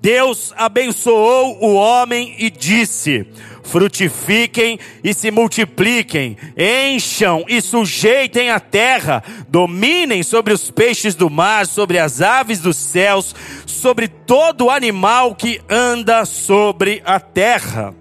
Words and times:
Deus 0.00 0.52
abençoou 0.56 1.58
o 1.62 1.74
homem 1.74 2.34
e 2.38 2.50
disse: 2.50 3.26
frutifiquem 3.62 4.78
e 5.04 5.14
se 5.14 5.30
multipliquem, 5.30 6.36
encham 6.56 7.44
e 7.48 7.60
sujeitem 7.60 8.50
a 8.50 8.58
terra, 8.58 9.22
dominem 9.48 10.22
sobre 10.22 10.52
os 10.52 10.70
peixes 10.70 11.14
do 11.14 11.30
mar, 11.30 11.66
sobre 11.66 11.98
as 11.98 12.20
aves 12.20 12.60
dos 12.60 12.76
céus, 12.76 13.34
sobre 13.66 14.08
todo 14.08 14.70
animal 14.70 15.34
que 15.34 15.60
anda 15.68 16.24
sobre 16.24 17.02
a 17.04 17.20
terra. 17.20 17.94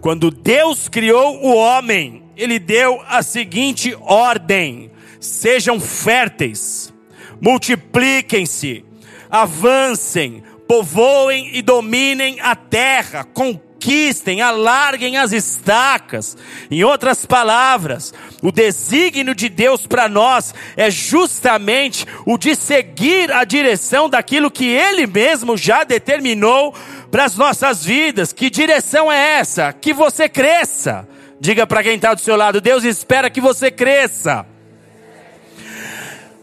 Quando 0.00 0.30
Deus 0.30 0.88
criou 0.88 1.42
o 1.42 1.54
homem, 1.54 2.24
ele 2.36 2.58
deu 2.58 3.00
a 3.06 3.22
seguinte 3.22 3.96
ordem: 4.00 4.90
sejam 5.20 5.78
férteis, 5.78 6.92
multipliquem-se, 7.40 8.84
avancem, 9.30 10.42
povoem 10.70 11.50
e 11.54 11.62
dominem 11.62 12.38
a 12.40 12.54
terra, 12.54 13.24
conquistem, 13.24 14.40
alarguem 14.40 15.16
as 15.16 15.32
estacas. 15.32 16.36
Em 16.70 16.84
outras 16.84 17.26
palavras, 17.26 18.14
o 18.40 18.52
desígnio 18.52 19.34
de 19.34 19.48
Deus 19.48 19.84
para 19.84 20.08
nós 20.08 20.54
é 20.76 20.88
justamente 20.88 22.06
o 22.24 22.38
de 22.38 22.54
seguir 22.54 23.32
a 23.32 23.42
direção 23.42 24.08
daquilo 24.08 24.48
que 24.48 24.66
Ele 24.66 25.08
mesmo 25.08 25.56
já 25.56 25.82
determinou 25.82 26.72
para 27.10 27.24
as 27.24 27.34
nossas 27.34 27.84
vidas. 27.84 28.32
Que 28.32 28.48
direção 28.48 29.10
é 29.10 29.40
essa? 29.40 29.72
Que 29.72 29.92
você 29.92 30.28
cresça. 30.28 31.04
Diga 31.40 31.66
para 31.66 31.82
quem 31.82 31.96
está 31.96 32.14
do 32.14 32.20
seu 32.20 32.36
lado: 32.36 32.60
Deus 32.60 32.84
espera 32.84 33.28
que 33.28 33.40
você 33.40 33.72
cresça. 33.72 34.46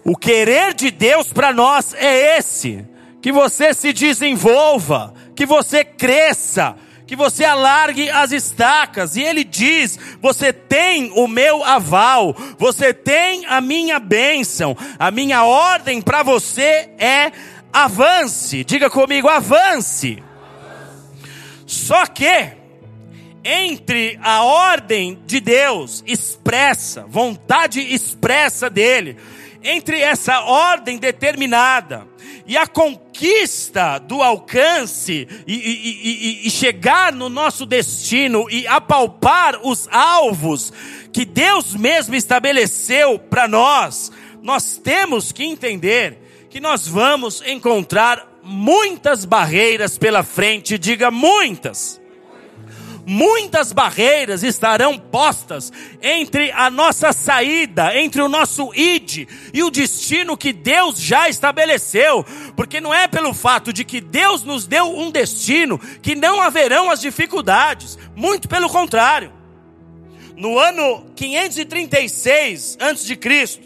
O 0.04 0.18
querer 0.18 0.74
de 0.74 0.92
Deus 0.92 1.32
para 1.32 1.54
nós 1.54 1.94
é 1.94 2.38
esse: 2.38 2.86
que 3.22 3.32
você 3.32 3.74
se 3.74 3.92
desenvolva, 3.94 5.14
que 5.36 5.46
você 5.46 5.84
cresça, 5.84 6.76
que 7.06 7.16
você 7.16 7.46
alargue 7.46 8.10
as 8.10 8.32
estacas. 8.32 9.16
E 9.16 9.22
ele 9.22 9.44
diz: 9.44 9.98
Você 10.22 10.52
tem 10.52 11.12
o 11.16 11.28
meu 11.28 11.64
aval, 11.64 12.36
você 12.58 12.94
tem 12.94 13.46
a 13.46 13.62
minha 13.62 14.00
bênção, 14.00 14.76
a 15.00 15.10
minha 15.10 15.44
ordem 15.44 16.02
para 16.02 16.22
você 16.22 16.90
é 17.00 17.32
avance. 17.72 18.64
Diga 18.64 18.90
comigo: 18.90 19.28
avance. 19.28 20.22
Só 21.66 22.06
que, 22.06 22.52
entre 23.44 24.18
a 24.22 24.44
ordem 24.44 25.22
de 25.26 25.40
Deus 25.40 26.04
expressa, 26.06 27.06
vontade 27.08 27.82
expressa 27.82 28.70
dele, 28.70 29.18
entre 29.64 30.00
essa 30.00 30.42
ordem 30.42 30.98
determinada 30.98 32.08
e 32.46 32.56
a 32.58 32.66
conquista 32.66 34.00
do 34.00 34.22
alcance 34.22 35.28
e, 35.46 35.54
e, 35.54 36.44
e, 36.44 36.48
e, 36.48 36.50
chegar 36.50 37.12
no 37.12 37.30
nosso 37.30 37.66
destino 37.66 38.50
e 38.50 38.66
apalpar 38.68 39.60
os 39.64 39.88
alvos 39.92 40.72
que 41.12 41.26
Deus 41.26 41.76
mesmo 41.76 42.16
estabeleceu 42.16 43.20
para 43.20 43.48
nós, 43.48 44.12
nós 44.42 44.78
temos 44.78 45.32
que 45.32 45.44
entender 45.44 46.48
que 46.50 46.60
nós 46.60 46.88
vamos 46.88 47.42
encontrar 47.46 48.40
muitas 48.44 49.26
barreiras 49.26 49.98
pela 49.98 50.24
frente, 50.24 50.78
diga 50.78 51.12
muitas. 51.12 52.00
Muitas 53.10 53.72
barreiras 53.72 54.44
estarão 54.44 55.00
postas 55.00 55.72
entre 56.02 56.52
a 56.52 56.70
nossa 56.70 57.14
saída, 57.14 57.98
entre 57.98 58.22
o 58.22 58.28
nosso 58.28 58.70
id 58.76 59.30
e 59.54 59.64
o 59.64 59.70
destino 59.70 60.36
que 60.36 60.52
Deus 60.52 61.00
já 61.00 61.30
estabeleceu, 61.30 62.26
porque 62.54 62.82
não 62.82 62.94
é 62.94 63.08
pelo 63.08 63.34
fato 63.34 63.72
de 63.72 63.86
que 63.86 64.02
Deus 64.02 64.44
nos 64.44 64.68
deu 64.68 64.94
um 64.94 65.10
destino 65.10 65.80
que 66.02 66.16
não 66.16 66.42
haverão 66.42 66.92
as 66.92 67.00
dificuldades, 67.00 67.98
muito 68.14 68.50
pelo 68.50 68.68
contrário. 68.68 69.32
No 70.36 70.60
ano 70.60 71.06
536 71.16 72.78
a.C., 72.78 73.62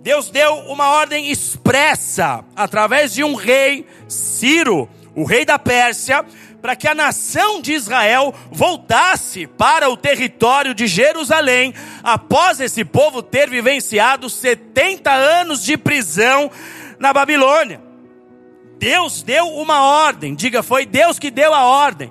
Deus 0.00 0.30
deu 0.30 0.54
uma 0.68 0.88
ordem 0.88 1.30
expressa 1.30 2.42
através 2.56 3.12
de 3.12 3.22
um 3.22 3.34
rei, 3.34 3.86
Ciro, 4.08 4.88
o 5.14 5.24
rei 5.24 5.44
da 5.44 5.58
Pérsia, 5.58 6.24
para 6.64 6.74
que 6.74 6.88
a 6.88 6.94
nação 6.94 7.60
de 7.60 7.74
Israel 7.74 8.34
voltasse 8.50 9.46
para 9.46 9.90
o 9.90 9.98
território 9.98 10.74
de 10.74 10.86
Jerusalém, 10.86 11.74
após 12.02 12.58
esse 12.58 12.86
povo 12.86 13.22
ter 13.22 13.50
vivenciado 13.50 14.30
70 14.30 15.12
anos 15.12 15.62
de 15.62 15.76
prisão 15.76 16.50
na 16.98 17.12
Babilônia. 17.12 17.82
Deus 18.78 19.22
deu 19.22 19.46
uma 19.48 19.82
ordem, 19.82 20.34
diga, 20.34 20.62
foi 20.62 20.86
Deus 20.86 21.18
que 21.18 21.30
deu 21.30 21.52
a 21.52 21.64
ordem. 21.64 22.10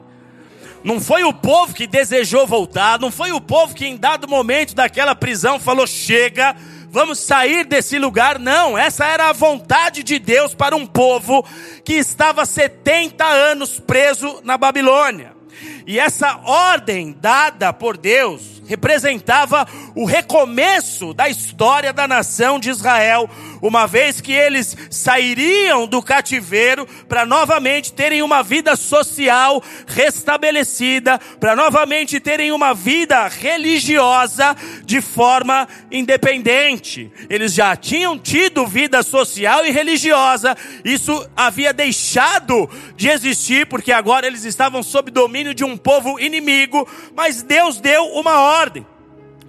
Não 0.84 1.02
foi 1.02 1.24
o 1.24 1.34
povo 1.34 1.74
que 1.74 1.88
desejou 1.88 2.46
voltar, 2.46 3.00
não 3.00 3.10
foi 3.10 3.32
o 3.32 3.42
povo 3.42 3.74
que 3.74 3.88
em 3.88 3.98
dado 3.98 4.28
momento 4.28 4.76
daquela 4.76 5.16
prisão 5.16 5.60
falou: 5.60 5.88
chega, 5.88 6.56
vamos 6.94 7.18
sair 7.18 7.66
desse 7.66 7.98
lugar. 7.98 8.38
Não, 8.38 8.78
essa 8.78 9.04
era 9.04 9.30
a 9.30 9.34
vontade 9.34 10.04
de 10.04 10.20
Deus 10.20 10.54
para 10.54 10.76
um 10.76 10.86
povo 10.86 11.44
que 11.84 11.94
estava 11.94 12.46
70 12.46 13.26
anos 13.26 13.80
preso 13.80 14.40
na 14.44 14.60
Babilônia. 14.60 15.34
E 15.88 16.00
essa 16.00 16.40
ordem 16.46 17.18
dada 17.20 17.74
por 17.74 17.98
Deus 17.98 18.62
representava 18.68 19.68
o 19.96 20.06
recomeço 20.06 21.14
da 21.16 21.28
história 21.28 21.92
da 21.92 22.08
nação 22.08 22.60
de 22.60 22.70
Israel, 22.70 23.28
uma 23.64 23.88
vez 23.88 24.20
que 24.20 24.34
eles 24.34 24.76
sairiam 24.90 25.88
do 25.88 26.02
cativeiro 26.02 26.86
para 27.08 27.26
novamente 27.26 27.94
terem 27.94 28.22
uma 28.22 28.44
vida 28.44 28.76
social 28.76 29.64
restabelecida, 29.88 31.18
para 31.40 31.56
novamente 31.56 32.20
terem 32.20 32.52
uma 32.52 32.74
vida 32.74 33.26
religiosa 33.30 34.54
de 34.84 35.00
forma 35.00 35.66
independente. 35.90 37.10
Eles 37.30 37.54
já 37.54 37.74
tinham 37.74 38.20
tido 38.20 38.68
vida 38.68 39.02
social 39.02 39.66
e 39.66 39.72
religiosa, 39.72 40.58
isso 40.84 41.26
havia 41.34 41.72
deixado 41.72 42.70
de 42.98 43.08
existir, 43.08 43.66
porque 43.68 43.94
agora 43.94 44.28
eles 44.28 44.44
estavam 44.44 44.84
sob 44.84 45.10
domínio 45.10 45.54
de 45.54 45.64
um 45.64 45.78
povo 45.78 46.20
inimigo, 46.20 46.86
mas 47.16 47.42
Deus 47.42 47.80
deu 47.80 48.08
uma 48.08 48.42
ordem. 48.42 48.86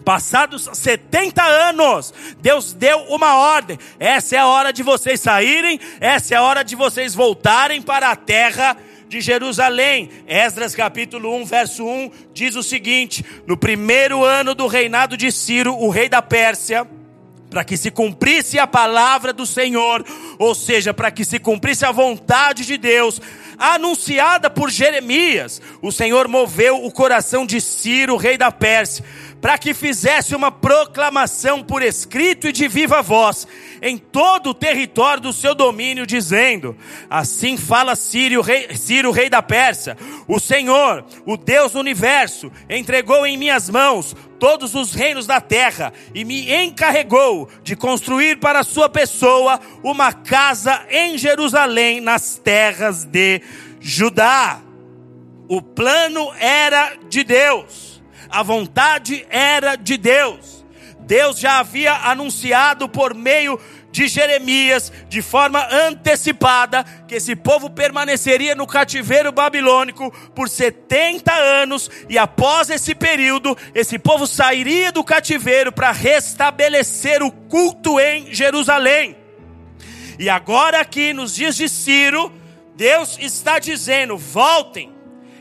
Passados 0.05 0.69
70 0.71 1.43
anos, 1.43 2.13
Deus 2.39 2.75
deu 2.75 2.99
uma 3.05 3.37
ordem. 3.37 3.79
Essa 3.99 4.37
é 4.37 4.39
a 4.39 4.47
hora 4.47 4.71
de 4.71 4.83
vocês 4.83 5.19
saírem, 5.19 5.81
essa 5.99 6.35
é 6.35 6.37
a 6.37 6.43
hora 6.43 6.63
de 6.63 6.77
vocês 6.77 7.15
voltarem 7.15 7.81
para 7.81 8.11
a 8.11 8.17
terra 8.17 8.77
de 9.09 9.23
Jerusalém. 9.23 10.11
Esdras 10.27 10.75
capítulo 10.75 11.35
1, 11.37 11.45
verso 11.47 11.87
1 11.87 12.11
diz 12.35 12.55
o 12.55 12.63
seguinte: 12.63 13.25
No 13.47 13.57
primeiro 13.57 14.23
ano 14.23 14.55
do 14.55 14.67
reinado 14.67 15.17
de 15.17 15.33
Ciro, 15.33 15.75
o 15.75 15.89
rei 15.89 16.09
da 16.09 16.21
Pérsia, 16.21 16.87
para 17.49 17.65
que 17.65 17.77
se 17.77 17.91
cumprisse 17.91 18.59
a 18.59 18.67
palavra 18.67 19.33
do 19.33 19.47
Senhor, 19.47 20.05
ou 20.39 20.55
seja, 20.55 20.93
para 20.93 21.11
que 21.11 21.25
se 21.25 21.39
cumprisse 21.39 21.87
a 21.87 21.93
vontade 21.93 22.67
de 22.67 22.77
Deus, 22.77 23.23
anunciada 23.57 24.51
por 24.51 24.69
Jeremias, 24.69 25.63
o 25.81 25.91
Senhor 25.91 26.29
moveu 26.29 26.85
o 26.85 26.91
coração 26.91 27.47
de 27.47 27.59
Ciro, 27.59 28.17
rei 28.17 28.37
da 28.37 28.53
Pérsia 28.53 29.03
para 29.45 29.59
que 29.59 29.75
fizesse 29.75 30.35
uma 30.35 30.51
proclamação 30.51 31.63
por 31.63 31.83
escrito 31.83 32.49
e 32.49 32.53
de 32.53 32.67
viva 32.67 33.03
voz 33.03 33.47
em 33.83 33.99
todo 33.99 34.49
o 34.49 34.55
território 34.55 35.23
do 35.23 35.35
seu 35.35 35.55
domínio, 35.55 36.07
dizendo: 36.07 36.75
Assim 37.11 37.59
fala 37.59 37.93
rei, 38.43 38.75
Ciro, 38.75 39.11
rei 39.11 39.29
da 39.29 39.43
Pérsia, 39.43 39.99
o 40.27 40.41
Senhor, 40.41 41.05
o 41.27 41.37
Deus 41.37 41.73
do 41.73 41.79
universo, 41.79 42.51
entregou 42.71 43.27
em 43.27 43.37
minhas 43.37 43.69
mãos 43.69 44.17
todos 44.39 44.75
os 44.75 44.95
reinos 44.95 45.27
da 45.27 45.43
terra 45.43 45.93
e 46.15 46.25
me 46.25 46.51
encarregou 46.51 47.47
de 47.63 47.77
construir 47.77 48.39
para 48.39 48.65
sua 48.65 48.89
pessoa 48.89 49.61
uma 49.83 50.11
casa 50.11 50.87
em 50.89 51.19
Jerusalém, 51.19 52.01
nas 52.01 52.39
terras 52.39 53.05
de 53.05 53.43
Judá. 53.79 54.63
O 55.47 55.61
plano 55.61 56.33
era 56.41 56.95
de 57.11 57.23
Deus 57.23 57.94
a 58.35 58.43
vontade 58.43 59.25
era 59.31 59.77
de 59.77 59.97
Deus. 59.97 60.65
Deus 61.01 61.39
já 61.39 61.61
havia 61.61 61.93
anunciado 61.93 62.89
por 62.89 63.15
meio 63.15 63.61
de 63.93 64.09
Jeremias, 64.09 64.91
de 65.09 65.23
forma 65.23 65.65
antecipada, 65.71 66.83
que 67.07 67.15
esse 67.15 67.37
povo 67.37 67.71
permaneceria 67.71 68.57
no 68.57 68.67
cativeiro 68.67 69.31
babilônico 69.31 70.11
por 70.35 70.49
70 70.49 71.33
anos, 71.33 71.89
e 72.09 72.19
após 72.19 72.71
esse 72.71 72.93
período, 72.93 73.57
esse 73.73 74.01
povo 74.01 74.27
sairia 74.27 74.91
do 74.91 75.05
cativeiro 75.05 75.71
para 75.71 75.93
restabelecer 75.93 77.23
o 77.23 77.31
culto 77.31 78.01
em 78.01 78.35
Jerusalém. 78.35 79.17
E 80.19 80.29
agora, 80.29 80.81
aqui 80.81 81.13
nos 81.13 81.37
dias 81.37 81.55
de 81.55 81.69
Ciro, 81.69 82.33
Deus 82.75 83.17
está 83.21 83.61
dizendo: 83.61 84.19
voltem, 84.19 84.93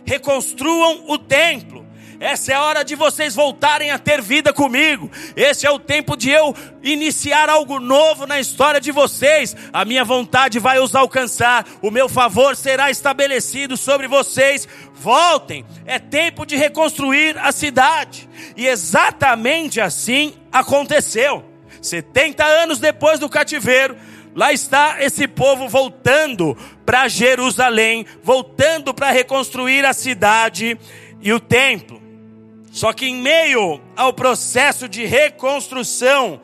reconstruam 0.05 1.05
o 1.07 1.17
templo 1.17 1.82
Essa 2.23 2.53
é 2.53 2.55
a 2.55 2.63
hora 2.63 2.85
de 2.85 2.95
vocês 2.95 3.35
voltarem 3.35 3.91
a 3.91 3.99
ter 3.99 4.21
vida 4.21 4.53
comigo. 4.53 5.11
Esse 5.35 5.67
é 5.67 5.69
o 5.69 5.77
tempo 5.77 6.15
de 6.15 6.29
eu 6.29 6.55
iniciar 6.81 7.49
algo 7.49 7.81
novo 7.81 8.25
na 8.25 8.39
história 8.39 8.79
de 8.79 8.93
vocês. 8.93 9.53
A 9.73 9.83
minha 9.83 10.05
vontade 10.05 10.57
vai 10.57 10.79
os 10.79 10.95
alcançar. 10.95 11.67
O 11.81 11.91
meu 11.91 12.07
favor 12.07 12.55
será 12.55 12.89
estabelecido 12.89 13.75
sobre 13.75 14.07
vocês. 14.07 14.65
Voltem. 14.93 15.65
É 15.85 15.99
tempo 15.99 16.45
de 16.45 16.55
reconstruir 16.55 17.37
a 17.39 17.51
cidade. 17.51 18.29
E 18.55 18.67
exatamente 18.67 19.81
assim 19.81 20.33
aconteceu. 20.49 21.43
70 21.81 22.41
anos 22.41 22.79
depois 22.79 23.19
do 23.19 23.27
cativeiro, 23.27 23.97
lá 24.33 24.53
está 24.53 24.95
esse 25.03 25.27
povo 25.27 25.67
voltando 25.67 26.57
para 26.85 27.09
Jerusalém, 27.09 28.05
voltando 28.23 28.93
para 28.93 29.11
reconstruir 29.11 29.83
a 29.85 29.91
cidade 29.91 30.79
e 31.21 31.33
o 31.33 31.39
templo. 31.41 32.02
Só 32.73 32.91
que 32.91 33.05
em 33.05 33.15
meio 33.17 33.79
ao 33.95 34.11
processo 34.11 34.89
de 34.89 35.05
reconstrução 35.05 36.41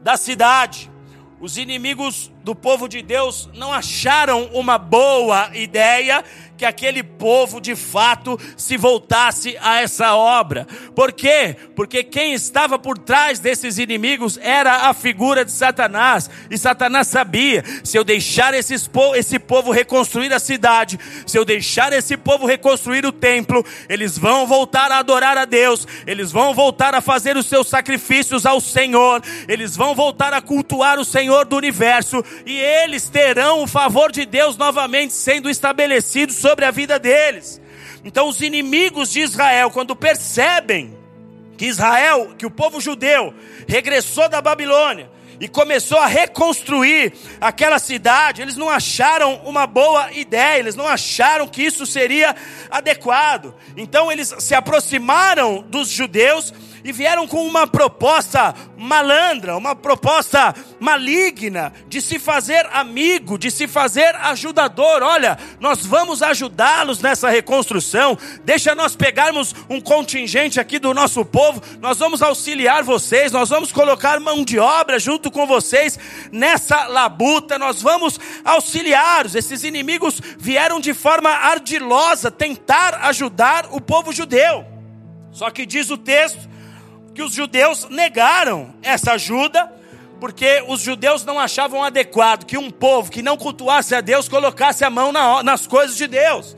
da 0.00 0.16
cidade, 0.16 0.90
os 1.38 1.58
inimigos 1.58 2.32
do 2.42 2.54
povo 2.54 2.88
de 2.88 3.02
Deus 3.02 3.50
não 3.52 3.74
acharam 3.74 4.46
uma 4.54 4.78
boa 4.78 5.50
ideia 5.54 6.24
que 6.56 6.64
aquele 6.64 7.02
povo 7.02 7.60
de 7.60 7.76
fato 7.76 8.38
se 8.56 8.76
voltasse 8.76 9.56
a 9.60 9.80
essa 9.80 10.14
obra. 10.14 10.66
Por 10.94 11.12
quê? 11.12 11.56
Porque 11.74 12.02
quem 12.02 12.32
estava 12.32 12.78
por 12.78 12.98
trás 12.98 13.38
desses 13.38 13.78
inimigos 13.78 14.38
era 14.40 14.88
a 14.88 14.94
figura 14.94 15.44
de 15.44 15.52
Satanás. 15.52 16.30
E 16.50 16.56
Satanás 16.56 17.08
sabia: 17.08 17.62
se 17.84 17.96
eu 17.96 18.04
deixar 18.04 18.54
esses, 18.54 18.88
esse 19.14 19.38
povo 19.38 19.70
reconstruir 19.70 20.32
a 20.32 20.38
cidade, 20.38 20.98
se 21.26 21.38
eu 21.38 21.44
deixar 21.44 21.92
esse 21.92 22.16
povo 22.16 22.46
reconstruir 22.46 23.04
o 23.04 23.12
templo, 23.12 23.64
eles 23.88 24.16
vão 24.16 24.46
voltar 24.46 24.90
a 24.90 24.98
adorar 24.98 25.36
a 25.36 25.44
Deus, 25.44 25.86
eles 26.06 26.32
vão 26.32 26.54
voltar 26.54 26.94
a 26.94 27.00
fazer 27.00 27.36
os 27.36 27.46
seus 27.46 27.68
sacrifícios 27.68 28.46
ao 28.46 28.60
Senhor, 28.60 29.22
eles 29.46 29.76
vão 29.76 29.94
voltar 29.94 30.32
a 30.32 30.40
cultuar 30.40 30.98
o 30.98 31.04
Senhor 31.04 31.44
do 31.44 31.56
universo, 31.56 32.24
e 32.46 32.58
eles 32.58 33.08
terão 33.08 33.62
o 33.62 33.66
favor 33.66 34.10
de 34.10 34.24
Deus 34.24 34.56
novamente 34.56 35.12
sendo 35.12 35.50
estabelecidos 35.50 36.45
sobre 36.46 36.64
a 36.64 36.70
vida 36.70 36.96
deles. 36.96 37.60
Então, 38.04 38.28
os 38.28 38.40
inimigos 38.40 39.10
de 39.10 39.18
Israel, 39.18 39.68
quando 39.68 39.96
percebem 39.96 40.96
que 41.58 41.66
Israel, 41.66 42.36
que 42.38 42.46
o 42.46 42.50
povo 42.50 42.80
judeu, 42.80 43.34
regressou 43.66 44.28
da 44.28 44.40
Babilônia 44.40 45.10
e 45.40 45.48
começou 45.48 45.98
a 45.98 46.06
reconstruir 46.06 47.12
aquela 47.40 47.80
cidade, 47.80 48.42
eles 48.42 48.56
não 48.56 48.70
acharam 48.70 49.40
uma 49.44 49.66
boa 49.66 50.12
ideia, 50.12 50.60
eles 50.60 50.76
não 50.76 50.86
acharam 50.86 51.48
que 51.48 51.64
isso 51.64 51.84
seria 51.84 52.36
adequado. 52.70 53.52
Então, 53.76 54.12
eles 54.12 54.32
se 54.38 54.54
aproximaram 54.54 55.62
dos 55.62 55.88
judeus 55.88 56.54
e 56.86 56.92
vieram 56.92 57.26
com 57.26 57.44
uma 57.44 57.66
proposta 57.66 58.54
malandra, 58.76 59.56
uma 59.56 59.74
proposta 59.74 60.54
maligna 60.78 61.72
de 61.88 62.00
se 62.00 62.16
fazer 62.16 62.64
amigo, 62.72 63.36
de 63.36 63.50
se 63.50 63.66
fazer 63.66 64.14
ajudador. 64.14 65.02
Olha, 65.02 65.36
nós 65.58 65.84
vamos 65.84 66.22
ajudá-los 66.22 67.00
nessa 67.00 67.28
reconstrução. 67.28 68.16
Deixa 68.44 68.72
nós 68.72 68.94
pegarmos 68.94 69.52
um 69.68 69.80
contingente 69.80 70.60
aqui 70.60 70.78
do 70.78 70.94
nosso 70.94 71.24
povo, 71.24 71.60
nós 71.80 71.98
vamos 71.98 72.22
auxiliar 72.22 72.84
vocês, 72.84 73.32
nós 73.32 73.48
vamos 73.48 73.72
colocar 73.72 74.20
mão 74.20 74.44
de 74.44 74.60
obra 74.60 75.00
junto 75.00 75.28
com 75.28 75.44
vocês 75.44 75.98
nessa 76.30 76.86
labuta, 76.86 77.58
nós 77.58 77.82
vamos 77.82 78.20
auxiliá-los. 78.44 79.34
Esses 79.34 79.64
inimigos 79.64 80.20
vieram 80.38 80.78
de 80.78 80.94
forma 80.94 81.30
ardilosa 81.30 82.30
tentar 82.30 83.00
ajudar 83.06 83.66
o 83.72 83.80
povo 83.80 84.12
judeu. 84.12 84.64
Só 85.32 85.50
que 85.50 85.66
diz 85.66 85.90
o 85.90 85.98
texto 85.98 86.54
que 87.16 87.22
os 87.22 87.32
judeus 87.32 87.88
negaram 87.88 88.74
essa 88.82 89.12
ajuda, 89.12 89.72
porque 90.20 90.62
os 90.68 90.82
judeus 90.82 91.24
não 91.24 91.40
achavam 91.40 91.82
adequado 91.82 92.44
que 92.44 92.58
um 92.58 92.70
povo 92.70 93.10
que 93.10 93.22
não 93.22 93.38
cultuasse 93.38 93.94
a 93.94 94.02
Deus 94.02 94.28
colocasse 94.28 94.84
a 94.84 94.90
mão 94.90 95.10
na, 95.12 95.42
nas 95.42 95.66
coisas 95.66 95.96
de 95.96 96.06
Deus. 96.06 96.54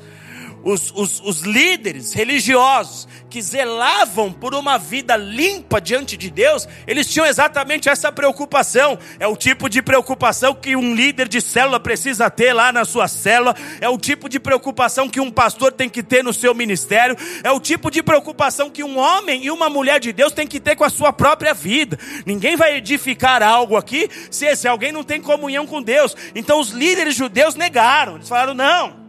Os, 0.62 0.92
os, 0.94 1.20
os 1.20 1.40
líderes 1.42 2.12
religiosos 2.12 3.06
que 3.30 3.40
zelavam 3.40 4.32
por 4.32 4.54
uma 4.54 4.78
vida 4.78 5.16
limpa 5.16 5.80
diante 5.80 6.16
de 6.16 6.30
Deus, 6.30 6.66
eles 6.86 7.06
tinham 7.06 7.26
exatamente 7.26 7.88
essa 7.88 8.10
preocupação. 8.10 8.98
É 9.20 9.26
o 9.26 9.36
tipo 9.36 9.68
de 9.68 9.80
preocupação 9.82 10.54
que 10.54 10.74
um 10.74 10.94
líder 10.94 11.28
de 11.28 11.40
célula 11.40 11.78
precisa 11.78 12.30
ter 12.30 12.52
lá 12.52 12.72
na 12.72 12.84
sua 12.84 13.06
célula, 13.08 13.54
é 13.80 13.88
o 13.88 13.98
tipo 13.98 14.28
de 14.28 14.40
preocupação 14.40 15.08
que 15.08 15.20
um 15.20 15.30
pastor 15.30 15.72
tem 15.72 15.88
que 15.88 16.02
ter 16.02 16.24
no 16.24 16.32
seu 16.32 16.54
ministério, 16.54 17.16
é 17.42 17.50
o 17.50 17.60
tipo 17.60 17.90
de 17.90 18.02
preocupação 18.02 18.70
que 18.70 18.82
um 18.82 18.98
homem 18.98 19.44
e 19.44 19.50
uma 19.50 19.68
mulher 19.68 20.00
de 20.00 20.12
Deus 20.12 20.32
tem 20.32 20.46
que 20.46 20.60
ter 20.60 20.76
com 20.76 20.84
a 20.84 20.90
sua 20.90 21.12
própria 21.12 21.54
vida. 21.54 21.98
Ninguém 22.26 22.56
vai 22.56 22.76
edificar 22.76 23.42
algo 23.42 23.76
aqui 23.76 24.08
se 24.30 24.46
esse 24.46 24.66
alguém 24.66 24.92
não 24.92 25.04
tem 25.04 25.20
comunhão 25.20 25.66
com 25.66 25.82
Deus. 25.82 26.16
Então 26.34 26.60
os 26.60 26.70
líderes 26.70 27.14
judeus 27.14 27.54
negaram, 27.54 28.16
eles 28.16 28.28
falaram: 28.28 28.54
não, 28.54 29.07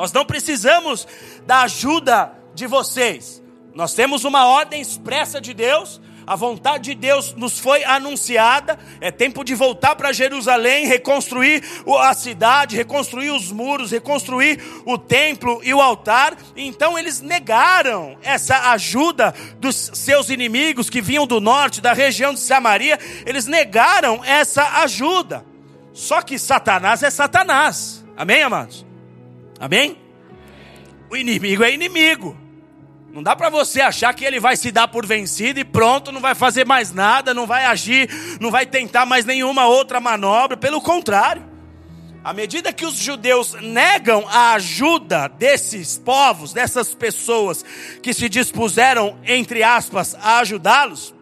nós 0.00 0.12
não 0.14 0.24
precisamos 0.24 1.06
da 1.44 1.60
ajuda 1.60 2.32
de 2.54 2.66
vocês. 2.66 3.42
Nós 3.74 3.92
temos 3.92 4.24
uma 4.24 4.46
ordem 4.46 4.80
expressa 4.80 5.38
de 5.42 5.52
Deus, 5.52 6.00
a 6.26 6.34
vontade 6.34 6.84
de 6.84 6.94
Deus 6.94 7.34
nos 7.34 7.58
foi 7.58 7.84
anunciada. 7.84 8.78
É 8.98 9.10
tempo 9.10 9.44
de 9.44 9.54
voltar 9.54 9.96
para 9.96 10.10
Jerusalém, 10.10 10.86
reconstruir 10.86 11.62
a 12.00 12.14
cidade, 12.14 12.76
reconstruir 12.76 13.30
os 13.30 13.52
muros, 13.52 13.90
reconstruir 13.90 14.58
o 14.86 14.96
templo 14.96 15.60
e 15.62 15.74
o 15.74 15.82
altar. 15.82 16.34
Então 16.56 16.98
eles 16.98 17.20
negaram 17.20 18.16
essa 18.22 18.70
ajuda 18.70 19.34
dos 19.58 19.90
seus 19.92 20.30
inimigos 20.30 20.88
que 20.88 21.02
vinham 21.02 21.26
do 21.26 21.42
norte, 21.42 21.82
da 21.82 21.92
região 21.92 22.32
de 22.32 22.40
Samaria. 22.40 22.98
Eles 23.26 23.46
negaram 23.46 24.24
essa 24.24 24.80
ajuda. 24.80 25.44
Só 25.92 26.22
que 26.22 26.38
Satanás 26.38 27.02
é 27.02 27.10
Satanás. 27.10 28.02
Amém, 28.16 28.42
amados? 28.42 28.89
Amém? 29.60 29.98
O 31.10 31.16
inimigo 31.16 31.62
é 31.62 31.70
inimigo. 31.70 32.34
Não 33.12 33.22
dá 33.22 33.36
para 33.36 33.50
você 33.50 33.82
achar 33.82 34.14
que 34.14 34.24
ele 34.24 34.40
vai 34.40 34.56
se 34.56 34.70
dar 34.70 34.88
por 34.88 35.04
vencido 35.04 35.60
e 35.60 35.64
pronto, 35.64 36.10
não 36.10 36.20
vai 36.20 36.34
fazer 36.34 36.64
mais 36.64 36.92
nada, 36.92 37.34
não 37.34 37.46
vai 37.46 37.66
agir, 37.66 38.08
não 38.40 38.50
vai 38.50 38.64
tentar 38.64 39.04
mais 39.04 39.26
nenhuma 39.26 39.66
outra 39.66 40.00
manobra. 40.00 40.56
Pelo 40.56 40.80
contrário, 40.80 41.44
à 42.24 42.32
medida 42.32 42.72
que 42.72 42.86
os 42.86 42.94
judeus 42.94 43.52
negam 43.60 44.26
a 44.28 44.52
ajuda 44.52 45.28
desses 45.28 45.98
povos, 45.98 46.54
dessas 46.54 46.94
pessoas 46.94 47.62
que 48.02 48.14
se 48.14 48.30
dispuseram, 48.30 49.18
entre 49.26 49.62
aspas, 49.62 50.14
a 50.14 50.38
ajudá-los, 50.38 51.12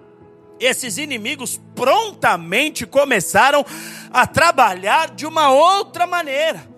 esses 0.61 0.97
inimigos 0.97 1.61
prontamente 1.75 2.87
começaram 2.87 3.65
a 4.13 4.27
trabalhar 4.27 5.11
de 5.11 5.27
uma 5.27 5.51
outra 5.51 6.07
maneira 6.07 6.78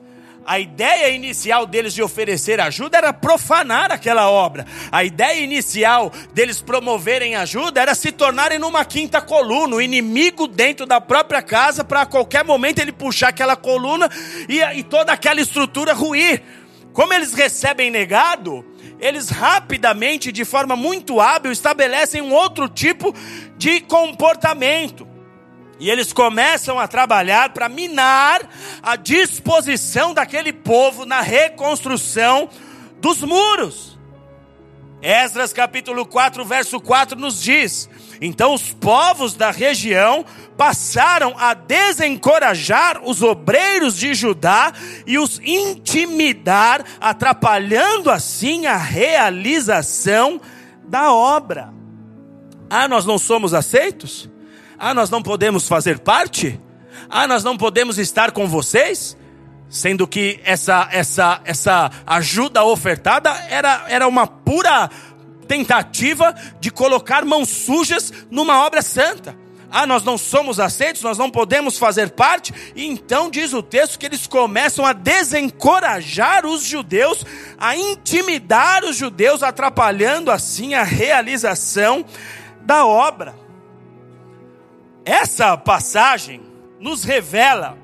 a 0.50 0.58
ideia 0.58 1.10
inicial 1.10 1.64
deles 1.64 1.94
de 1.94 2.02
oferecer 2.02 2.60
ajuda 2.60 2.98
era 2.98 3.12
profanar 3.12 3.92
aquela 3.92 4.28
obra. 4.28 4.66
A 4.90 5.04
ideia 5.04 5.44
inicial 5.44 6.10
deles 6.34 6.60
promoverem 6.60 7.36
ajuda 7.36 7.80
era 7.80 7.94
se 7.94 8.10
tornarem 8.10 8.58
numa 8.58 8.84
quinta 8.84 9.20
coluna, 9.20 9.76
o 9.76 9.80
inimigo 9.80 10.48
dentro 10.48 10.86
da 10.86 11.00
própria 11.00 11.40
casa, 11.40 11.84
para 11.84 12.00
a 12.00 12.06
qualquer 12.06 12.44
momento 12.44 12.80
ele 12.80 12.90
puxar 12.90 13.28
aquela 13.28 13.54
coluna 13.54 14.10
e, 14.48 14.60
e 14.76 14.82
toda 14.82 15.12
aquela 15.12 15.40
estrutura 15.40 15.92
ruir. 15.92 16.42
Como 16.92 17.14
eles 17.14 17.32
recebem 17.32 17.88
negado, 17.88 18.64
eles 18.98 19.28
rapidamente, 19.30 20.32
de 20.32 20.44
forma 20.44 20.74
muito 20.74 21.20
hábil, 21.20 21.52
estabelecem 21.52 22.20
um 22.20 22.32
outro 22.32 22.68
tipo 22.68 23.14
de 23.56 23.80
comportamento. 23.82 25.09
E 25.80 25.90
eles 25.90 26.12
começam 26.12 26.78
a 26.78 26.86
trabalhar 26.86 27.54
para 27.54 27.66
minar 27.66 28.42
a 28.82 28.96
disposição 28.96 30.12
daquele 30.12 30.52
povo 30.52 31.06
na 31.06 31.22
reconstrução 31.22 32.50
dos 33.00 33.22
muros. 33.22 33.98
Esdras 35.00 35.54
capítulo 35.54 36.04
4, 36.04 36.44
verso 36.44 36.78
4 36.78 37.18
nos 37.18 37.40
diz: 37.40 37.88
Então 38.20 38.52
os 38.52 38.74
povos 38.74 39.32
da 39.32 39.50
região 39.50 40.22
passaram 40.54 41.34
a 41.38 41.54
desencorajar 41.54 43.00
os 43.02 43.22
obreiros 43.22 43.96
de 43.96 44.14
Judá 44.14 44.74
e 45.06 45.18
os 45.18 45.40
intimidar, 45.42 46.84
atrapalhando 47.00 48.10
assim 48.10 48.66
a 48.66 48.76
realização 48.76 50.38
da 50.86 51.10
obra. 51.10 51.72
Ah, 52.68 52.86
nós 52.86 53.06
não 53.06 53.16
somos 53.18 53.54
aceitos? 53.54 54.29
Ah, 54.82 54.94
nós 54.94 55.10
não 55.10 55.22
podemos 55.22 55.68
fazer 55.68 55.98
parte? 55.98 56.58
Ah, 57.10 57.26
nós 57.26 57.44
não 57.44 57.54
podemos 57.54 57.98
estar 57.98 58.32
com 58.32 58.48
vocês? 58.48 59.14
Sendo 59.68 60.08
que 60.08 60.40
essa, 60.42 60.88
essa, 60.90 61.42
essa 61.44 61.90
ajuda 62.06 62.64
ofertada 62.64 63.28
era, 63.50 63.84
era 63.90 64.08
uma 64.08 64.26
pura 64.26 64.90
tentativa 65.46 66.34
de 66.58 66.70
colocar 66.70 67.26
mãos 67.26 67.50
sujas 67.50 68.10
numa 68.30 68.64
obra 68.64 68.80
santa. 68.80 69.36
ah, 69.70 69.86
nós 69.86 70.02
não 70.02 70.16
somos 70.16 70.58
aceitos, 70.58 71.02
nós 71.02 71.18
não 71.18 71.30
podemos 71.30 71.76
fazer 71.76 72.12
parte. 72.12 72.54
E 72.74 72.86
então 72.86 73.30
diz 73.30 73.52
o 73.52 73.62
texto 73.62 73.98
que 73.98 74.06
eles 74.06 74.26
começam 74.26 74.86
a 74.86 74.94
desencorajar 74.94 76.46
os 76.46 76.64
judeus, 76.64 77.22
a 77.58 77.76
intimidar 77.76 78.82
os 78.82 78.96
judeus, 78.96 79.42
atrapalhando 79.42 80.30
assim 80.30 80.72
a 80.72 80.84
realização 80.84 82.02
da 82.62 82.86
obra. 82.86 83.39
Essa 85.04 85.56
passagem 85.56 86.42
nos 86.78 87.04
revela 87.04 87.78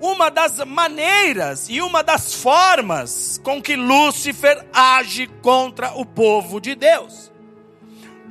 uma 0.00 0.30
das 0.30 0.58
maneiras 0.64 1.68
e 1.68 1.80
uma 1.80 2.02
das 2.02 2.34
formas 2.34 3.40
com 3.42 3.62
que 3.62 3.76
Lúcifer 3.76 4.66
age 4.72 5.26
contra 5.42 5.94
o 5.94 6.04
povo 6.04 6.60
de 6.60 6.74
Deus. 6.74 7.32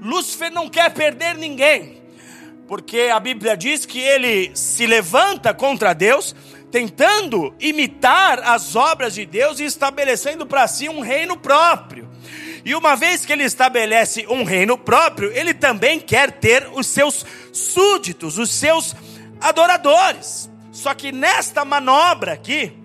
Lúcifer 0.01 0.51
não 0.51 0.69
quer 0.69 0.93
perder 0.93 1.35
ninguém, 1.35 2.03
porque 2.67 3.09
a 3.11 3.19
Bíblia 3.19 3.57
diz 3.57 3.85
que 3.85 3.99
ele 3.99 4.51
se 4.55 4.85
levanta 4.85 5.53
contra 5.53 5.93
Deus, 5.93 6.35
tentando 6.69 7.55
imitar 7.59 8.39
as 8.39 8.75
obras 8.75 9.15
de 9.15 9.25
Deus 9.25 9.59
e 9.59 9.63
estabelecendo 9.63 10.45
para 10.45 10.67
si 10.67 10.87
um 10.87 10.99
reino 10.99 11.37
próprio. 11.37 12.07
E 12.65 12.73
uma 12.73 12.95
vez 12.95 13.23
que 13.23 13.31
ele 13.31 13.43
estabelece 13.43 14.25
um 14.27 14.43
reino 14.43 14.75
próprio, 14.75 15.31
ele 15.31 15.53
também 15.53 15.99
quer 15.99 16.31
ter 16.31 16.67
os 16.73 16.87
seus 16.87 17.23
súditos, 17.53 18.39
os 18.39 18.49
seus 18.49 18.95
adoradores. 19.39 20.49
Só 20.71 20.95
que 20.95 21.11
nesta 21.11 21.63
manobra 21.63 22.33
aqui, 22.33 22.75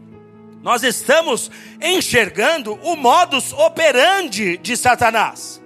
nós 0.62 0.82
estamos 0.82 1.50
enxergando 1.80 2.74
o 2.82 2.94
modus 2.94 3.54
operandi 3.54 4.58
de 4.58 4.76
Satanás. 4.76 5.62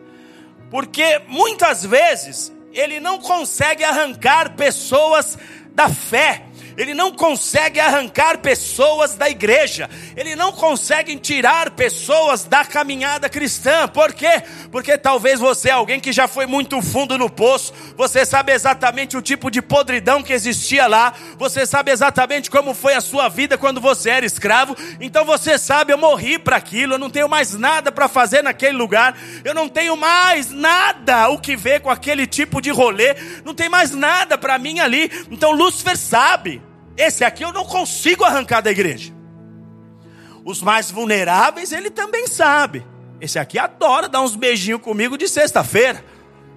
Porque 0.70 1.20
muitas 1.26 1.84
vezes 1.84 2.52
ele 2.72 3.00
não 3.00 3.18
consegue 3.18 3.82
arrancar 3.82 4.54
pessoas 4.54 5.36
da 5.74 5.88
fé 5.88 6.44
ele 6.76 6.94
não 6.94 7.12
consegue 7.12 7.80
arrancar 7.80 8.38
pessoas 8.38 9.14
da 9.14 9.28
igreja, 9.28 9.88
ele 10.16 10.34
não 10.34 10.52
consegue 10.52 11.16
tirar 11.16 11.70
pessoas 11.70 12.44
da 12.44 12.64
caminhada 12.64 13.28
cristã. 13.28 13.88
Por 13.88 14.12
quê? 14.12 14.42
Porque 14.70 14.96
talvez 14.98 15.40
você 15.40 15.68
é 15.68 15.72
alguém 15.72 16.00
que 16.00 16.12
já 16.12 16.26
foi 16.26 16.46
muito 16.46 16.80
fundo 16.82 17.16
no 17.18 17.30
poço, 17.30 17.72
você 17.96 18.24
sabe 18.24 18.52
exatamente 18.52 19.16
o 19.16 19.22
tipo 19.22 19.50
de 19.50 19.62
podridão 19.62 20.22
que 20.22 20.32
existia 20.32 20.86
lá, 20.86 21.14
você 21.38 21.66
sabe 21.66 21.90
exatamente 21.90 22.50
como 22.50 22.74
foi 22.74 22.94
a 22.94 23.00
sua 23.00 23.28
vida 23.28 23.56
quando 23.56 23.80
você 23.80 24.10
era 24.10 24.26
escravo, 24.26 24.76
então 25.00 25.24
você 25.24 25.58
sabe, 25.58 25.92
eu 25.92 25.98
morri 25.98 26.38
para 26.38 26.56
aquilo, 26.56 26.94
eu 26.94 26.98
não 26.98 27.10
tenho 27.10 27.28
mais 27.28 27.54
nada 27.54 27.92
para 27.92 28.08
fazer 28.08 28.42
naquele 28.42 28.76
lugar, 28.76 29.16
eu 29.44 29.54
não 29.54 29.68
tenho 29.68 29.96
mais 29.96 30.50
nada 30.50 31.28
o 31.28 31.38
que 31.38 31.56
ver 31.56 31.80
com 31.80 31.90
aquele 31.90 32.26
tipo 32.26 32.60
de 32.60 32.70
rolê, 32.70 33.14
não 33.44 33.54
tem 33.54 33.68
mais 33.68 33.90
nada 33.90 34.36
para 34.38 34.58
mim 34.58 34.80
ali. 34.80 35.10
Então 35.30 35.52
Lúcifer 35.52 35.96
sabe. 35.96 36.62
Esse 36.96 37.24
aqui 37.24 37.44
eu 37.44 37.52
não 37.52 37.64
consigo 37.64 38.24
arrancar 38.24 38.60
da 38.60 38.70
igreja. 38.70 39.12
Os 40.44 40.62
mais 40.62 40.90
vulneráveis 40.90 41.72
ele 41.72 41.90
também 41.90 42.26
sabe. 42.26 42.84
Esse 43.20 43.38
aqui 43.38 43.58
adora 43.58 44.08
dar 44.08 44.20
uns 44.20 44.36
beijinhos 44.36 44.80
comigo 44.80 45.16
de 45.16 45.26
sexta-feira. 45.28 46.04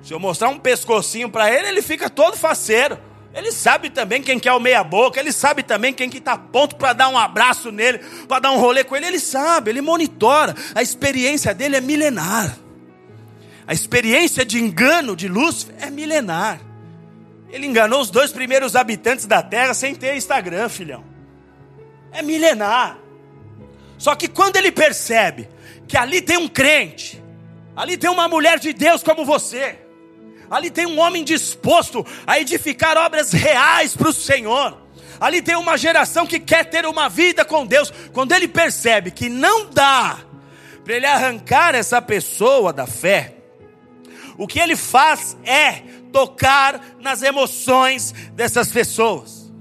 Se 0.03 0.13
eu 0.13 0.19
mostrar 0.19 0.49
um 0.49 0.59
pescocinho 0.59 1.29
para 1.29 1.51
ele, 1.51 1.67
ele 1.67 1.81
fica 1.81 2.09
todo 2.09 2.37
faceiro. 2.37 2.97
Ele 3.33 3.51
sabe 3.51 3.89
também 3.89 4.21
quem 4.21 4.39
quer 4.39 4.51
o 4.53 4.59
meia 4.59 4.83
boca, 4.83 5.19
ele 5.19 5.31
sabe 5.31 5.61
também 5.61 5.93
quem 5.93 6.09
que 6.09 6.17
está 6.17 6.35
pronto 6.37 6.75
para 6.75 6.93
dar 6.93 7.07
um 7.07 7.17
abraço 7.17 7.71
nele, 7.71 7.99
para 8.27 8.39
dar 8.39 8.51
um 8.51 8.57
rolê 8.57 8.83
com 8.83 8.95
ele, 8.95 9.05
ele 9.05 9.19
sabe, 9.19 9.69
ele 9.69 9.79
monitora. 9.79 10.55
A 10.73 10.81
experiência 10.81 11.53
dele 11.53 11.75
é 11.75 11.81
milenar. 11.81 12.57
A 13.67 13.73
experiência 13.73 14.43
de 14.43 14.59
engano 14.59 15.15
de 15.15 15.27
Lúcifer 15.27 15.75
é 15.79 15.91
milenar. 15.91 16.59
Ele 17.49 17.65
enganou 17.65 18.01
os 18.01 18.09
dois 18.09 18.31
primeiros 18.31 18.75
habitantes 18.75 19.25
da 19.25 19.41
terra 19.41 19.73
sem 19.73 19.95
ter 19.95 20.15
Instagram, 20.15 20.67
filhão. 20.69 21.03
É 22.11 22.21
milenar. 22.21 22.97
Só 23.97 24.15
que 24.15 24.27
quando 24.27 24.57
ele 24.57 24.71
percebe 24.71 25.49
que 25.87 25.97
ali 25.97 26.21
tem 26.21 26.37
um 26.37 26.47
crente, 26.47 27.23
ali 27.75 27.97
tem 27.97 28.09
uma 28.09 28.27
mulher 28.27 28.59
de 28.59 28.73
Deus 28.73 29.01
como 29.01 29.25
você, 29.25 29.79
ali 30.49 30.69
tem 30.69 30.85
um 30.85 30.99
homem 30.99 31.23
disposto 31.23 32.05
a 32.25 32.39
edificar 32.39 32.97
obras 32.97 33.31
reais 33.31 33.95
para 33.95 34.09
o 34.09 34.13
Senhor, 34.13 34.77
ali 35.19 35.41
tem 35.41 35.55
uma 35.55 35.77
geração 35.77 36.27
que 36.27 36.39
quer 36.39 36.65
ter 36.65 36.85
uma 36.85 37.09
vida 37.09 37.43
com 37.43 37.65
Deus. 37.65 37.91
Quando 38.13 38.33
ele 38.33 38.47
percebe 38.47 39.09
que 39.11 39.29
não 39.29 39.69
dá 39.69 40.19
para 40.83 40.95
ele 40.95 41.05
arrancar 41.05 41.75
essa 41.75 42.01
pessoa 42.01 42.71
da 42.71 42.85
fé, 42.85 43.33
o 44.37 44.47
que 44.47 44.59
ele 44.59 44.75
faz 44.75 45.35
é 45.43 45.81
tocar 46.17 46.81
nas 46.99 47.21
emoções 47.21 48.11
dessas 48.33 48.71
pessoas. 48.71 49.53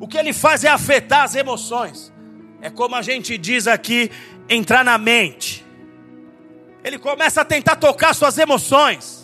O 0.00 0.08
que 0.08 0.18
ele 0.18 0.32
faz 0.32 0.64
é 0.64 0.68
afetar 0.68 1.22
as 1.22 1.36
emoções. 1.36 2.12
É 2.60 2.68
como 2.68 2.96
a 2.96 3.02
gente 3.02 3.38
diz 3.38 3.68
aqui, 3.68 4.10
entrar 4.48 4.84
na 4.84 4.98
mente. 4.98 5.64
Ele 6.82 6.98
começa 6.98 7.42
a 7.42 7.44
tentar 7.44 7.76
tocar 7.76 8.14
suas 8.14 8.36
emoções 8.36 9.23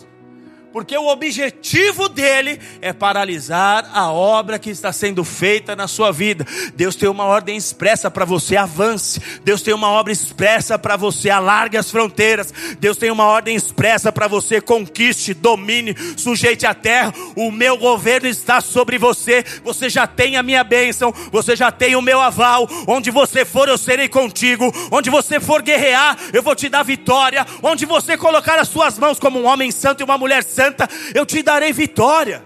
porque 0.71 0.97
o 0.97 1.07
objetivo 1.07 2.07
dele 2.07 2.59
é 2.81 2.93
paralisar 2.93 3.89
a 3.93 4.11
obra 4.11 4.57
que 4.57 4.69
está 4.69 4.91
sendo 4.93 5.23
feita 5.23 5.75
na 5.75 5.87
sua 5.87 6.11
vida. 6.11 6.45
Deus 6.75 6.95
tem 6.95 7.09
uma 7.09 7.25
ordem 7.25 7.57
expressa 7.57 8.09
para 8.09 8.25
você 8.25 8.55
avance. 8.55 9.21
Deus 9.43 9.61
tem 9.61 9.73
uma 9.73 9.89
obra 9.89 10.13
expressa 10.13 10.79
para 10.79 10.95
você 10.95 11.29
alargue 11.29 11.77
as 11.77 11.91
fronteiras. 11.91 12.53
Deus 12.79 12.97
tem 12.97 13.11
uma 13.11 13.25
ordem 13.25 13.55
expressa 13.55 14.11
para 14.11 14.27
você 14.27 14.61
conquiste, 14.61 15.33
domine, 15.33 15.95
sujeite 16.15 16.65
a 16.65 16.73
terra. 16.73 17.13
O 17.35 17.51
meu 17.51 17.77
governo 17.77 18.27
está 18.27 18.61
sobre 18.61 18.97
você. 18.97 19.43
Você 19.63 19.89
já 19.89 20.07
tem 20.07 20.37
a 20.37 20.43
minha 20.43 20.63
bênção. 20.63 21.13
Você 21.31 21.55
já 21.55 21.71
tem 21.71 21.95
o 21.95 22.01
meu 22.01 22.21
aval. 22.21 22.67
Onde 22.87 23.11
você 23.11 23.43
for, 23.43 23.67
eu 23.67 23.77
serei 23.77 24.07
contigo. 24.07 24.71
Onde 24.89 25.09
você 25.09 25.39
for 25.39 25.61
guerrear, 25.61 26.17
eu 26.31 26.41
vou 26.41 26.55
te 26.55 26.69
dar 26.69 26.83
vitória. 26.83 27.45
Onde 27.61 27.85
você 27.85 28.15
colocar 28.15 28.57
as 28.57 28.69
suas 28.69 28.97
mãos 28.97 29.19
como 29.19 29.39
um 29.39 29.45
homem 29.45 29.69
santo 29.71 30.01
e 30.01 30.03
uma 30.03 30.17
mulher 30.17 30.43
santa 30.43 30.60
santa, 30.61 30.87
eu 31.15 31.25
te 31.25 31.41
darei 31.41 31.73
vitória. 31.73 32.43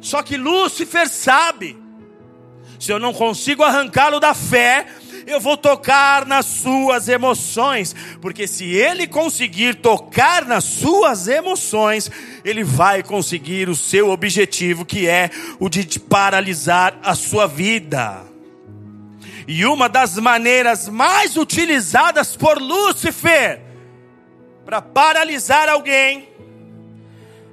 Só 0.00 0.22
que 0.22 0.36
Lúcifer 0.36 1.08
sabe, 1.08 1.78
se 2.80 2.90
eu 2.90 2.98
não 2.98 3.12
consigo 3.12 3.62
arrancá-lo 3.62 4.18
da 4.18 4.34
fé, 4.34 4.86
eu 5.26 5.38
vou 5.38 5.56
tocar 5.56 6.26
nas 6.26 6.46
suas 6.46 7.08
emoções, 7.08 7.94
porque 8.20 8.48
se 8.48 8.64
ele 8.64 9.06
conseguir 9.06 9.76
tocar 9.76 10.44
nas 10.46 10.64
suas 10.64 11.28
emoções, 11.28 12.10
ele 12.44 12.64
vai 12.64 13.02
conseguir 13.04 13.68
o 13.68 13.76
seu 13.76 14.08
objetivo, 14.08 14.84
que 14.84 15.06
é 15.06 15.30
o 15.60 15.68
de 15.68 16.00
paralisar 16.00 16.98
a 17.04 17.14
sua 17.14 17.46
vida. 17.46 18.24
E 19.46 19.64
uma 19.64 19.88
das 19.88 20.16
maneiras 20.16 20.88
mais 20.88 21.36
utilizadas 21.36 22.36
por 22.36 22.58
Lúcifer 22.58 23.60
para 24.64 24.80
paralisar 24.80 25.68
alguém 25.68 26.29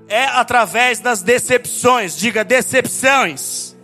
é 0.07 0.25
através 0.25 0.99
das 0.99 1.21
decepções. 1.21 2.17
Diga 2.17 2.43
decepções. 2.43 3.75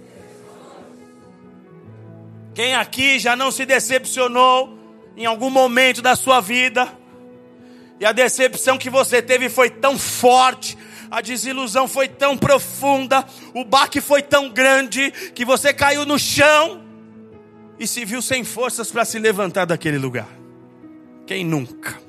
Quem 2.54 2.76
aqui 2.76 3.20
já 3.20 3.36
não 3.36 3.52
se 3.52 3.66
decepcionou 3.66 4.78
em 5.18 5.26
algum 5.26 5.50
momento 5.50 6.02
da 6.02 6.16
sua 6.16 6.40
vida? 6.40 6.88
E 8.00 8.06
a 8.06 8.12
decepção 8.12 8.78
que 8.78 8.90
você 8.90 9.22
teve 9.22 9.50
foi 9.50 9.70
tão 9.70 9.98
forte, 9.98 10.78
a 11.10 11.22
desilusão 11.22 11.88
foi 11.88 12.08
tão 12.08 12.38
profunda, 12.38 13.26
o 13.54 13.64
baque 13.64 14.02
foi 14.02 14.22
tão 14.22 14.50
grande 14.50 15.12
que 15.34 15.46
você 15.46 15.74
caiu 15.74 16.06
no 16.06 16.20
chão 16.20 16.84
e 17.80 17.88
se 17.88 18.04
viu 18.06 18.22
sem 18.22 18.44
forças 18.44 18.92
para 18.92 19.06
se 19.06 19.18
levantar 19.20 19.66
daquele 19.66 19.98
lugar. 19.98 20.28
Quem 21.26 21.46
nunca? 21.46 22.03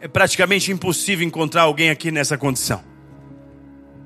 É 0.00 0.08
praticamente 0.08 0.70
impossível 0.70 1.26
encontrar 1.26 1.62
alguém 1.62 1.90
aqui 1.90 2.10
nessa 2.10 2.36
condição. 2.36 2.82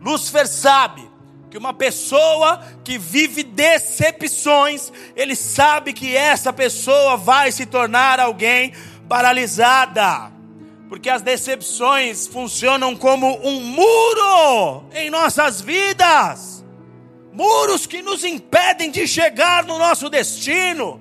Lúcifer 0.01 0.47
sabe 0.47 1.09
que 1.51 1.59
uma 1.59 1.75
pessoa 1.75 2.63
que 2.85 2.97
vive 2.97 3.43
decepções, 3.43 4.93
ele 5.17 5.35
sabe 5.35 5.93
que 5.93 6.17
essa 6.17 6.53
pessoa 6.53 7.17
vai 7.17 7.51
se 7.51 7.67
tornar 7.67 8.21
alguém 8.21 8.73
paralisada. 9.09 10.33
Porque 10.89 11.11
as 11.11 11.23
decepções 11.23 12.27
funcionam 12.27 12.97
como 12.97 13.27
um 13.47 13.61
muro 13.61 14.85
em 14.95 15.11
nossas 15.11 15.61
vidas. 15.61 16.65
Muros 17.33 17.87
que 17.87 18.01
nos 18.01 18.25
impedem 18.25 18.91
de 18.91 19.07
chegar 19.07 19.65
no 19.65 19.79
nosso 19.79 20.09
destino 20.09 21.01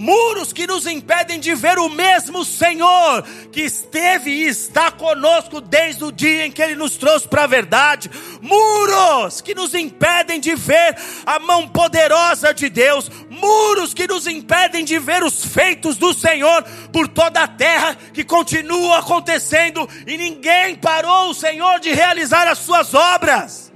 muros 0.00 0.50
que 0.50 0.66
nos 0.66 0.86
impedem 0.86 1.38
de 1.38 1.54
ver 1.54 1.78
o 1.78 1.90
mesmo 1.90 2.42
Senhor 2.42 3.22
que 3.52 3.60
esteve 3.60 4.30
e 4.30 4.48
está 4.48 4.90
conosco 4.90 5.60
desde 5.60 6.02
o 6.02 6.10
dia 6.10 6.46
em 6.46 6.50
que 6.50 6.62
Ele 6.62 6.74
nos 6.74 6.96
trouxe 6.96 7.28
para 7.28 7.44
a 7.44 7.46
verdade, 7.46 8.10
muros 8.40 9.42
que 9.42 9.54
nos 9.54 9.74
impedem 9.74 10.40
de 10.40 10.54
ver 10.54 10.96
a 11.26 11.38
mão 11.38 11.68
poderosa 11.68 12.54
de 12.54 12.70
Deus, 12.70 13.10
muros 13.28 13.92
que 13.92 14.08
nos 14.08 14.26
impedem 14.26 14.86
de 14.86 14.98
ver 14.98 15.22
os 15.22 15.44
feitos 15.44 15.98
do 15.98 16.14
Senhor 16.14 16.64
por 16.90 17.06
toda 17.06 17.42
a 17.42 17.48
terra 17.48 17.94
que 18.14 18.24
continuam 18.24 18.94
acontecendo 18.94 19.86
e 20.06 20.16
ninguém 20.16 20.76
parou 20.76 21.28
o 21.28 21.34
Senhor 21.34 21.78
de 21.78 21.92
realizar 21.92 22.48
as 22.48 22.60
suas 22.60 22.94
obras. 22.94 23.70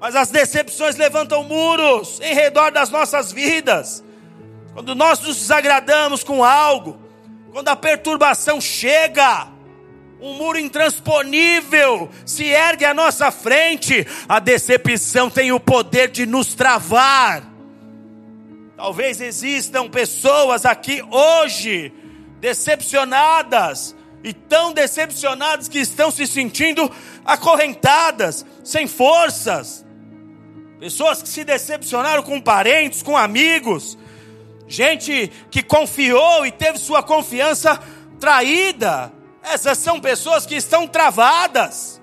Mas 0.00 0.16
as 0.16 0.30
decepções 0.30 0.96
levantam 0.96 1.44
muros 1.44 2.18
em 2.22 2.32
redor 2.32 2.70
das 2.70 2.88
nossas 2.88 3.30
vidas. 3.30 4.02
Quando 4.74 4.94
nós 4.94 5.20
nos 5.20 5.36
desagradamos 5.36 6.24
com 6.24 6.42
algo, 6.42 7.00
quando 7.52 7.68
a 7.68 7.76
perturbação 7.76 8.60
chega, 8.60 9.46
um 10.20 10.34
muro 10.34 10.58
intransponível 10.58 12.10
se 12.26 12.44
ergue 12.46 12.84
à 12.84 12.92
nossa 12.92 13.30
frente, 13.30 14.04
a 14.28 14.40
decepção 14.40 15.30
tem 15.30 15.52
o 15.52 15.60
poder 15.60 16.10
de 16.10 16.26
nos 16.26 16.54
travar. 16.54 17.44
Talvez 18.76 19.20
existam 19.20 19.88
pessoas 19.88 20.66
aqui 20.66 21.00
hoje 21.08 21.92
decepcionadas 22.40 23.94
e 24.24 24.32
tão 24.32 24.72
decepcionadas 24.72 25.68
que 25.68 25.78
estão 25.78 26.10
se 26.10 26.26
sentindo 26.26 26.90
acorrentadas, 27.24 28.44
sem 28.64 28.88
forças. 28.88 29.86
Pessoas 30.80 31.22
que 31.22 31.28
se 31.28 31.44
decepcionaram 31.44 32.24
com 32.24 32.40
parentes, 32.40 33.02
com 33.02 33.16
amigos, 33.16 33.96
gente 34.66 35.30
que 35.50 35.62
confiou 35.62 36.46
e 36.46 36.52
teve 36.52 36.78
sua 36.78 37.02
confiança 37.02 37.80
traída. 38.18 39.12
Essas 39.42 39.78
são 39.78 40.00
pessoas 40.00 40.46
que 40.46 40.54
estão 40.54 40.86
travadas 40.86 42.00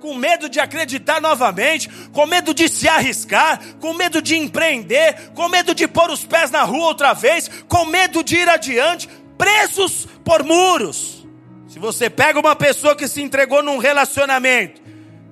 com 0.00 0.14
medo 0.14 0.48
de 0.48 0.60
acreditar 0.60 1.20
novamente, 1.20 1.88
com 2.12 2.24
medo 2.24 2.54
de 2.54 2.68
se 2.68 2.88
arriscar, 2.88 3.60
com 3.80 3.92
medo 3.92 4.22
de 4.22 4.36
empreender, 4.36 5.32
com 5.34 5.48
medo 5.48 5.74
de 5.74 5.88
pôr 5.88 6.10
os 6.10 6.24
pés 6.24 6.50
na 6.50 6.62
rua 6.62 6.86
outra 6.86 7.12
vez, 7.12 7.50
com 7.68 7.84
medo 7.84 8.22
de 8.22 8.36
ir 8.36 8.48
adiante, 8.48 9.08
presos 9.36 10.06
por 10.24 10.44
muros. 10.44 11.26
Se 11.66 11.78
você 11.78 12.08
pega 12.08 12.38
uma 12.38 12.56
pessoa 12.56 12.96
que 12.96 13.08
se 13.08 13.20
entregou 13.20 13.62
num 13.62 13.78
relacionamento, 13.78 14.80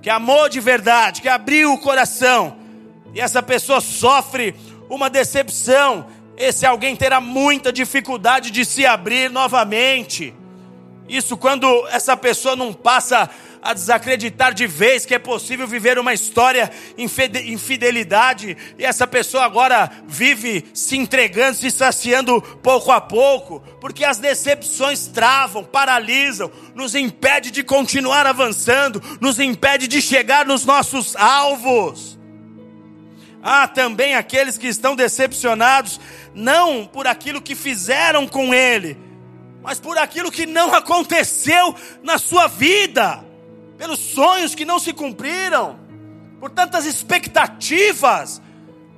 que 0.02 0.10
amou 0.10 0.48
de 0.48 0.60
verdade, 0.60 1.22
que 1.22 1.28
abriu 1.28 1.72
o 1.72 1.78
coração, 1.78 2.58
e 3.14 3.20
essa 3.20 3.42
pessoa 3.42 3.80
sofre 3.80 4.54
uma 4.90 5.08
decepção, 5.08 6.06
esse 6.36 6.66
alguém 6.66 6.94
terá 6.94 7.20
muita 7.20 7.72
dificuldade 7.72 8.50
de 8.50 8.64
se 8.64 8.84
abrir 8.84 9.30
novamente. 9.30 10.34
Isso 11.08 11.36
quando 11.36 11.86
essa 11.88 12.16
pessoa 12.16 12.56
não 12.56 12.72
passa 12.72 13.30
a 13.62 13.72
desacreditar 13.72 14.54
de 14.54 14.66
vez 14.66 15.04
que 15.04 15.14
é 15.14 15.18
possível 15.18 15.66
viver 15.66 15.98
uma 15.98 16.14
história 16.14 16.70
infidelidade 16.96 18.56
e 18.78 18.84
essa 18.84 19.06
pessoa 19.06 19.44
agora 19.44 19.90
vive 20.06 20.64
se 20.72 20.96
entregando, 20.96 21.56
se 21.56 21.70
saciando 21.70 22.40
pouco 22.62 22.92
a 22.92 23.00
pouco, 23.00 23.60
porque 23.80 24.04
as 24.04 24.18
decepções 24.18 25.08
travam, 25.08 25.64
paralisam, 25.64 26.50
nos 26.74 26.94
impede 26.94 27.50
de 27.50 27.64
continuar 27.64 28.24
avançando, 28.24 29.02
nos 29.20 29.40
impede 29.40 29.88
de 29.88 30.00
chegar 30.00 30.46
nos 30.46 30.64
nossos 30.64 31.16
alvos. 31.16 32.15
Há 33.48 33.68
também 33.68 34.16
aqueles 34.16 34.58
que 34.58 34.66
estão 34.66 34.96
decepcionados 34.96 36.00
não 36.34 36.84
por 36.84 37.06
aquilo 37.06 37.40
que 37.40 37.54
fizeram 37.54 38.26
com 38.26 38.52
ele, 38.52 38.98
mas 39.62 39.78
por 39.78 39.96
aquilo 39.96 40.32
que 40.32 40.46
não 40.46 40.74
aconteceu 40.74 41.72
na 42.02 42.18
sua 42.18 42.48
vida 42.48 43.24
pelos 43.78 44.00
sonhos 44.00 44.52
que 44.52 44.64
não 44.64 44.80
se 44.80 44.92
cumpriram, 44.92 45.78
por 46.40 46.50
tantas 46.50 46.84
expectativas 46.86 48.42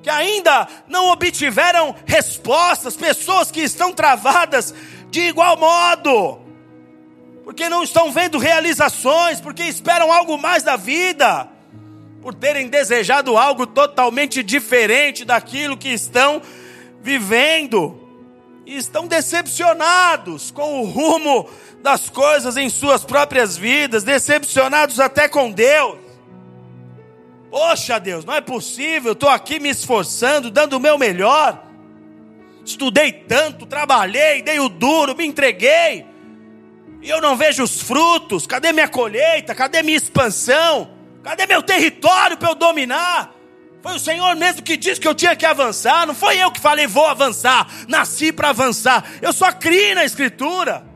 que 0.03 0.09
ainda 0.09 0.67
não 0.87 1.11
obtiveram 1.11 1.95
respostas, 2.07 2.97
pessoas 2.97 3.51
que 3.51 3.61
estão 3.61 3.93
travadas 3.93 4.75
de 5.11 5.29
igual 5.29 5.59
modo, 5.59 6.41
porque 7.45 7.69
não 7.69 7.83
estão 7.83 8.11
vendo 8.11 8.39
realizações, 8.39 9.43
porque 9.43 9.65
esperam 9.65 10.11
algo 10.11 10.39
mais 10.39 10.63
da 10.63 10.77
vida, 10.77 11.51
por 12.21 12.35
terem 12.35 12.69
desejado 12.69 13.37
algo 13.37 13.67
totalmente 13.67 14.43
diferente 14.43 15.25
daquilo 15.25 15.77
que 15.77 15.89
estão 15.89 16.43
vivendo, 17.01 18.09
e 18.67 18.77
estão 18.77 19.07
decepcionados 19.07 20.51
com 20.51 20.83
o 20.83 20.85
rumo 20.85 21.49
das 21.83 22.11
coisas 22.11 22.57
em 22.59 22.69
suas 22.69 23.03
próprias 23.03 23.57
vidas, 23.57 24.05
decepcionados 24.05 25.01
até 25.01 25.27
com 25.27 25.51
Deus. 25.51 25.97
Poxa, 27.51 27.99
Deus, 27.99 28.27
não 28.27 28.35
é 28.35 28.43
possível, 28.43 29.13
estou 29.13 29.31
aqui 29.31 29.59
me 29.59 29.71
esforçando, 29.71 30.51
dando 30.51 30.75
o 30.75 30.81
meu 30.81 30.99
melhor. 30.99 31.65
Estudei 32.63 33.11
tanto, 33.11 33.65
trabalhei, 33.65 34.43
dei 34.43 34.61
o 34.61 34.69
duro, 34.69 35.17
me 35.17 35.25
entreguei. 35.25 36.05
E 37.01 37.09
eu 37.09 37.23
não 37.23 37.37
vejo 37.37 37.63
os 37.63 37.81
frutos. 37.81 38.47
Cadê 38.47 38.71
minha 38.71 38.89
colheita? 38.89 39.55
Cadê 39.55 39.83
minha 39.83 39.97
expansão? 39.97 40.98
Cadê 41.29 41.45
meu 41.45 41.63
território 41.63 42.39
para 42.39 42.49
eu 42.49 42.55
dominar? 42.55 43.35
Foi 43.83 43.95
o 43.97 43.99
Senhor 43.99 44.35
mesmo 44.35 44.63
que 44.63 44.79
disse 44.79 44.99
que 44.99 45.07
eu 45.07 45.15
tinha 45.15 45.37
que 45.37 45.45
avançar. 45.45 46.07
Não 46.07 46.15
foi 46.15 46.39
eu 46.39 46.51
que 46.51 46.59
falei, 46.59 46.87
vou 46.87 47.05
avançar. 47.05 47.69
Nasci 47.87 48.33
para 48.33 48.49
avançar. 48.49 49.05
Eu 49.21 49.31
só 49.31 49.53
criei 49.53 49.95
na 49.95 50.07
Escritura. 50.07 50.87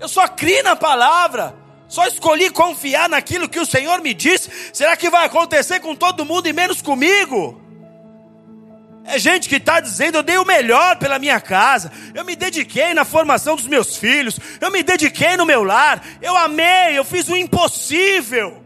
Eu 0.00 0.08
só 0.08 0.26
criei 0.26 0.60
na 0.64 0.74
palavra. 0.74 1.54
Só 1.86 2.04
escolhi 2.04 2.50
confiar 2.50 3.08
naquilo 3.08 3.48
que 3.48 3.60
o 3.60 3.64
Senhor 3.64 4.00
me 4.00 4.12
disse. 4.12 4.50
Será 4.72 4.96
que 4.96 5.08
vai 5.08 5.24
acontecer 5.24 5.78
com 5.78 5.94
todo 5.94 6.24
mundo 6.24 6.48
e 6.48 6.52
menos 6.52 6.82
comigo? 6.82 7.62
É 9.04 9.20
gente 9.20 9.48
que 9.48 9.54
está 9.54 9.78
dizendo: 9.78 10.18
eu 10.18 10.24
dei 10.24 10.36
o 10.36 10.44
melhor 10.44 10.96
pela 10.96 11.16
minha 11.16 11.40
casa, 11.40 11.92
eu 12.12 12.24
me 12.24 12.34
dediquei 12.34 12.92
na 12.92 13.04
formação 13.04 13.54
dos 13.54 13.68
meus 13.68 13.96
filhos, 13.96 14.36
eu 14.60 14.68
me 14.72 14.82
dediquei 14.82 15.36
no 15.36 15.46
meu 15.46 15.62
lar, 15.62 16.04
eu 16.20 16.36
amei, 16.36 16.98
eu 16.98 17.04
fiz 17.04 17.28
o 17.28 17.36
impossível. 17.36 18.59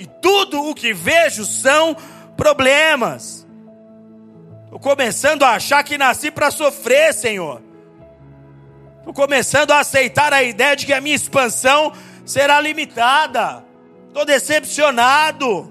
E 0.00 0.06
tudo 0.06 0.64
o 0.64 0.74
que 0.74 0.94
vejo 0.94 1.44
são 1.44 1.94
problemas. 2.34 3.46
Estou 4.64 4.80
começando 4.80 5.42
a 5.42 5.50
achar 5.50 5.84
que 5.84 5.98
nasci 5.98 6.30
para 6.30 6.50
sofrer, 6.50 7.12
Senhor. 7.12 7.60
Estou 8.96 9.12
começando 9.12 9.72
a 9.72 9.80
aceitar 9.80 10.32
a 10.32 10.42
ideia 10.42 10.74
de 10.74 10.86
que 10.86 10.94
a 10.94 11.02
minha 11.02 11.14
expansão 11.14 11.92
será 12.24 12.58
limitada. 12.62 13.62
Estou 14.08 14.24
decepcionado. 14.24 15.70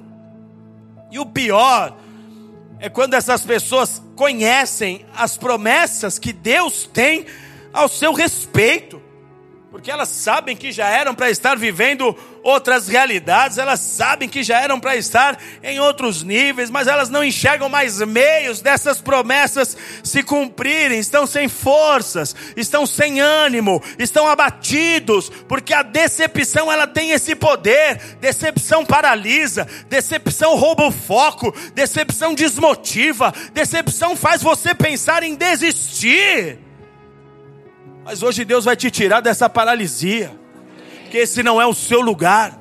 E 1.09 1.17
o 1.17 1.25
pior 1.25 1.97
é 2.77 2.87
quando 2.87 3.15
essas 3.15 3.41
pessoas 3.43 3.99
conhecem 4.15 5.07
as 5.17 5.37
promessas 5.37 6.19
que 6.19 6.31
Deus 6.31 6.87
tem 6.93 7.25
ao 7.73 7.89
seu 7.89 8.13
respeito 8.13 9.01
porque 9.71 9.91
elas 9.91 10.09
sabem 10.09 10.55
que 10.55 10.71
já 10.71 10.87
eram 10.89 11.13
para 11.13 11.29
estar 11.29 11.55
vivendo 11.55 12.15
outras 12.43 12.87
realidades, 12.87 13.57
elas 13.57 13.79
sabem 13.79 14.29
que 14.29 14.43
já 14.43 14.59
eram 14.59 14.79
para 14.79 14.95
estar 14.95 15.37
em 15.63 15.79
outros 15.79 16.23
níveis, 16.23 16.69
mas 16.69 16.87
elas 16.87 17.09
não 17.09 17.23
enxergam 17.23 17.69
mais 17.69 17.99
meios 17.99 18.61
dessas 18.61 19.01
promessas 19.01 19.75
se 20.03 20.23
cumprirem, 20.23 20.99
estão 20.99 21.25
sem 21.27 21.47
forças, 21.47 22.35
estão 22.55 22.85
sem 22.85 23.19
ânimo, 23.19 23.81
estão 23.97 24.27
abatidos, 24.27 25.29
porque 25.47 25.73
a 25.73 25.83
decepção 25.83 26.71
ela 26.71 26.87
tem 26.87 27.11
esse 27.11 27.35
poder, 27.35 27.97
decepção 28.19 28.85
paralisa, 28.85 29.67
decepção 29.87 30.55
rouba 30.55 30.87
o 30.87 30.91
foco, 30.91 31.53
decepção 31.73 32.33
desmotiva, 32.33 33.33
decepção 33.53 34.15
faz 34.15 34.41
você 34.41 34.73
pensar 34.73 35.23
em 35.23 35.35
desistir. 35.35 36.59
Mas 38.03 38.23
hoje 38.23 38.43
Deus 38.43 38.65
vai 38.65 38.75
te 38.75 38.89
tirar 38.89 39.21
dessa 39.21 39.49
paralisia, 39.49 40.38
que 41.09 41.17
esse 41.17 41.43
não 41.43 41.61
é 41.61 41.65
o 41.65 41.73
seu 41.73 41.99
lugar. 41.99 42.57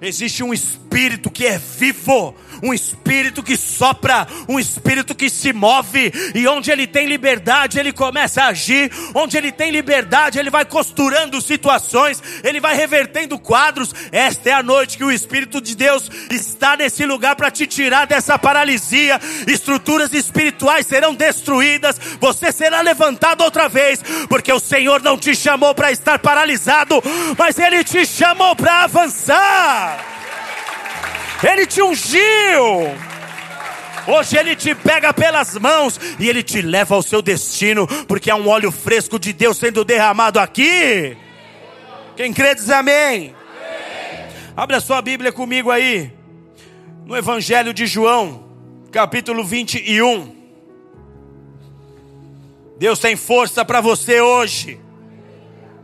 Existe 0.00 0.42
um 0.42 0.52
espírito 0.52 1.30
que 1.30 1.46
é 1.46 1.58
vivo, 1.58 2.34
um 2.62 2.72
espírito 2.72 3.42
que 3.42 3.56
sopra, 3.56 4.26
um 4.48 4.58
espírito 4.58 5.14
que 5.14 5.28
se 5.28 5.52
move, 5.52 6.12
e 6.34 6.46
onde 6.46 6.70
ele 6.70 6.86
tem 6.86 7.06
liberdade, 7.06 7.78
ele 7.78 7.92
começa 7.92 8.42
a 8.42 8.48
agir, 8.48 8.90
onde 9.14 9.36
ele 9.36 9.52
tem 9.52 9.70
liberdade, 9.70 10.38
ele 10.38 10.50
vai 10.50 10.64
costurando 10.64 11.40
situações, 11.40 12.22
ele 12.42 12.60
vai 12.60 12.74
revertendo 12.74 13.38
quadros. 13.38 13.94
Esta 14.12 14.50
é 14.50 14.52
a 14.52 14.62
noite 14.62 14.96
que 14.96 15.04
o 15.04 15.12
Espírito 15.12 15.60
de 15.60 15.76
Deus 15.76 16.10
está 16.30 16.76
nesse 16.76 17.04
lugar 17.04 17.36
para 17.36 17.50
te 17.50 17.66
tirar 17.66 18.06
dessa 18.06 18.38
paralisia. 18.38 19.20
Estruturas 19.46 20.12
espirituais 20.12 20.86
serão 20.86 21.14
destruídas, 21.14 22.00
você 22.20 22.52
será 22.52 22.80
levantado 22.80 23.42
outra 23.42 23.68
vez, 23.68 24.02
porque 24.28 24.52
o 24.52 24.60
Senhor 24.60 25.02
não 25.02 25.18
te 25.18 25.34
chamou 25.34 25.74
para 25.74 25.92
estar 25.92 26.18
paralisado, 26.18 27.02
mas 27.38 27.58
ele 27.58 27.84
te 27.84 28.06
chamou 28.06 28.54
para 28.56 28.84
avançar. 28.84 30.15
Ele 31.46 31.66
te 31.66 31.80
ungiu. 31.80 32.94
Hoje 34.08 34.36
Ele 34.36 34.56
te 34.56 34.74
pega 34.74 35.12
pelas 35.12 35.54
mãos 35.56 36.00
e 36.18 36.28
Ele 36.28 36.42
te 36.42 36.60
leva 36.60 36.94
ao 36.94 37.02
seu 37.02 37.22
destino, 37.22 37.86
porque 38.06 38.30
há 38.30 38.36
um 38.36 38.48
óleo 38.48 38.72
fresco 38.72 39.18
de 39.18 39.32
Deus 39.32 39.56
sendo 39.56 39.84
derramado 39.84 40.38
aqui. 40.38 41.16
Quem 42.16 42.32
crê 42.32 42.54
diz 42.54 42.70
amém. 42.70 43.34
Abra 44.56 44.80
sua 44.80 45.02
Bíblia 45.02 45.30
comigo 45.32 45.70
aí, 45.70 46.10
no 47.04 47.16
Evangelho 47.16 47.74
de 47.74 47.86
João, 47.86 48.48
capítulo 48.90 49.44
21. 49.44 50.34
Deus 52.78 52.98
tem 52.98 53.16
força 53.16 53.64
para 53.64 53.80
você 53.80 54.20
hoje. 54.20 54.80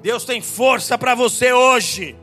Deus 0.00 0.24
tem 0.24 0.40
força 0.40 0.96
para 0.96 1.14
você 1.14 1.52
hoje. 1.52 2.16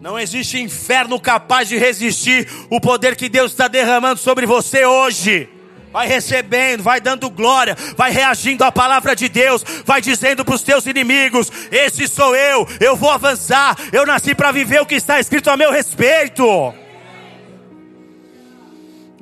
Não 0.00 0.18
existe 0.18 0.60
inferno 0.60 1.18
capaz 1.18 1.68
de 1.68 1.78
resistir 1.78 2.48
o 2.68 2.80
poder 2.80 3.16
que 3.16 3.28
Deus 3.28 3.52
está 3.52 3.66
derramando 3.66 4.20
sobre 4.20 4.44
você 4.44 4.84
hoje. 4.84 5.48
Vai 5.90 6.06
recebendo, 6.06 6.82
vai 6.82 7.00
dando 7.00 7.30
glória, 7.30 7.74
vai 7.96 8.10
reagindo 8.10 8.62
à 8.64 8.70
palavra 8.70 9.16
de 9.16 9.30
Deus, 9.30 9.64
vai 9.84 10.02
dizendo 10.02 10.44
para 10.44 10.54
os 10.54 10.62
teus 10.62 10.84
inimigos: 10.84 11.50
Esse 11.70 12.06
sou 12.06 12.36
eu, 12.36 12.68
eu 12.78 12.94
vou 12.94 13.10
avançar, 13.10 13.74
eu 13.90 14.04
nasci 14.04 14.34
para 14.34 14.52
viver 14.52 14.82
o 14.82 14.86
que 14.86 14.96
está 14.96 15.18
escrito 15.18 15.48
a 15.48 15.56
meu 15.56 15.72
respeito. 15.72 16.74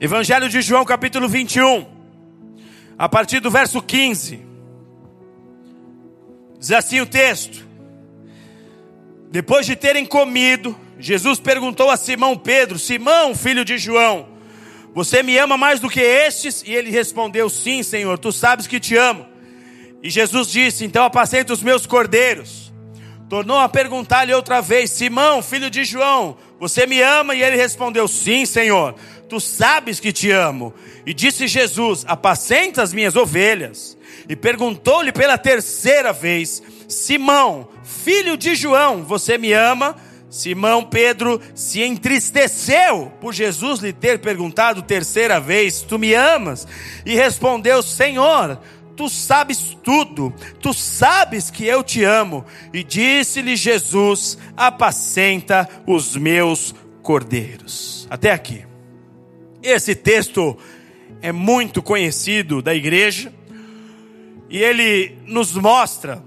Evangelho 0.01 0.49
de 0.49 0.61
João, 0.61 0.85
capítulo 0.85 1.29
21, 1.29 1.87
a 2.99 3.09
partir 3.09 3.39
do 3.39 3.51
verso 3.53 3.81
15. 3.81 4.43
Diz 6.59 6.73
assim 6.73 7.01
o 7.01 7.07
texto: 7.07 7.65
Depois 9.35 9.67
de 9.67 9.75
terem 9.75 10.07
comido, 10.07 10.79
Jesus 10.97 11.41
perguntou 11.41 11.91
a 11.91 11.97
Simão 11.97 12.39
Pedro: 12.39 12.79
Simão, 12.79 13.35
filho 13.35 13.65
de 13.65 13.77
João, 13.79 14.29
você 14.95 15.25
me 15.25 15.37
ama 15.37 15.57
mais 15.57 15.81
do 15.81 15.91
que 15.91 15.99
estes? 15.99 16.63
E 16.65 16.73
ele 16.73 16.89
respondeu: 16.89 17.51
Sim, 17.51 17.83
Senhor, 17.83 18.17
tu 18.17 18.31
sabes 18.31 18.69
que 18.69 18.79
te 18.79 18.97
amo. 18.97 19.27
E 20.01 20.09
Jesus 20.09 20.47
disse: 20.53 20.85
Então 20.85 21.03
apacenta 21.05 21.53
os 21.53 21.65
meus 21.65 21.85
cordeiros. 21.85 22.73
Tornou 23.29 23.59
a 23.59 23.69
perguntar-lhe 23.69 24.33
outra 24.33 24.61
vez: 24.61 24.93
Simão, 24.93 25.43
filho 25.43 25.69
de 25.69 25.85
João, 25.85 26.37
você 26.61 26.87
me 26.87 27.03
ama? 27.03 27.35
E 27.35 27.43
ele 27.43 27.57
respondeu: 27.57 28.07
Sim, 28.07 28.47
Senhor, 28.47 28.95
tu 29.29 29.41
sabes 29.41 29.99
que 29.99 30.13
te 30.13 30.31
amo. 30.31 30.73
E 31.05 31.13
disse 31.13 31.49
Jesus: 31.49 32.05
Apacenta 32.07 32.85
as 32.85 32.93
minhas 32.93 33.17
ovelhas. 33.17 33.99
E 34.29 34.37
perguntou-lhe 34.37 35.11
pela 35.11 35.37
terceira 35.37 36.13
vez: 36.13 36.63
Simão, 36.89 37.69
filho 37.83 38.37
de 38.37 38.55
João, 38.55 39.03
você 39.03 39.39
me 39.39 39.53
ama? 39.53 39.97
Simão 40.29 40.85
Pedro 40.85 41.41
se 41.55 41.81
entristeceu 41.81 43.13
por 43.21 43.33
Jesus 43.33 43.79
lhe 43.79 43.93
ter 43.93 44.19
perguntado 44.19 44.83
terceira 44.83 45.39
vez: 45.39 45.83
Tu 45.83 45.99
me 45.99 46.13
amas? 46.13 46.67
E 47.07 47.15
respondeu: 47.15 47.83
Senhor, 47.83 48.59
tu 48.97 49.09
sabes 49.09 49.77
tudo, 49.83 50.35
tu 50.61 50.75
sabes 50.75 51.51
que 51.51 51.65
eu 51.65 51.85
te 51.85 52.03
amo. 52.03 52.45
E 52.73 52.83
disse-lhe 52.83 53.55
Jesus: 53.55 54.37
Apacenta 54.57 55.69
os 55.87 56.17
meus 56.17 56.75
cordeiros. 57.01 58.09
Até 58.11 58.33
aqui. 58.33 58.65
Esse 59.63 59.95
texto 59.95 60.59
é 61.23 61.31
muito 61.31 61.81
conhecido 61.81 62.61
da 62.61 62.75
igreja 62.75 63.33
e 64.51 64.59
ele 64.59 65.17
nos 65.27 65.55
mostra 65.55 66.23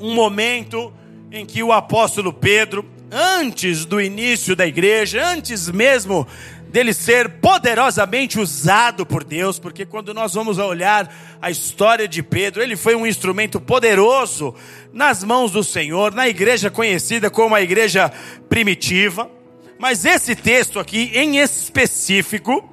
um 0.00 0.14
momento 0.14 0.92
em 1.30 1.44
que 1.44 1.62
o 1.62 1.72
apóstolo 1.72 2.32
Pedro 2.32 2.84
antes 3.10 3.84
do 3.84 4.00
início 4.00 4.56
da 4.56 4.66
igreja, 4.66 5.24
antes 5.24 5.70
mesmo 5.70 6.26
dele 6.68 6.92
ser 6.92 7.28
poderosamente 7.40 8.38
usado 8.38 9.06
por 9.06 9.24
Deus, 9.24 9.58
porque 9.58 9.86
quando 9.86 10.12
nós 10.12 10.34
vamos 10.34 10.58
olhar 10.58 11.12
a 11.40 11.50
história 11.50 12.08
de 12.08 12.22
Pedro, 12.22 12.62
ele 12.62 12.76
foi 12.76 12.94
um 12.94 13.06
instrumento 13.06 13.60
poderoso 13.60 14.54
nas 14.92 15.22
mãos 15.22 15.52
do 15.52 15.62
Senhor, 15.62 16.12
na 16.12 16.28
igreja 16.28 16.70
conhecida 16.70 17.30
como 17.30 17.54
a 17.54 17.62
igreja 17.62 18.12
primitiva. 18.48 19.30
Mas 19.78 20.04
esse 20.04 20.34
texto 20.34 20.78
aqui, 20.78 21.12
em 21.14 21.38
específico, 21.38 22.68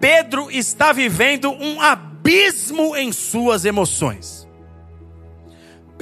Pedro 0.00 0.50
está 0.50 0.92
vivendo 0.92 1.50
um 1.50 1.80
abismo 1.80 2.96
em 2.96 3.12
suas 3.12 3.64
emoções. 3.64 4.48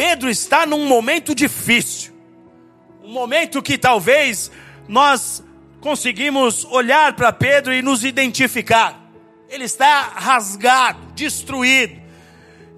Pedro 0.00 0.30
está 0.30 0.64
num 0.64 0.86
momento 0.86 1.34
difícil 1.34 2.14
um 3.04 3.12
momento 3.12 3.60
que 3.60 3.76
talvez 3.76 4.50
nós 4.88 5.44
conseguimos 5.78 6.64
olhar 6.64 7.12
para 7.12 7.30
Pedro 7.34 7.74
e 7.74 7.82
nos 7.82 8.02
identificar. 8.02 8.98
Ele 9.46 9.64
está 9.64 10.00
rasgado, 10.16 11.12
destruído. 11.14 12.00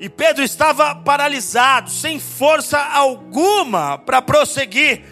E 0.01 0.09
Pedro 0.09 0.43
estava 0.43 0.97
paralisado, 0.97 1.91
sem 1.91 2.19
força 2.19 2.81
alguma 2.81 3.99
para 3.99 4.21
prosseguir. 4.21 5.05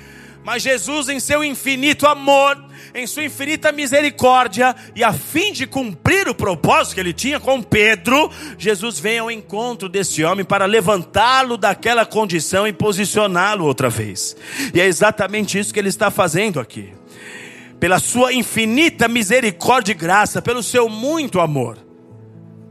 Mas 0.43 0.65
Jesus, 0.65 1.09
em 1.09 1.21
seu 1.21 1.45
infinito 1.45 2.09
amor, 2.09 2.70
em 2.95 3.07
sua 3.07 3.25
infinita 3.25 3.73
misericórdia, 3.73 4.75
e 4.95 5.05
a 5.05 5.13
fim 5.13 5.53
de 5.53 5.67
cumprir 5.67 6.29
o 6.29 6.35
propósito 6.35 6.95
que 6.95 7.01
ele 7.01 7.13
tinha 7.13 7.39
com 7.39 7.63
Pedro, 7.63 8.31
Jesus 8.59 8.99
vem 8.99 9.19
ao 9.19 9.31
encontro 9.31 9.89
desse 9.89 10.25
homem 10.25 10.45
para 10.45 10.67
levantá-lo 10.67 11.57
daquela 11.57 12.05
condição 12.05 12.67
e 12.67 12.73
posicioná-lo 12.73 13.65
outra 13.65 13.89
vez. 13.89 14.37
E 14.75 14.81
é 14.81 14.87
exatamente 14.87 15.59
isso 15.59 15.73
que 15.73 15.79
ele 15.79 15.89
está 15.89 16.11
fazendo 16.11 16.61
aqui. 16.61 16.93
Pela 17.79 17.99
sua 17.99 18.33
infinita 18.33 19.09
misericórdia 19.09 19.93
e 19.93 19.95
graça, 19.95 20.43
pelo 20.43 20.63
seu 20.63 20.89
muito 20.89 21.41
amor. 21.41 21.79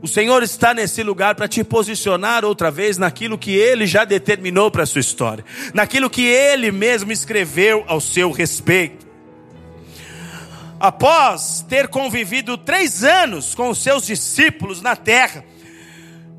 O 0.02 0.08
Senhor 0.08 0.42
está 0.42 0.72
nesse 0.72 1.02
lugar 1.02 1.34
para 1.34 1.46
te 1.46 1.62
posicionar 1.62 2.44
outra 2.44 2.70
vez 2.70 2.96
naquilo 2.96 3.36
que 3.36 3.50
Ele 3.50 3.86
já 3.86 4.04
determinou 4.04 4.70
para 4.70 4.84
a 4.84 4.86
sua 4.86 5.00
história, 5.00 5.44
naquilo 5.74 6.08
que 6.08 6.24
Ele 6.24 6.72
mesmo 6.72 7.12
escreveu 7.12 7.84
ao 7.86 8.00
seu 8.00 8.30
respeito 8.30 9.09
após 10.80 11.64
ter 11.68 11.88
convivido 11.88 12.56
três 12.56 13.04
anos 13.04 13.54
com 13.54 13.68
os 13.68 13.82
seus 13.82 14.06
discípulos 14.06 14.80
na 14.80 14.96
terra, 14.96 15.44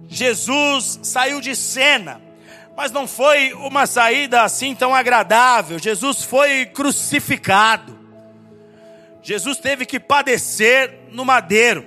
Jesus 0.09 0.99
saiu 1.03 1.39
de 1.39 1.55
cena, 1.55 2.19
mas 2.75 2.91
não 2.91 3.07
foi 3.07 3.53
uma 3.53 3.85
saída 3.85 4.41
assim 4.41 4.73
tão 4.73 4.95
agradável. 4.95 5.77
Jesus 5.77 6.23
foi 6.23 6.65
crucificado. 6.65 7.99
Jesus 9.21 9.59
teve 9.59 9.85
que 9.85 9.99
padecer 9.99 11.01
no 11.11 11.23
madeiro. 11.23 11.85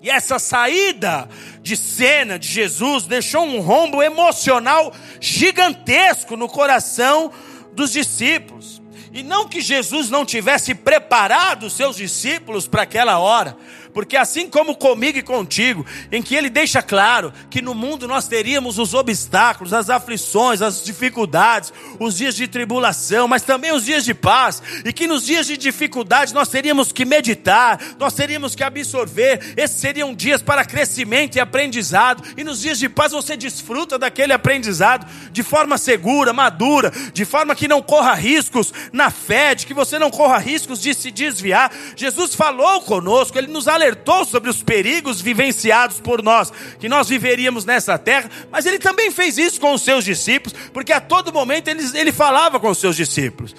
E 0.00 0.08
essa 0.08 0.38
saída 0.38 1.28
de 1.60 1.76
cena 1.76 2.38
de 2.38 2.46
Jesus 2.46 3.04
deixou 3.04 3.42
um 3.44 3.60
rombo 3.60 4.02
emocional 4.02 4.92
gigantesco 5.18 6.36
no 6.36 6.46
coração 6.46 7.32
dos 7.72 7.90
discípulos. 7.90 8.73
E 9.14 9.22
não 9.22 9.48
que 9.48 9.60
Jesus 9.60 10.10
não 10.10 10.26
tivesse 10.26 10.74
preparado 10.74 11.66
os 11.66 11.72
seus 11.74 11.94
discípulos 11.94 12.66
para 12.66 12.82
aquela 12.82 13.20
hora, 13.20 13.56
porque 13.94 14.16
assim 14.16 14.50
como 14.50 14.74
comigo 14.74 15.16
e 15.16 15.22
contigo, 15.22 15.86
em 16.10 16.20
que 16.20 16.34
ele 16.34 16.50
deixa 16.50 16.82
claro 16.82 17.32
que 17.48 17.62
no 17.62 17.72
mundo 17.72 18.08
nós 18.08 18.26
teríamos 18.26 18.76
os 18.76 18.92
obstáculos, 18.92 19.72
as 19.72 19.88
aflições, 19.88 20.60
as 20.60 20.82
dificuldades, 20.82 21.72
os 22.00 22.16
dias 22.16 22.34
de 22.34 22.48
tribulação, 22.48 23.28
mas 23.28 23.42
também 23.42 23.72
os 23.72 23.84
dias 23.84 24.04
de 24.04 24.12
paz, 24.12 24.60
e 24.84 24.92
que 24.92 25.06
nos 25.06 25.24
dias 25.24 25.46
de 25.46 25.56
dificuldade 25.56 26.34
nós 26.34 26.48
teríamos 26.48 26.90
que 26.90 27.04
meditar, 27.04 27.80
nós 27.96 28.14
teríamos 28.14 28.56
que 28.56 28.64
absorver, 28.64 29.54
esses 29.56 29.80
seriam 29.80 30.12
dias 30.12 30.42
para 30.42 30.64
crescimento 30.64 31.36
e 31.36 31.40
aprendizado, 31.40 32.24
e 32.36 32.42
nos 32.42 32.60
dias 32.60 32.80
de 32.80 32.88
paz 32.88 33.12
você 33.12 33.36
desfruta 33.36 33.96
daquele 33.96 34.32
aprendizado 34.32 35.06
de 35.30 35.42
forma 35.44 35.78
segura, 35.78 36.32
madura, 36.32 36.90
de 37.12 37.24
forma 37.24 37.54
que 37.54 37.68
não 37.68 37.80
corra 37.80 38.14
riscos 38.14 38.72
na 38.92 39.08
fé, 39.08 39.54
de 39.54 39.66
que 39.66 39.74
você 39.74 40.00
não 40.00 40.10
corra 40.10 40.38
riscos 40.38 40.82
de 40.82 40.92
se 40.92 41.12
desviar. 41.12 41.72
Jesus 41.94 42.34
falou 42.34 42.80
conosco, 42.80 43.38
ele 43.38 43.46
nos 43.46 43.68
alertou 43.68 43.83
alertou 43.84 44.24
sobre 44.24 44.48
os 44.48 44.62
perigos 44.62 45.20
vivenciados 45.20 46.00
por 46.00 46.22
nós, 46.22 46.52
que 46.78 46.88
nós 46.88 47.08
viveríamos 47.08 47.64
nessa 47.64 47.98
terra, 47.98 48.30
mas 48.50 48.64
ele 48.64 48.78
também 48.78 49.10
fez 49.10 49.36
isso 49.36 49.60
com 49.60 49.74
os 49.74 49.82
seus 49.82 50.04
discípulos, 50.04 50.58
porque 50.72 50.92
a 50.92 51.00
todo 51.00 51.32
momento 51.32 51.68
ele, 51.68 51.82
ele 51.94 52.12
falava 52.12 52.58
com 52.58 52.70
os 52.70 52.78
seus 52.78 52.96
discípulos 52.96 53.54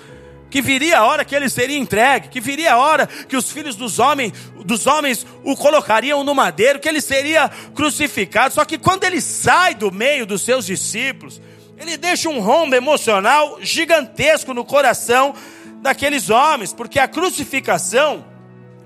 que 0.48 0.62
viria 0.62 1.00
a 1.00 1.04
hora 1.04 1.26
que 1.26 1.36
ele 1.36 1.50
seria 1.50 1.78
entregue, 1.78 2.30
que 2.30 2.40
viria 2.40 2.76
a 2.76 2.78
hora 2.78 3.08
que 3.08 3.36
os 3.36 3.52
filhos 3.52 3.76
dos 3.76 4.00
homens, 4.00 4.32
dos 4.64 4.88
homens 4.88 5.28
o 5.44 5.54
colocariam 5.54 6.24
no 6.24 6.34
madeiro, 6.34 6.80
que 6.80 6.88
ele 6.88 7.02
seria 7.02 7.50
crucificado. 7.74 8.54
Só 8.54 8.64
que 8.64 8.78
quando 8.78 9.04
ele 9.04 9.20
sai 9.20 9.76
do 9.76 9.92
meio 9.92 10.26
dos 10.26 10.44
seus 10.44 10.66
discípulos, 10.66 11.42
ele 11.78 11.98
deixa 11.98 12.30
um 12.30 12.40
rombo 12.40 12.74
emocional 12.74 13.58
gigantesco 13.60 14.54
no 14.54 14.64
coração 14.64 15.36
daqueles 15.82 16.30
homens, 16.30 16.72
porque 16.72 17.00
a 17.00 17.08
crucificação 17.08 18.24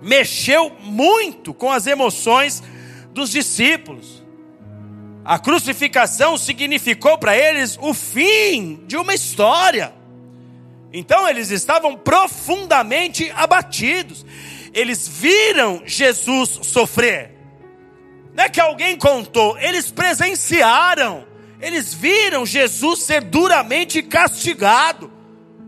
mexeu 0.01 0.71
muito 0.81 1.53
com 1.53 1.71
as 1.71 1.88
emoções 1.88 2.63
dos 3.12 3.31
discípulos. 3.31 4.23
A 5.23 5.38
crucificação 5.38 6.38
significou 6.38 7.17
para 7.17 7.38
eles 7.38 7.77
o 7.81 7.93
fim 7.93 8.83
de 8.88 8.97
uma 8.97 9.13
história. 9.13 9.93
Então 10.91 11.27
eles 11.27 11.51
estavam 11.51 11.95
profundamente 11.95 13.31
abatidos. 13.35 14.25
Eles 14.73 15.07
viram 15.07 15.83
Jesus 15.85 16.59
sofrer. 16.63 17.35
Não 18.33 18.43
é 18.43 18.49
que 18.49 18.62
alguém 18.62 18.95
contou, 18.95 19.57
eles 19.59 19.91
presenciaram. 19.91 21.27
Eles 21.62 21.93
viram 21.93 22.45
Jesus 22.45 22.99
ser 23.01 23.21
duramente 23.21 24.01
castigado. 24.01 25.12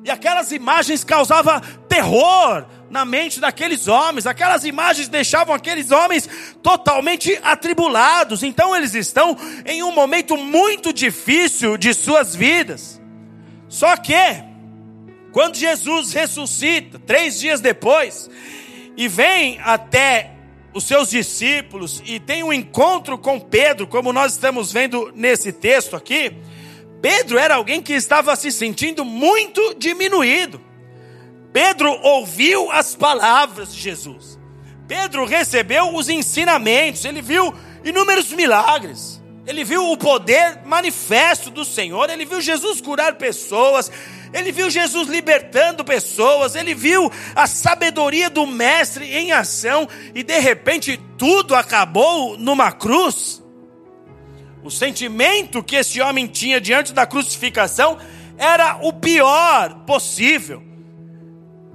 E 0.04 0.10
aquelas 0.10 0.52
imagens 0.52 1.04
causavam 1.04 1.60
terror 1.88 2.65
na 2.91 3.06
mente 3.06 3.39
daqueles 3.39 3.88
homens. 3.88 4.27
Aquelas 4.27 4.65
imagens 4.65 5.08
deixavam 5.08 5.56
aqueles 5.56 5.89
homens 5.89 6.30
totalmente 6.62 7.39
atribulados. 7.41 8.43
Então 8.43 8.75
eles 8.75 8.93
estão 8.93 9.36
em 9.65 9.82
um 9.82 9.91
momento 9.91 10.38
muito 10.38 10.93
difícil 10.93 11.77
de 11.77 11.93
suas 11.93 12.36
vidas. 12.36 13.01
Só 13.69 13.95
que, 13.95 14.43
quando 15.32 15.56
Jesus 15.56 16.12
ressuscita, 16.12 16.99
três 16.99 17.39
dias 17.39 17.62
depois, 17.62 18.30
e 18.97 19.08
vem 19.08 19.60
até 19.63 20.32
os 20.73 20.84
seus 20.84 21.10
discípulos 21.10 22.01
e 22.06 22.19
tem 22.19 22.43
um 22.43 22.51
encontro 22.51 23.17
com 23.17 23.39
Pedro, 23.39 23.88
como 23.88 24.12
nós 24.12 24.34
estamos 24.34 24.71
vendo 24.71 25.12
nesse 25.15 25.54
texto 25.54 25.95
aqui, 25.95 26.34
Pedro 27.01 27.38
era 27.38 27.56
alguém 27.56 27.82
que 27.82 27.93
estava 27.93 28.36
se 28.36 28.51
sentindo 28.51 29.06
muito 29.06 29.73
diminuído. 29.75 30.62
Pedro 31.54 31.92
ouviu 32.02 32.72
as 32.72 32.96
palavras 32.96 33.74
de 33.74 33.82
Jesus. 33.82 34.40
Pedro 34.88 35.26
recebeu 35.26 35.96
os 35.96 36.10
ensinamentos, 36.10 37.06
ele 37.06 37.22
viu 37.22 37.54
inúmeros 37.84 38.32
milagres. 38.32 39.22
Ele 39.46 39.64
viu 39.64 39.92
o 39.92 39.98
poder 39.98 40.62
manifesto 40.66 41.50
do 41.50 41.66
Senhor, 41.66 42.10
ele 42.10 42.26
viu 42.26 42.40
Jesus 42.40 42.80
curar 42.80 43.16
pessoas, 43.16 43.92
ele 44.32 44.52
viu 44.52 44.70
Jesus 44.70 45.10
libertando 45.10 45.84
pessoas, 45.84 46.56
ele 46.56 46.76
viu 46.76 47.12
a 47.36 47.48
sabedoria 47.48 48.30
do 48.30 48.46
Mestre 48.46 49.06
em 49.14 49.32
ação 49.32 49.90
e 50.14 50.22
de 50.24 50.40
repente 50.40 51.00
tudo 51.18 51.56
acabou 51.56 52.38
numa 52.38 52.72
cruz. 52.72 53.42
O 54.64 54.70
sentimento 54.70 55.64
que 55.64 55.76
esse 55.76 56.00
homem 56.00 56.28
tinha 56.28 56.62
diante 56.62 56.94
da 56.94 57.08
crucificação 57.08 57.98
era 58.38 58.78
o 58.82 58.94
pior 58.94 59.86
possível. 59.86 60.71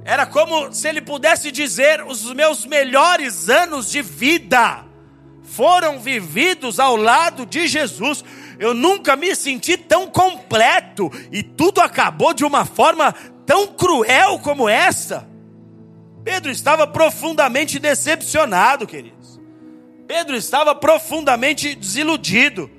Era 0.06 0.24
como 0.24 0.72
se 0.72 0.88
ele 0.88 1.00
pudesse 1.00 1.50
dizer: 1.50 2.06
os 2.06 2.32
meus 2.32 2.64
melhores 2.64 3.48
anos 3.50 3.90
de 3.90 4.00
vida 4.00 4.84
foram 5.42 5.98
vividos 5.98 6.78
ao 6.78 6.94
lado 6.94 7.44
de 7.44 7.66
Jesus. 7.66 8.24
Eu 8.56 8.72
nunca 8.72 9.16
me 9.16 9.34
senti 9.34 9.76
tão 9.76 10.06
completo 10.06 11.10
e 11.32 11.42
tudo 11.42 11.80
acabou 11.80 12.32
de 12.32 12.44
uma 12.44 12.64
forma 12.64 13.12
tão 13.44 13.66
cruel 13.66 14.38
como 14.38 14.68
essa. 14.68 15.28
Pedro 16.22 16.52
estava 16.52 16.86
profundamente 16.86 17.80
decepcionado, 17.80 18.86
queridos. 18.86 19.40
Pedro 20.06 20.36
estava 20.36 20.72
profundamente 20.72 21.74
desiludido. 21.74 22.70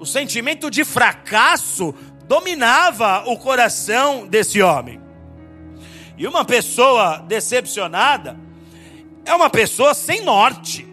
O 0.00 0.04
sentimento 0.04 0.68
de 0.68 0.84
fracasso 0.84 1.94
dominava 2.26 3.22
o 3.26 3.38
coração 3.38 4.26
desse 4.26 4.60
homem. 4.60 5.03
E 6.16 6.26
uma 6.26 6.44
pessoa 6.44 7.18
decepcionada 7.18 8.38
é 9.24 9.34
uma 9.34 9.50
pessoa 9.50 9.94
sem 9.94 10.22
norte. 10.22 10.86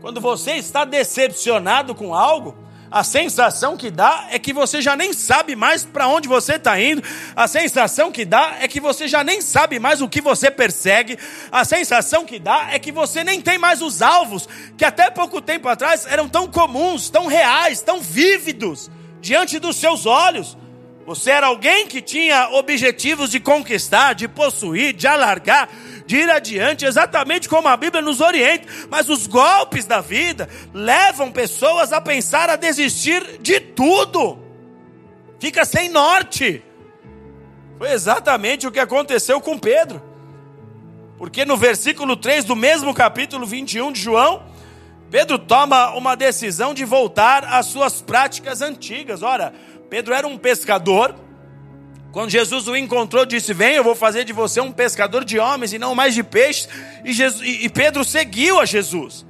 Quando 0.00 0.20
você 0.20 0.52
está 0.52 0.84
decepcionado 0.84 1.94
com 1.94 2.14
algo, 2.14 2.56
a 2.90 3.04
sensação 3.04 3.76
que 3.76 3.90
dá 3.90 4.28
é 4.30 4.38
que 4.38 4.52
você 4.52 4.80
já 4.80 4.96
nem 4.96 5.12
sabe 5.12 5.54
mais 5.54 5.84
para 5.84 6.08
onde 6.08 6.28
você 6.28 6.54
está 6.54 6.80
indo. 6.80 7.02
A 7.36 7.46
sensação 7.46 8.10
que 8.10 8.24
dá 8.24 8.56
é 8.60 8.68
que 8.68 8.80
você 8.80 9.06
já 9.06 9.22
nem 9.22 9.42
sabe 9.42 9.78
mais 9.78 10.00
o 10.00 10.08
que 10.08 10.20
você 10.20 10.50
persegue. 10.50 11.18
A 11.52 11.64
sensação 11.64 12.24
que 12.24 12.38
dá 12.38 12.68
é 12.70 12.78
que 12.78 12.92
você 12.92 13.22
nem 13.22 13.40
tem 13.40 13.58
mais 13.58 13.82
os 13.82 14.00
alvos 14.00 14.48
que 14.76 14.84
até 14.84 15.10
pouco 15.10 15.42
tempo 15.42 15.68
atrás 15.68 16.06
eram 16.06 16.28
tão 16.28 16.46
comuns, 16.46 17.10
tão 17.10 17.26
reais, 17.26 17.82
tão 17.82 18.00
vívidos 18.00 18.90
diante 19.20 19.58
dos 19.58 19.76
seus 19.76 20.06
olhos. 20.06 20.56
Você 21.08 21.30
era 21.30 21.46
alguém 21.46 21.86
que 21.86 22.02
tinha 22.02 22.50
objetivos 22.50 23.30
de 23.30 23.40
conquistar, 23.40 24.12
de 24.12 24.28
possuir, 24.28 24.92
de 24.92 25.06
alargar, 25.06 25.66
de 26.04 26.18
ir 26.18 26.28
adiante, 26.28 26.84
exatamente 26.84 27.48
como 27.48 27.66
a 27.66 27.78
Bíblia 27.78 28.02
nos 28.02 28.20
orienta. 28.20 28.68
Mas 28.90 29.08
os 29.08 29.26
golpes 29.26 29.86
da 29.86 30.02
vida 30.02 30.50
levam 30.74 31.32
pessoas 31.32 31.94
a 31.94 32.00
pensar 32.02 32.50
a 32.50 32.56
desistir 32.56 33.38
de 33.40 33.58
tudo. 33.58 34.38
Fica 35.40 35.64
sem 35.64 35.88
norte. 35.88 36.62
Foi 37.78 37.90
exatamente 37.90 38.66
o 38.66 38.70
que 38.70 38.78
aconteceu 38.78 39.40
com 39.40 39.58
Pedro. 39.58 40.02
Porque 41.16 41.46
no 41.46 41.56
versículo 41.56 42.18
3 42.18 42.44
do 42.44 42.54
mesmo 42.54 42.92
capítulo 42.92 43.46
21 43.46 43.92
de 43.92 44.00
João, 44.02 44.42
Pedro 45.10 45.38
toma 45.38 45.94
uma 45.94 46.14
decisão 46.14 46.74
de 46.74 46.84
voltar 46.84 47.46
às 47.46 47.64
suas 47.64 48.02
práticas 48.02 48.60
antigas. 48.60 49.22
Ora, 49.22 49.54
Pedro 49.88 50.14
era 50.14 50.26
um 50.26 50.36
pescador. 50.36 51.14
Quando 52.12 52.30
Jesus 52.30 52.68
o 52.68 52.76
encontrou, 52.76 53.24
disse: 53.24 53.54
Vem, 53.54 53.74
eu 53.74 53.84
vou 53.84 53.94
fazer 53.94 54.24
de 54.24 54.32
você 54.32 54.60
um 54.60 54.72
pescador 54.72 55.24
de 55.24 55.38
homens 55.38 55.72
e 55.72 55.78
não 55.78 55.94
mais 55.94 56.14
de 56.14 56.22
peixes. 56.22 56.68
E, 57.04 57.12
Jesus, 57.12 57.42
e 57.46 57.68
Pedro 57.68 58.04
seguiu 58.04 58.60
a 58.60 58.64
Jesus. 58.64 59.26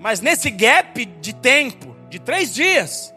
Mas 0.00 0.20
nesse 0.20 0.50
gap 0.50 1.04
de 1.04 1.34
tempo, 1.34 1.96
de 2.10 2.18
três 2.18 2.52
dias, 2.52 3.14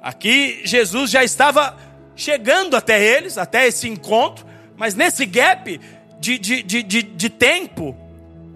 aqui 0.00 0.60
Jesus 0.64 1.10
já 1.10 1.24
estava 1.24 1.76
chegando 2.14 2.76
até 2.76 3.02
eles, 3.02 3.38
até 3.38 3.66
esse 3.66 3.88
encontro. 3.88 4.46
Mas 4.76 4.94
nesse 4.94 5.24
gap 5.24 5.80
de, 6.20 6.38
de, 6.38 6.62
de, 6.62 6.82
de, 6.82 7.02
de 7.02 7.28
tempo, 7.30 7.96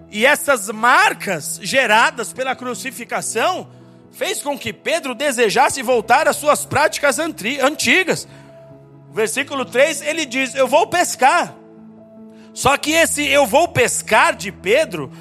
e 0.09 0.25
essas 0.25 0.69
marcas 0.69 1.59
geradas 1.61 2.31
pela 2.31 2.55
crucificação, 2.55 3.69
fez 4.17 4.41
com 4.41 4.57
que 4.57 4.73
Pedro 4.73 5.13
desejasse 5.13 5.83
voltar 5.83 6.27
às 6.27 6.37
suas 6.37 6.65
práticas 6.65 7.19
antigas. 7.19 8.27
Versículo 9.13 9.63
3, 9.63 10.01
ele 10.01 10.25
diz: 10.25 10.55
Eu 10.55 10.67
vou 10.67 10.87
pescar. 10.87 11.55
Só 12.51 12.75
que 12.77 12.91
esse 12.91 13.23
eu 13.27 13.45
vou 13.45 13.67
pescar 13.67 14.35
de 14.35 14.51
Pedro 14.51 15.11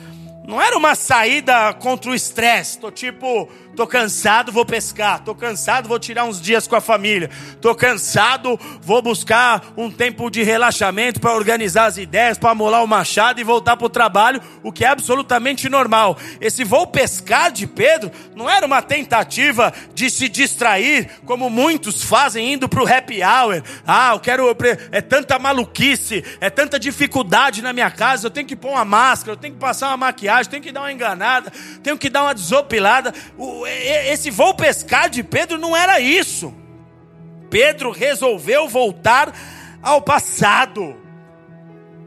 não 0.48 0.62
era 0.62 0.74
uma 0.74 0.94
saída 0.94 1.74
contra 1.74 2.10
o 2.10 2.14
estresse. 2.14 2.78
Tô 2.78 2.90
tipo, 2.90 3.50
Tô 3.76 3.86
cansado, 3.86 4.50
vou 4.50 4.64
pescar. 4.64 5.22
Tô 5.22 5.34
cansado, 5.34 5.86
vou 5.86 5.98
tirar 5.98 6.24
uns 6.24 6.40
dias 6.40 6.66
com 6.66 6.74
a 6.74 6.80
família. 6.80 7.28
Tô 7.60 7.74
cansado, 7.74 8.58
vou 8.80 9.02
buscar 9.02 9.62
um 9.76 9.90
tempo 9.90 10.30
de 10.30 10.42
relaxamento 10.42 11.20
para 11.20 11.34
organizar 11.34 11.84
as 11.84 11.98
ideias, 11.98 12.38
para 12.38 12.54
molar 12.54 12.82
o 12.82 12.86
machado 12.86 13.38
e 13.38 13.44
voltar 13.44 13.76
para 13.76 13.86
o 13.86 13.90
trabalho, 13.90 14.40
o 14.62 14.72
que 14.72 14.82
é 14.82 14.88
absolutamente 14.88 15.68
normal. 15.68 16.16
Esse 16.40 16.64
vou 16.64 16.86
pescar 16.86 17.52
de 17.52 17.66
Pedro 17.66 18.10
não 18.34 18.48
era 18.48 18.64
uma 18.64 18.80
tentativa 18.80 19.70
de 19.94 20.08
se 20.08 20.26
distrair, 20.26 21.10
como 21.26 21.50
muitos 21.50 22.02
fazem 22.02 22.54
indo 22.54 22.70
para 22.70 22.82
o 22.82 22.88
happy 22.88 23.20
hour. 23.22 23.62
Ah, 23.86 24.12
eu 24.14 24.20
quero. 24.20 24.56
É 24.90 25.02
tanta 25.02 25.38
maluquice, 25.38 26.24
é 26.40 26.48
tanta 26.48 26.80
dificuldade 26.80 27.60
na 27.60 27.74
minha 27.74 27.90
casa, 27.90 28.26
eu 28.26 28.30
tenho 28.30 28.46
que 28.46 28.56
pôr 28.56 28.70
uma 28.70 28.86
máscara, 28.86 29.32
eu 29.32 29.36
tenho 29.36 29.52
que 29.52 29.60
passar 29.60 29.88
uma 29.88 29.98
maquiagem, 29.98 30.50
tenho 30.50 30.62
que 30.62 30.72
dar 30.72 30.80
uma 30.80 30.92
enganada, 30.92 31.52
tenho 31.82 31.98
que 31.98 32.08
dar 32.08 32.22
uma 32.22 32.34
desopilada. 32.34 33.12
O, 33.36 33.65
esse 33.66 34.30
voo 34.30 34.54
pescar 34.54 35.08
de 35.08 35.22
Pedro 35.22 35.58
não 35.58 35.76
era 35.76 36.00
isso. 36.00 36.54
Pedro 37.50 37.90
resolveu 37.90 38.68
voltar 38.68 39.32
ao 39.82 40.02
passado, 40.02 40.96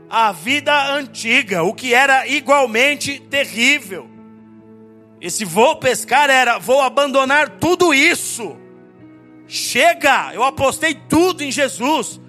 à 0.10 0.32
vida 0.32 0.92
antiga, 0.94 1.64
o 1.64 1.74
que 1.74 1.94
era 1.94 2.28
igualmente 2.28 3.20
terrível. 3.20 4.10
Esse 5.22 5.46
vou 5.46 5.76
pescar 5.78 6.30
era: 6.30 6.58
vou 6.58 6.82
abandonar 6.82 7.50
tudo 7.50 7.94
isso. 7.94 8.58
Chega, 9.48 10.32
eu 10.34 10.44
apostei 10.44 10.94
tudo 10.94 11.44
em 11.44 11.52
Jesus. 11.52 12.22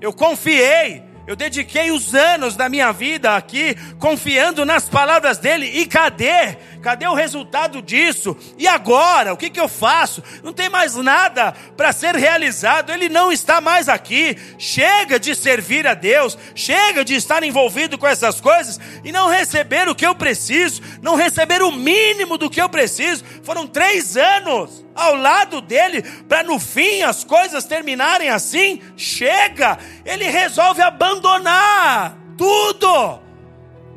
Eu 0.00 0.12
confiei, 0.12 1.02
eu 1.26 1.34
dediquei 1.34 1.90
os 1.90 2.14
anos 2.14 2.54
da 2.54 2.68
minha 2.68 2.92
vida 2.92 3.34
aqui 3.34 3.74
confiando 3.98 4.64
nas 4.64 4.88
palavras 4.88 5.38
dele. 5.38 5.66
E 5.66 5.86
cadê? 5.86 6.56
Cadê 6.86 7.08
o 7.08 7.14
resultado 7.14 7.82
disso? 7.82 8.36
E 8.56 8.68
agora? 8.68 9.32
O 9.32 9.36
que, 9.36 9.50
que 9.50 9.58
eu 9.58 9.68
faço? 9.68 10.22
Não 10.44 10.52
tem 10.52 10.68
mais 10.68 10.94
nada 10.94 11.50
para 11.76 11.92
ser 11.92 12.14
realizado. 12.14 12.92
Ele 12.92 13.08
não 13.08 13.32
está 13.32 13.60
mais 13.60 13.88
aqui. 13.88 14.38
Chega 14.56 15.18
de 15.18 15.34
servir 15.34 15.84
a 15.84 15.94
Deus. 15.94 16.38
Chega 16.54 17.04
de 17.04 17.16
estar 17.16 17.42
envolvido 17.42 17.98
com 17.98 18.06
essas 18.06 18.40
coisas 18.40 18.78
e 19.02 19.10
não 19.10 19.28
receber 19.28 19.88
o 19.88 19.96
que 19.96 20.06
eu 20.06 20.14
preciso. 20.14 20.80
Não 21.02 21.16
receber 21.16 21.60
o 21.60 21.72
mínimo 21.72 22.38
do 22.38 22.48
que 22.48 22.62
eu 22.62 22.68
preciso. 22.68 23.24
Foram 23.42 23.66
três 23.66 24.16
anos 24.16 24.84
ao 24.94 25.16
lado 25.16 25.60
dele, 25.60 26.02
para 26.28 26.44
no 26.44 26.60
fim 26.60 27.02
as 27.02 27.24
coisas 27.24 27.64
terminarem 27.64 28.30
assim, 28.30 28.80
chega, 28.96 29.76
ele 30.06 30.24
resolve 30.24 30.80
abandonar 30.80 32.16
tudo, 32.38 33.20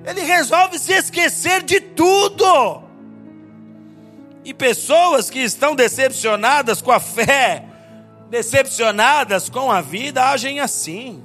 ele 0.10 0.22
resolve 0.22 0.80
se 0.80 0.93
esquecer 0.93 1.63
de 1.63 1.80
tudo. 1.80 2.84
E 4.43 4.54
pessoas 4.54 5.30
que 5.30 5.39
estão 5.39 5.76
decepcionadas 5.76 6.82
com 6.82 6.91
a 6.91 7.00
fé, 7.00 7.65
decepcionadas 8.30 9.50
com 9.50 9.72
a 9.72 9.82
vida, 9.82 10.26
agem 10.26 10.60
assim. 10.60 11.24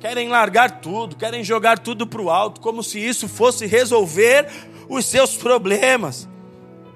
Querem 0.00 0.28
largar 0.28 0.80
tudo, 0.80 1.16
querem 1.16 1.44
jogar 1.44 1.78
tudo 1.78 2.06
para 2.06 2.20
o 2.20 2.30
alto, 2.30 2.60
como 2.60 2.82
se 2.82 2.98
isso 2.98 3.28
fosse 3.28 3.66
resolver 3.66 4.48
os 4.88 5.06
seus 5.06 5.36
problemas 5.36 6.28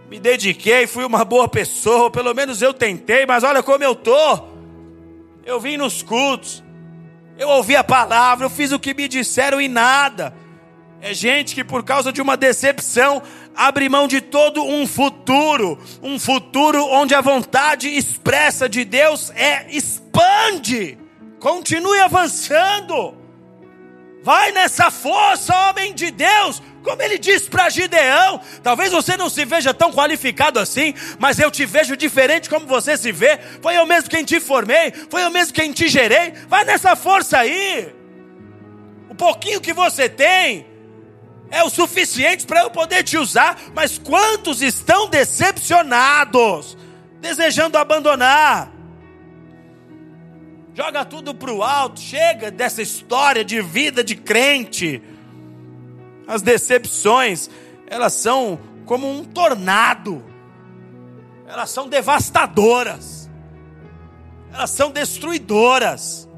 me 0.08 0.20
dediquei, 0.20 0.86
fui 0.86 1.04
uma 1.04 1.24
boa 1.24 1.48
pessoa, 1.48 2.10
pelo 2.10 2.32
menos 2.32 2.62
eu 2.62 2.72
tentei, 2.72 3.26
mas 3.26 3.42
olha 3.42 3.62
como 3.62 3.82
eu 3.82 3.94
tô. 3.94 4.56
Eu 5.44 5.60
vim 5.60 5.76
nos 5.76 6.02
cultos, 6.02 6.62
Eu 7.38 7.50
ouvi 7.50 7.76
a 7.76 7.84
palavra, 7.84 8.46
eu 8.46 8.50
fiz 8.50 8.72
o 8.72 8.78
que 8.78 8.94
me 8.94 9.06
disseram 9.08 9.60
e 9.60 9.68
nada. 9.68 10.34
É 11.06 11.14
gente 11.14 11.54
que 11.54 11.62
por 11.62 11.84
causa 11.84 12.12
de 12.12 12.20
uma 12.20 12.36
decepção 12.36 13.22
abre 13.54 13.88
mão 13.88 14.08
de 14.08 14.20
todo 14.20 14.64
um 14.64 14.88
futuro, 14.88 15.78
um 16.02 16.18
futuro 16.18 16.84
onde 16.84 17.14
a 17.14 17.20
vontade 17.20 17.88
expressa 17.88 18.68
de 18.68 18.84
Deus 18.84 19.30
é 19.36 19.66
expande. 19.70 20.98
Continue 21.38 22.00
avançando. 22.00 23.16
Vai 24.20 24.50
nessa 24.50 24.90
força, 24.90 25.54
homem 25.70 25.94
de 25.94 26.10
Deus. 26.10 26.60
Como 26.82 27.00
ele 27.00 27.18
disse 27.18 27.48
para 27.48 27.70
Gideão, 27.70 28.40
talvez 28.60 28.90
você 28.90 29.16
não 29.16 29.30
se 29.30 29.44
veja 29.44 29.72
tão 29.72 29.92
qualificado 29.92 30.58
assim, 30.58 30.92
mas 31.20 31.38
eu 31.38 31.52
te 31.52 31.64
vejo 31.64 31.96
diferente 31.96 32.50
como 32.50 32.66
você 32.66 32.96
se 32.96 33.12
vê. 33.12 33.38
Foi 33.62 33.76
eu 33.76 33.86
mesmo 33.86 34.10
quem 34.10 34.24
te 34.24 34.40
formei, 34.40 34.92
foi 35.08 35.22
eu 35.22 35.30
mesmo 35.30 35.54
quem 35.54 35.70
te 35.70 35.86
gerei. 35.86 36.32
Vai 36.48 36.64
nessa 36.64 36.96
força 36.96 37.38
aí. 37.38 37.94
O 39.08 39.14
pouquinho 39.14 39.60
que 39.60 39.72
você 39.72 40.08
tem 40.08 40.74
é 41.50 41.62
o 41.62 41.70
suficiente 41.70 42.46
para 42.46 42.62
eu 42.62 42.70
poder 42.70 43.02
te 43.02 43.16
usar, 43.16 43.58
mas 43.74 43.98
quantos 43.98 44.62
estão 44.62 45.08
decepcionados, 45.08 46.76
desejando 47.20 47.78
abandonar? 47.78 48.72
Joga 50.74 51.04
tudo 51.04 51.34
para 51.34 51.52
o 51.52 51.62
alto, 51.62 52.00
chega 52.00 52.50
dessa 52.50 52.82
história 52.82 53.44
de 53.44 53.62
vida 53.62 54.04
de 54.04 54.14
crente. 54.14 55.02
As 56.26 56.42
decepções, 56.42 57.48
elas 57.86 58.12
são 58.12 58.58
como 58.84 59.08
um 59.08 59.24
tornado. 59.24 60.22
Elas 61.46 61.70
são 61.70 61.88
devastadoras. 61.88 63.30
Elas 64.52 64.70
são 64.70 64.90
destruidoras. 64.90 66.28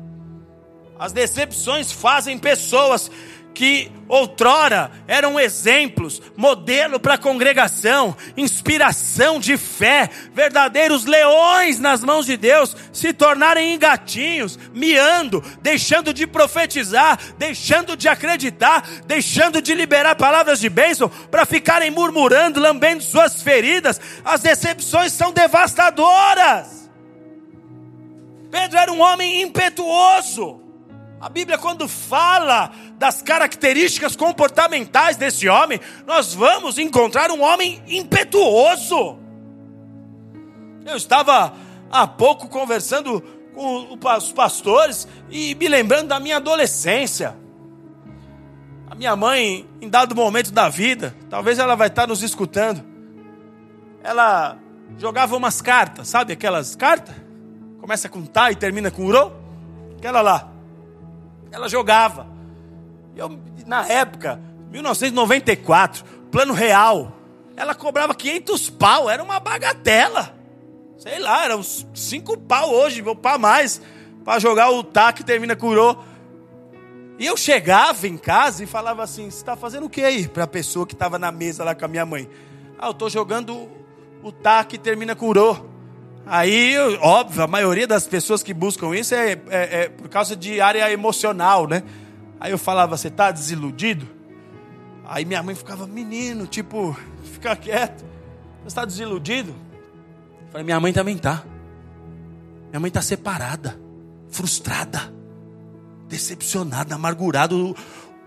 As 0.98 1.12
decepções 1.12 1.90
fazem 1.90 2.38
pessoas 2.38 3.10
que 3.54 3.90
outrora 4.08 4.90
eram 5.06 5.38
exemplos, 5.38 6.22
modelo 6.36 6.98
para 7.00 7.14
a 7.14 7.18
congregação, 7.18 8.16
inspiração 8.36 9.40
de 9.40 9.56
fé, 9.56 10.08
verdadeiros 10.32 11.04
leões 11.04 11.78
nas 11.78 12.02
mãos 12.02 12.24
de 12.24 12.36
Deus, 12.36 12.76
se 12.92 13.12
tornarem 13.12 13.74
engatinhos, 13.74 14.58
miando, 14.72 15.42
deixando 15.60 16.14
de 16.14 16.26
profetizar, 16.26 17.18
deixando 17.36 17.96
de 17.96 18.08
acreditar, 18.08 18.88
deixando 19.06 19.60
de 19.60 19.74
liberar 19.74 20.14
palavras 20.14 20.60
de 20.60 20.68
bênção, 20.68 21.08
para 21.30 21.44
ficarem 21.44 21.90
murmurando, 21.90 22.60
lambendo 22.60 23.02
suas 23.02 23.42
feridas. 23.42 24.00
As 24.24 24.40
decepções 24.40 25.12
são 25.12 25.32
devastadoras. 25.32 26.88
Pedro 28.50 28.78
era 28.78 28.92
um 28.92 29.00
homem 29.00 29.42
impetuoso. 29.42 30.62
A 31.20 31.28
Bíblia, 31.28 31.58
quando 31.58 31.88
fala 31.88 32.72
das 32.98 33.22
características 33.22 34.16
comportamentais 34.16 35.16
desse 35.16 35.48
homem, 35.48 35.80
nós 36.04 36.34
vamos 36.34 36.78
encontrar 36.78 37.30
um 37.30 37.40
homem 37.40 37.80
impetuoso. 37.86 39.18
Eu 40.84 40.96
estava 40.96 41.54
há 41.90 42.06
pouco 42.06 42.48
conversando 42.48 43.22
com 43.54 43.96
os 44.16 44.32
pastores 44.32 45.06
e 45.30 45.54
me 45.54 45.68
lembrando 45.68 46.08
da 46.08 46.18
minha 46.18 46.36
adolescência. 46.36 47.36
A 48.90 48.94
minha 48.94 49.14
mãe, 49.14 49.68
em 49.80 49.88
dado 49.88 50.14
momento 50.16 50.50
da 50.50 50.68
vida, 50.68 51.14
talvez 51.30 51.58
ela 51.58 51.76
vai 51.76 51.88
estar 51.88 52.06
nos 52.06 52.22
escutando, 52.22 52.84
ela 54.02 54.58
jogava 54.96 55.36
umas 55.36 55.60
cartas, 55.60 56.08
sabe 56.08 56.32
aquelas 56.32 56.74
cartas? 56.74 57.14
Começa 57.80 58.08
com 58.08 58.24
tá 58.24 58.50
e 58.50 58.56
termina 58.56 58.90
com 58.90 59.04
uro? 59.04 59.32
Aquela 59.98 60.20
lá. 60.20 60.50
Ela 61.52 61.68
jogava. 61.68 62.37
Eu, 63.18 63.36
na 63.66 63.84
época, 63.86 64.40
1994, 64.70 66.04
plano 66.30 66.54
real, 66.54 67.12
ela 67.56 67.74
cobrava 67.74 68.14
500 68.14 68.70
pau, 68.70 69.10
era 69.10 69.20
uma 69.22 69.40
bagatela. 69.40 70.32
Sei 70.96 71.18
lá, 71.18 71.44
era 71.44 71.56
uns 71.56 71.84
5 71.94 72.38
pau 72.38 72.72
hoje, 72.72 73.02
vou 73.02 73.16
para 73.16 73.36
mais, 73.36 73.82
para 74.24 74.38
jogar 74.38 74.70
o 74.70 74.84
tac 74.84 75.24
termina 75.24 75.56
curou. 75.56 76.04
E 77.18 77.26
eu 77.26 77.36
chegava 77.36 78.06
em 78.06 78.16
casa 78.16 78.62
e 78.62 78.66
falava 78.66 79.02
assim: 79.02 79.28
Você 79.28 79.38
está 79.38 79.56
fazendo 79.56 79.86
o 79.86 79.90
que 79.90 80.02
aí? 80.02 80.28
Para 80.28 80.44
a 80.44 80.48
pessoa 80.48 80.86
que 80.86 80.94
estava 80.94 81.18
na 81.18 81.32
mesa 81.32 81.64
lá 81.64 81.74
com 81.74 81.84
a 81.84 81.88
minha 81.88 82.06
mãe. 82.06 82.30
Ah, 82.78 82.86
eu 82.86 82.92
estou 82.92 83.10
jogando 83.10 83.68
o 84.22 84.30
tac 84.30 84.78
termina 84.78 85.16
curou. 85.16 85.68
Aí, 86.24 86.76
óbvio, 87.00 87.42
a 87.42 87.48
maioria 87.48 87.86
das 87.86 88.06
pessoas 88.06 88.44
que 88.44 88.54
buscam 88.54 88.94
isso 88.94 89.12
é, 89.14 89.32
é, 89.32 89.38
é 89.50 89.88
por 89.88 90.08
causa 90.08 90.36
de 90.36 90.60
área 90.60 90.88
emocional, 90.92 91.66
né? 91.66 91.82
Aí 92.40 92.52
eu 92.52 92.58
falava, 92.58 92.96
você 92.96 93.08
está 93.08 93.30
desiludido? 93.30 94.06
Aí 95.04 95.24
minha 95.24 95.42
mãe 95.42 95.54
ficava, 95.54 95.86
menino, 95.86 96.46
tipo, 96.46 96.96
fica 97.32 97.56
quieto. 97.56 98.04
Você 98.60 98.68
está 98.68 98.84
desiludido? 98.84 99.54
Eu 100.42 100.52
falei, 100.52 100.64
minha 100.64 100.78
mãe 100.78 100.92
também 100.92 101.16
tá. 101.16 101.44
Minha 102.70 102.80
mãe 102.80 102.88
está 102.88 103.00
separada, 103.00 103.80
frustrada, 104.28 105.12
decepcionada, 106.06 106.94
amargurada. 106.94 107.54
O, 107.54 107.74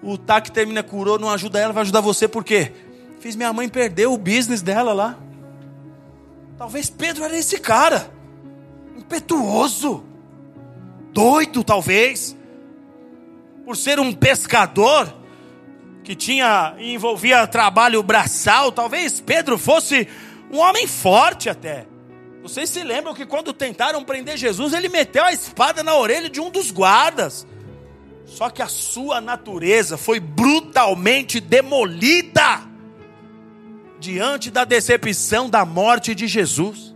o 0.01 0.17
tá 0.17 0.41
que 0.41 0.51
termina 0.51 0.81
curou, 0.81 1.19
não 1.19 1.29
ajuda 1.29 1.59
ela, 1.59 1.71
vai 1.71 1.81
ajudar 1.81 2.01
você, 2.01 2.27
por 2.27 2.43
quê? 2.43 2.71
Fiz 3.19 3.35
minha 3.35 3.53
mãe 3.53 3.69
perder 3.69 4.07
o 4.07 4.17
business 4.17 4.61
dela 4.61 4.93
lá. 4.93 5.17
Talvez 6.57 6.89
Pedro 6.89 7.23
era 7.23 7.37
esse 7.37 7.59
cara, 7.59 8.11
impetuoso, 8.97 10.03
doido, 11.13 11.63
talvez, 11.63 12.35
por 13.71 13.77
ser 13.77 14.01
um 14.01 14.11
pescador 14.11 15.15
que 16.03 16.13
tinha 16.13 16.75
envolvia 16.77 17.47
trabalho 17.47 18.03
braçal. 18.03 18.69
Talvez 18.69 19.21
Pedro 19.21 19.57
fosse 19.57 20.09
um 20.51 20.57
homem 20.57 20.85
forte 20.85 21.49
até. 21.49 21.87
Vocês 22.43 22.69
se 22.69 22.83
lembram 22.83 23.13
que 23.13 23.25
quando 23.25 23.53
tentaram 23.53 24.03
prender 24.03 24.35
Jesus, 24.35 24.73
ele 24.73 24.89
meteu 24.89 25.23
a 25.23 25.31
espada 25.31 25.81
na 25.83 25.95
orelha 25.95 26.29
de 26.29 26.41
um 26.41 26.49
dos 26.49 26.69
guardas. 26.69 27.47
Só 28.25 28.49
que 28.49 28.61
a 28.61 28.67
sua 28.67 29.21
natureza 29.21 29.97
foi 29.97 30.19
brutalmente 30.19 31.39
demolida 31.39 32.63
diante 34.01 34.51
da 34.51 34.65
decepção 34.65 35.49
da 35.49 35.63
morte 35.63 36.13
de 36.13 36.27
Jesus. 36.27 36.90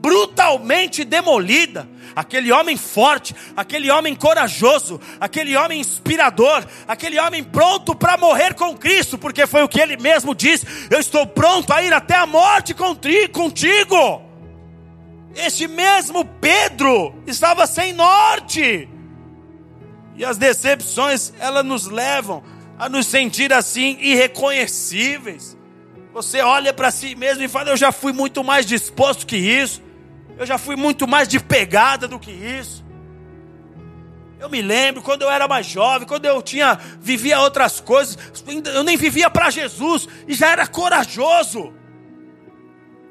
Brutalmente 0.00 1.04
demolida. 1.04 1.88
Aquele 2.16 2.50
homem 2.50 2.76
forte, 2.76 3.34
aquele 3.56 3.90
homem 3.90 4.14
corajoso, 4.14 5.00
aquele 5.20 5.56
homem 5.56 5.80
inspirador, 5.80 6.66
aquele 6.88 7.18
homem 7.20 7.44
pronto 7.44 7.94
para 7.94 8.16
morrer 8.16 8.54
com 8.54 8.76
Cristo, 8.76 9.16
porque 9.16 9.46
foi 9.46 9.62
o 9.62 9.68
que 9.68 9.80
ele 9.80 9.96
mesmo 9.96 10.34
disse: 10.34 10.66
Eu 10.90 10.98
estou 10.98 11.26
pronto 11.26 11.72
a 11.72 11.82
ir 11.82 11.92
até 11.92 12.16
a 12.16 12.26
morte 12.26 12.74
contigo. 12.74 14.22
Este 15.34 15.68
mesmo 15.68 16.24
Pedro 16.24 17.14
estava 17.26 17.66
sem 17.66 17.92
norte. 17.92 18.88
E 20.16 20.24
as 20.24 20.36
decepções, 20.36 21.32
elas 21.38 21.64
nos 21.64 21.86
levam 21.86 22.42
a 22.78 22.88
nos 22.88 23.06
sentir 23.06 23.52
assim 23.52 23.96
irreconhecíveis. 24.00 25.56
Você 26.12 26.40
olha 26.40 26.72
para 26.72 26.90
si 26.90 27.14
mesmo 27.14 27.44
e 27.44 27.48
fala: 27.48 27.70
Eu 27.70 27.76
já 27.76 27.92
fui 27.92 28.12
muito 28.12 28.42
mais 28.42 28.66
disposto 28.66 29.26
que 29.26 29.36
isso. 29.36 29.89
Eu 30.40 30.46
já 30.46 30.56
fui 30.56 30.74
muito 30.74 31.06
mais 31.06 31.28
de 31.28 31.38
pegada 31.38 32.08
do 32.08 32.18
que 32.18 32.30
isso. 32.30 32.82
Eu 34.38 34.48
me 34.48 34.62
lembro 34.62 35.02
quando 35.02 35.20
eu 35.20 35.30
era 35.30 35.46
mais 35.46 35.66
jovem, 35.66 36.08
quando 36.08 36.24
eu 36.24 36.40
tinha 36.40 36.80
vivia 36.98 37.38
outras 37.40 37.78
coisas, 37.78 38.16
eu 38.72 38.82
nem 38.82 38.96
vivia 38.96 39.28
para 39.28 39.50
Jesus 39.50 40.08
e 40.26 40.32
já 40.32 40.48
era 40.48 40.66
corajoso. 40.66 41.74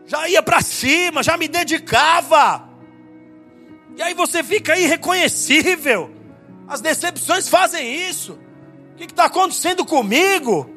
Já 0.07 0.27
ia 0.27 0.41
para 0.41 0.59
cima, 0.61 1.21
já 1.21 1.37
me 1.37 1.47
dedicava. 1.47 2.67
E 3.95 4.01
aí 4.01 4.15
você 4.15 4.41
fica 4.41 4.75
irreconhecível. 4.75 6.11
As 6.67 6.81
decepções 6.81 7.47
fazem 7.47 8.09
isso. 8.09 8.39
O 8.93 8.95
que 8.95 9.03
está 9.03 9.25
acontecendo 9.25 9.85
comigo? 9.85 10.67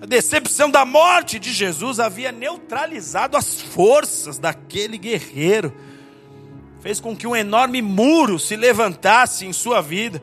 A 0.00 0.04
decepção 0.04 0.70
da 0.70 0.84
morte 0.84 1.38
de 1.38 1.52
Jesus 1.52 1.98
havia 1.98 2.30
neutralizado 2.30 3.36
as 3.36 3.60
forças 3.60 4.38
daquele 4.38 4.98
guerreiro, 4.98 5.74
fez 6.80 7.00
com 7.00 7.16
que 7.16 7.26
um 7.26 7.34
enorme 7.34 7.80
muro 7.80 8.38
se 8.38 8.56
levantasse 8.56 9.46
em 9.46 9.52
sua 9.52 9.80
vida. 9.80 10.22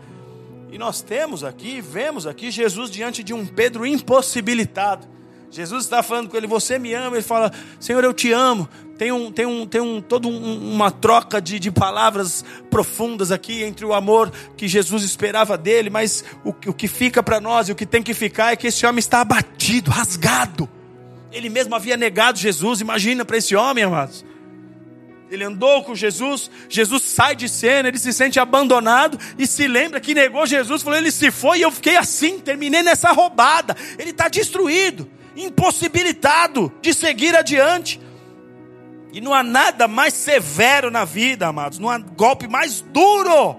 E 0.72 0.78
nós 0.78 1.02
temos 1.02 1.44
aqui, 1.44 1.82
vemos 1.82 2.28
aqui 2.28 2.52
Jesus 2.52 2.90
diante 2.90 3.24
de 3.24 3.34
um 3.34 3.46
Pedro 3.46 3.86
impossibilitado. 3.86 5.08
Jesus 5.50 5.84
está 5.84 6.02
falando 6.02 6.30
com 6.30 6.38
ele, 6.38 6.48
você 6.48 6.80
me 6.80 6.94
ama, 6.94 7.16
ele 7.16 7.24
fala, 7.24 7.52
Senhor, 7.80 8.04
eu 8.04 8.14
te 8.14 8.32
amo, 8.32 8.68
tem, 8.98 9.12
um, 9.12 9.32
tem, 9.32 9.46
um, 9.46 9.66
tem 9.66 9.82
um, 9.82 10.00
toda 10.02 10.28
um, 10.28 10.74
uma 10.74 10.92
troca 10.92 11.42
de, 11.42 11.60
de 11.60 11.72
palavras 11.72 12.46
profundas 12.70 13.32
aqui 13.32 13.64
entre 13.64 13.86
o 13.86 13.94
amor 13.94 14.32
que 14.56 14.68
Jesus 14.68 15.04
esperava 15.04 15.58
dele, 15.58 15.90
mas 15.90 16.24
o, 16.44 16.50
o 16.50 16.74
que 16.74 16.88
fica 16.88 17.24
para 17.24 17.42
nós 17.42 17.70
e 17.70 17.72
o 17.72 17.76
que 17.76 17.86
tem 17.86 18.04
que 18.04 18.14
ficar 18.14 18.54
é 18.54 18.56
que 18.56 18.68
esse 18.68 18.86
homem 18.86 19.00
está 19.00 19.22
abatido, 19.22 19.90
rasgado. 19.90 20.70
Ele 21.32 21.50
mesmo 21.50 21.74
havia 21.74 21.98
negado 21.98 22.38
Jesus, 22.38 22.82
imagina 22.82 23.26
para 23.26 23.38
esse 23.38 23.56
homem, 23.56 23.84
amados. 23.84 24.24
ele 25.32 25.44
andou 25.44 25.84
com 25.84 25.96
Jesus, 25.96 26.52
Jesus 26.70 27.02
sai 27.02 27.36
de 27.36 27.50
cena, 27.50 27.88
ele 27.88 27.98
se 27.98 28.14
sente 28.14 28.40
abandonado 28.40 29.18
e 29.40 29.48
se 29.48 29.68
lembra 29.68 30.00
que 30.00 30.14
negou 30.14 30.46
Jesus, 30.46 30.84
falou, 30.84 31.00
ele 31.00 31.12
se 31.12 31.32
foi 31.32 31.58
e 31.58 31.62
eu 31.64 31.72
fiquei 31.72 31.98
assim, 31.98 32.38
terminei 32.38 32.84
nessa 32.84 33.12
roubada. 33.12 33.76
Ele 33.98 34.12
está 34.12 34.28
destruído, 34.28 35.10
impossibilitado 35.36 36.72
de 36.80 36.94
seguir 36.94 37.36
adiante. 37.36 38.00
E 39.14 39.22
não 39.22 39.32
há 39.32 39.44
nada 39.44 39.88
mais 39.88 40.16
severo 40.16 40.90
na 40.90 41.06
vida, 41.06 41.48
amados, 41.48 41.78
não 41.78 41.88
há 41.88 42.00
golpe 42.00 42.48
mais 42.48 42.82
duro 42.82 43.56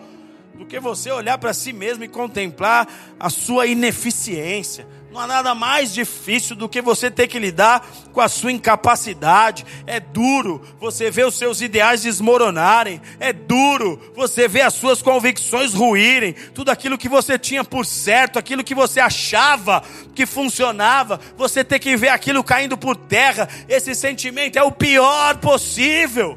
do 0.53 0.67
que 0.67 0.81
você 0.81 1.13
olhar 1.13 1.39
para 1.39 1.55
si 1.55 1.73
mesmo 1.73 2.03
e 2.03 2.09
contemplar 2.09 2.89
a 3.19 3.31
sua 3.31 3.65
ineficiência 3.67 4.87
não 5.15 5.21
há 5.21 5.27
nada 5.29 5.55
mais 5.55 5.95
difícil 5.95 6.57
do 6.57 6.69
que 6.69 6.83
você 6.83 7.09
ter 7.09 7.29
que 7.29 7.39
lidar 7.39 7.87
com 8.13 8.21
a 8.21 8.29
sua 8.29 8.51
incapacidade. 8.51 9.65
É 9.87 10.01
duro 10.01 10.61
você 10.81 11.09
ver 11.09 11.25
os 11.25 11.39
seus 11.39 11.61
ideais 11.61 12.03
desmoronarem. 12.03 13.01
É 13.21 13.33
duro 13.33 14.13
você 14.17 14.49
ver 14.49 14.63
as 14.63 14.75
suas 14.75 15.01
convicções 15.01 15.73
ruírem. 15.73 16.33
Tudo 16.53 16.71
aquilo 16.71 16.99
que 16.99 17.09
você 17.09 17.39
tinha 17.39 17.63
por 17.63 17.87
certo, 17.87 18.41
aquilo 18.41 18.65
que 18.65 18.75
você 18.75 18.99
achava 18.99 19.85
que 20.17 20.27
funcionava, 20.27 21.21
você 21.37 21.63
ter 21.63 21.79
que 21.79 21.97
ver 21.97 22.09
aquilo 22.09 22.43
caindo 22.43 22.77
por 22.77 22.97
terra. 22.97 23.49
Esse 23.69 23.95
sentimento 23.95 24.59
é 24.59 24.65
o 24.65 24.73
pior 24.73 25.37
possível. 25.37 26.37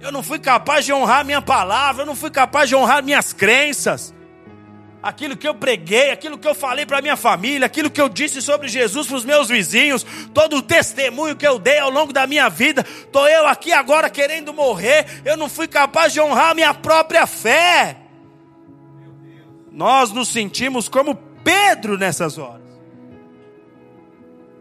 Eu 0.00 0.12
não 0.12 0.22
fui 0.22 0.38
capaz 0.38 0.84
de 0.84 0.92
honrar 0.92 1.24
minha 1.24 1.42
palavra, 1.42 2.02
eu 2.02 2.06
não 2.06 2.14
fui 2.14 2.30
capaz 2.30 2.68
de 2.68 2.76
honrar 2.76 3.02
minhas 3.02 3.32
crenças 3.32 4.13
aquilo 5.04 5.36
que 5.36 5.46
eu 5.46 5.54
preguei, 5.54 6.10
aquilo 6.10 6.38
que 6.38 6.48
eu 6.48 6.54
falei 6.54 6.86
para 6.86 7.02
minha 7.02 7.14
família, 7.14 7.66
aquilo 7.66 7.90
que 7.90 8.00
eu 8.00 8.08
disse 8.08 8.40
sobre 8.40 8.68
Jesus 8.68 9.06
para 9.06 9.16
os 9.16 9.24
meus 9.24 9.48
vizinhos, 9.48 10.04
todo 10.32 10.56
o 10.56 10.62
testemunho 10.62 11.36
que 11.36 11.46
eu 11.46 11.58
dei 11.58 11.78
ao 11.78 11.90
longo 11.90 12.10
da 12.10 12.26
minha 12.26 12.48
vida, 12.48 12.80
estou 12.80 13.28
eu 13.28 13.46
aqui 13.46 13.70
agora 13.70 14.08
querendo 14.08 14.54
morrer, 14.54 15.04
eu 15.22 15.36
não 15.36 15.46
fui 15.46 15.68
capaz 15.68 16.14
de 16.14 16.22
honrar 16.22 16.54
minha 16.54 16.72
própria 16.72 17.26
fé. 17.26 17.98
Nós 19.70 20.10
nos 20.10 20.28
sentimos 20.28 20.88
como 20.88 21.14
Pedro 21.14 21.98
nessas 21.98 22.38
horas, 22.38 22.62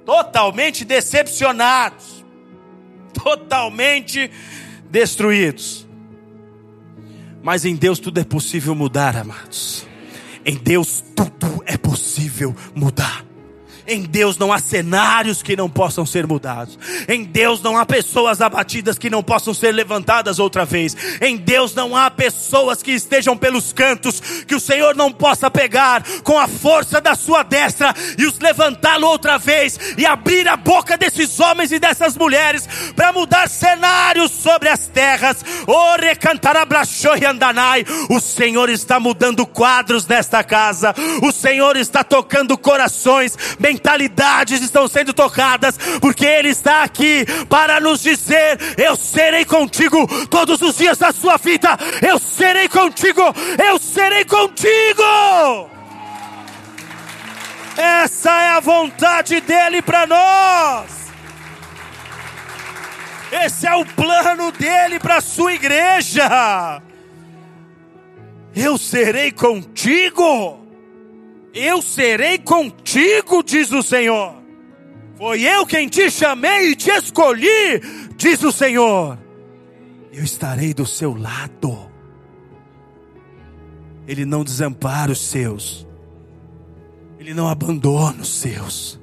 totalmente 0.06 0.84
decepcionados, 0.84 2.26
totalmente 3.14 4.30
destruídos. 4.90 5.88
Mas 7.42 7.64
em 7.64 7.78
Deus 7.78 7.98
tudo 7.98 8.20
é 8.20 8.26
possível 8.26 8.76
mudar, 8.76 9.16
amados. 9.16 9.93
Em 10.46 10.56
Deus 10.58 11.04
tudo 11.16 11.64
é 11.66 11.78
possível 11.78 12.56
mudar. 12.76 13.33
Em 13.88 14.02
Deus 14.02 14.38
não 14.38 14.52
há 14.52 14.60
cenários 14.60 15.42
que 15.44 15.56
não 15.56 15.70
possam 15.70 16.06
ser 16.06 16.26
mudados. 16.26 16.78
Em 17.08 17.24
Deus 17.24 17.62
não 17.62 17.78
há 17.78 17.86
pessoas 17.86 18.42
abatidas 18.42 18.98
que 18.98 19.10
não 19.10 19.24
possam 19.24 19.54
ser 19.54 19.72
levantadas 19.72 20.40
outra 20.40 20.66
vez. 20.66 20.96
Em 21.22 21.38
Deus 21.38 21.74
não 21.76 21.96
há 21.96 22.10
pessoas 22.10 22.82
que 22.82 22.92
estejam 22.92 23.38
pelos 23.38 23.74
cantos 23.74 24.20
que 24.48 24.56
o 24.56 24.60
Senhor 24.60 24.96
não 24.96 25.12
possa 25.12 25.50
pegar 25.50 26.04
com 26.24 26.38
a 26.38 26.48
força 26.48 27.02
da 27.02 27.16
sua 27.16 27.44
destra 27.44 27.94
e 28.18 28.26
os 28.26 28.40
levantá-lo 28.40 29.08
outra 29.08 29.38
vez 29.38 29.80
e 29.98 30.06
abrir 30.06 30.48
a 30.48 30.56
boca 30.56 30.98
desses 30.98 31.40
homens 31.40 31.72
e 31.72 31.80
dessas 31.80 32.16
mulheres 32.16 32.68
para 32.96 33.12
mudar 33.12 33.50
cenários 33.50 34.32
sobre 34.32 34.70
as 34.70 34.88
terras. 34.88 35.44
O 38.10 38.20
Senhor 38.20 38.70
está 38.70 39.00
mudando 39.00 39.46
quadros 39.46 40.08
nesta 40.08 40.44
casa. 40.44 40.94
O 41.22 41.32
Senhor 41.32 41.76
está 41.76 42.04
tocando 42.04 42.58
corações. 42.58 43.38
Bem 43.60 43.73
mentalidades 43.74 44.62
estão 44.62 44.88
sendo 44.88 45.14
tocadas, 45.14 45.78
porque 46.00 46.26
Ele 46.26 46.50
está 46.50 46.84
aqui 46.84 47.26
para 47.50 47.80
nos 47.80 48.02
dizer: 48.02 48.58
Eu 48.78 48.96
serei 48.96 49.46
contigo 49.46 50.08
todos 50.28 50.62
os 50.62 50.78
dias 50.78 50.98
da 50.98 51.12
sua 51.12 51.38
vida, 51.38 51.78
eu 52.08 52.20
serei 52.20 52.70
contigo, 52.70 53.22
eu 53.68 53.80
serei 53.80 54.26
contigo. 54.26 55.70
Essa 57.76 58.30
é 58.30 58.50
a 58.50 58.60
vontade 58.60 59.42
dele 59.42 59.82
para 59.82 60.06
nós. 60.06 61.04
Esse 63.32 63.66
é 63.66 63.76
o 63.76 63.84
plano 63.84 64.52
dele 64.52 65.00
para 65.00 65.18
a 65.18 65.22
sua 65.22 65.54
igreja. 65.54 66.82
Eu 68.56 68.78
serei 68.78 69.32
contigo. 69.32 70.63
Eu 71.54 71.82
serei 71.82 72.40
contigo, 72.40 73.44
diz 73.44 73.72
o 73.72 73.84
Senhor. 73.84 74.42
Foi 75.16 75.42
eu 75.42 75.66
quem 75.66 75.88
te 75.88 76.10
chamei 76.10 76.72
e 76.72 76.76
te 76.76 76.90
escolhi, 76.90 77.80
diz 78.18 78.42
o 78.44 78.52
Senhor. 78.52 79.20
Eu 80.12 80.24
estarei 80.24 80.74
do 80.74 80.86
seu 80.86 81.16
lado. 81.16 81.92
Ele 84.08 84.26
não 84.26 84.44
desampara 84.44 85.12
os 85.12 85.22
seus. 85.22 85.88
Ele 87.20 87.34
não 87.34 87.48
abandona 87.48 88.22
os 88.22 88.30
seus. 88.30 89.00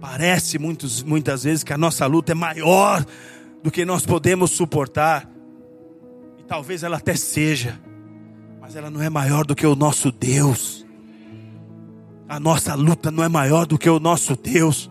Parece 0.00 0.58
muitos, 0.58 1.02
muitas 1.02 1.44
vezes 1.44 1.64
que 1.64 1.72
a 1.72 1.78
nossa 1.78 2.06
luta 2.06 2.32
é 2.32 2.34
maior 2.34 3.04
do 3.62 3.70
que 3.70 3.84
nós 3.84 4.06
podemos 4.06 4.50
suportar. 4.52 5.28
E 6.38 6.44
talvez 6.44 6.82
ela 6.82 6.98
até 6.98 7.16
seja, 7.16 7.80
mas 8.60 8.76
ela 8.76 8.90
não 8.90 9.02
é 9.02 9.10
maior 9.10 9.44
do 9.44 9.54
que 9.54 9.66
o 9.66 9.74
nosso 9.74 10.12
Deus. 10.12 10.83
A 12.28 12.40
nossa 12.40 12.74
luta 12.74 13.10
não 13.10 13.22
é 13.22 13.28
maior 13.28 13.66
do 13.66 13.78
que 13.78 13.88
o 13.88 14.00
nosso 14.00 14.34
Deus. 14.34 14.90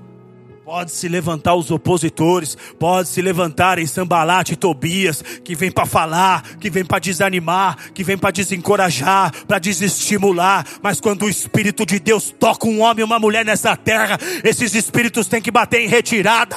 Pode 0.66 0.92
se 0.92 1.10
levantar 1.10 1.56
os 1.56 1.70
opositores, 1.72 2.58
pode 2.80 3.10
se 3.10 3.22
levantar 3.22 3.80
em 3.80 3.86
Sambalate 3.86 4.54
e 4.54 4.56
Tobias, 4.56 5.22
que 5.44 5.56
vem 5.56 5.70
para 5.70 5.86
falar, 5.86 6.42
que 6.58 6.70
vem 6.70 6.86
para 6.86 7.00
desanimar, 7.00 7.92
que 7.94 8.02
vem 8.02 8.18
para 8.18 8.32
desencorajar, 8.32 9.34
para 9.46 9.60
desestimular, 9.60 10.66
mas 10.82 11.02
quando 11.02 11.24
o 11.26 11.30
Espírito 11.30 11.86
de 11.86 12.00
Deus 12.00 12.34
toca 12.40 12.66
um 12.66 12.80
homem 12.80 13.02
e 13.02 13.04
uma 13.04 13.20
mulher 13.20 13.44
nessa 13.44 13.76
terra, 13.76 14.18
esses 14.42 14.74
espíritos 14.74 15.28
têm 15.28 15.42
que 15.42 15.52
bater 15.52 15.82
em 15.82 15.88
retirada. 15.90 16.56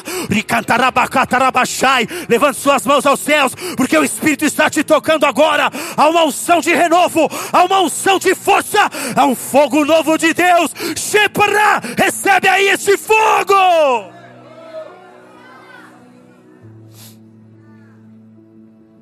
Levante 2.29 2.59
suas 2.61 2.87
mãos 2.87 3.05
aos 3.07 3.19
céus, 3.19 3.57
porque 3.77 3.99
o 3.99 4.05
Espírito 4.05 4.45
está 4.45 4.71
te 4.71 4.85
tocando 4.85 5.27
agora. 5.27 5.69
Há 5.97 6.09
uma 6.09 6.25
unção 6.25 6.61
de 6.61 6.73
renovo, 6.73 7.29
há 7.53 7.65
uma 7.65 7.81
unção 7.81 8.21
de 8.21 8.37
força, 8.37 8.89
há 9.17 9.27
um 9.27 9.35
fogo 9.35 9.85
novo 9.85 10.17
de 10.17 10.33
Deus. 10.33 10.71
Shepra, 10.97 11.81
recebe 11.99 12.47
aí 12.47 12.69
esse 12.69 12.97
fogo. 12.97 14.06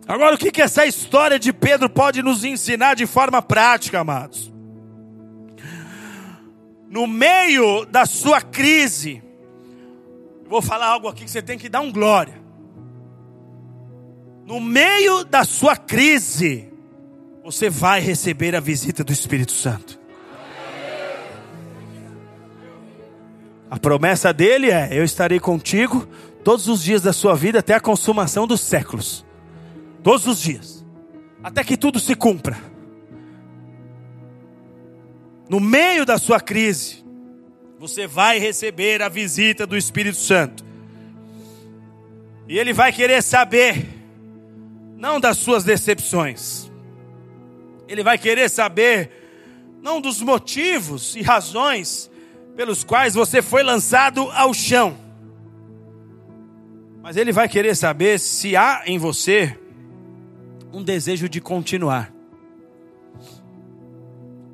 Agora, 0.06 0.34
o 0.34 0.38
que, 0.38 0.50
que 0.50 0.60
essa 0.60 0.84
história 0.84 1.38
de 1.38 1.52
Pedro 1.52 1.88
pode 1.88 2.22
nos 2.22 2.44
ensinar 2.44 2.94
de 2.94 3.06
forma 3.06 3.40
prática, 3.40 4.00
amados? 4.00 4.52
No 6.88 7.06
meio 7.06 7.84
da 7.86 8.04
sua 8.04 8.40
crise, 8.40 9.22
vou 10.46 10.60
falar 10.60 10.86
algo 10.88 11.08
aqui 11.08 11.24
que 11.24 11.30
você 11.30 11.42
tem 11.42 11.58
que 11.58 11.68
dar 11.68 11.80
um 11.80 11.90
glória. 11.90 12.40
No 14.44 14.60
meio 14.60 15.24
da 15.24 15.42
sua 15.44 15.74
crise, 15.74 16.70
você 17.42 17.70
vai 17.70 18.00
receber 18.00 18.54
a 18.54 18.60
visita 18.60 19.02
do 19.02 19.12
Espírito 19.12 19.52
Santo. 19.52 19.98
A 23.70 23.78
promessa 23.78 24.32
dele 24.32 24.70
é: 24.70 24.90
Eu 24.92 25.02
estarei 25.02 25.40
contigo 25.40 26.06
todos 26.44 26.68
os 26.68 26.82
dias 26.82 27.00
da 27.00 27.12
sua 27.12 27.34
vida 27.34 27.58
até 27.58 27.74
a 27.74 27.80
consumação 27.80 28.46
dos 28.46 28.60
séculos. 28.60 29.24
Todos 30.04 30.26
os 30.26 30.38
dias. 30.38 30.84
Até 31.42 31.64
que 31.64 31.78
tudo 31.78 31.98
se 31.98 32.14
cumpra. 32.14 32.58
No 35.48 35.58
meio 35.58 36.04
da 36.04 36.18
sua 36.18 36.38
crise, 36.38 37.02
você 37.78 38.06
vai 38.06 38.38
receber 38.38 39.00
a 39.00 39.08
visita 39.08 39.66
do 39.66 39.76
Espírito 39.76 40.18
Santo. 40.18 40.62
E 42.46 42.58
ele 42.58 42.74
vai 42.74 42.92
querer 42.92 43.22
saber, 43.22 43.88
não 44.94 45.18
das 45.18 45.38
suas 45.38 45.64
decepções, 45.64 46.70
ele 47.88 48.02
vai 48.02 48.18
querer 48.18 48.50
saber, 48.50 49.10
não 49.82 50.02
dos 50.02 50.20
motivos 50.20 51.16
e 51.16 51.22
razões 51.22 52.10
pelos 52.54 52.84
quais 52.84 53.14
você 53.14 53.40
foi 53.40 53.62
lançado 53.62 54.30
ao 54.32 54.52
chão. 54.52 54.98
Mas 57.02 57.16
ele 57.16 57.32
vai 57.32 57.48
querer 57.48 57.74
saber 57.74 58.18
se 58.18 58.54
há 58.54 58.82
em 58.86 58.98
você 58.98 59.58
um 60.74 60.82
desejo 60.82 61.28
de 61.28 61.40
continuar. 61.40 62.12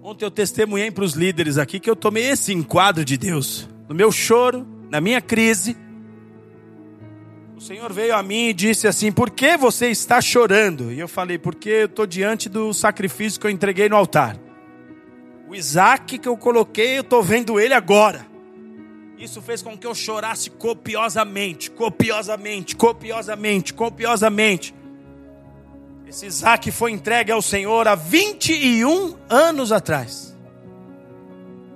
Ontem 0.02 0.24
eu 0.24 0.30
testemunhei 0.30 0.90
para 0.90 1.04
os 1.04 1.14
líderes 1.14 1.56
aqui 1.56 1.80
que 1.80 1.88
eu 1.88 1.96
tomei 1.96 2.24
esse 2.24 2.52
enquadro 2.52 3.04
de 3.04 3.16
Deus. 3.16 3.68
No 3.88 3.94
meu 3.94 4.12
choro, 4.12 4.66
na 4.90 5.00
minha 5.00 5.20
crise, 5.20 5.76
o 7.56 7.60
Senhor 7.60 7.92
veio 7.92 8.14
a 8.14 8.22
mim 8.22 8.48
e 8.48 8.52
disse 8.52 8.86
assim: 8.86 9.10
Por 9.10 9.30
que 9.30 9.56
você 9.56 9.88
está 9.88 10.20
chorando? 10.20 10.92
E 10.92 11.00
eu 11.00 11.08
falei: 11.08 11.38
Porque 11.38 11.68
eu 11.68 11.86
estou 11.86 12.06
diante 12.06 12.48
do 12.48 12.72
sacrifício 12.74 13.40
que 13.40 13.46
eu 13.46 13.50
entreguei 13.50 13.88
no 13.88 13.96
altar. 13.96 14.38
O 15.48 15.54
Isaac 15.54 16.18
que 16.18 16.28
eu 16.28 16.36
coloquei, 16.36 16.98
eu 16.98 17.02
estou 17.02 17.22
vendo 17.22 17.58
ele 17.58 17.74
agora. 17.74 18.26
Isso 19.18 19.42
fez 19.42 19.60
com 19.60 19.76
que 19.76 19.86
eu 19.86 19.94
chorasse 19.94 20.48
copiosamente, 20.48 21.70
copiosamente, 21.70 22.74
copiosamente, 22.74 23.74
copiosamente. 23.74 24.74
Esse 26.10 26.26
Isaac 26.26 26.72
foi 26.72 26.90
entregue 26.90 27.30
ao 27.30 27.40
Senhor 27.40 27.86
há 27.86 27.94
21 27.94 29.14
anos 29.28 29.70
atrás. 29.70 30.36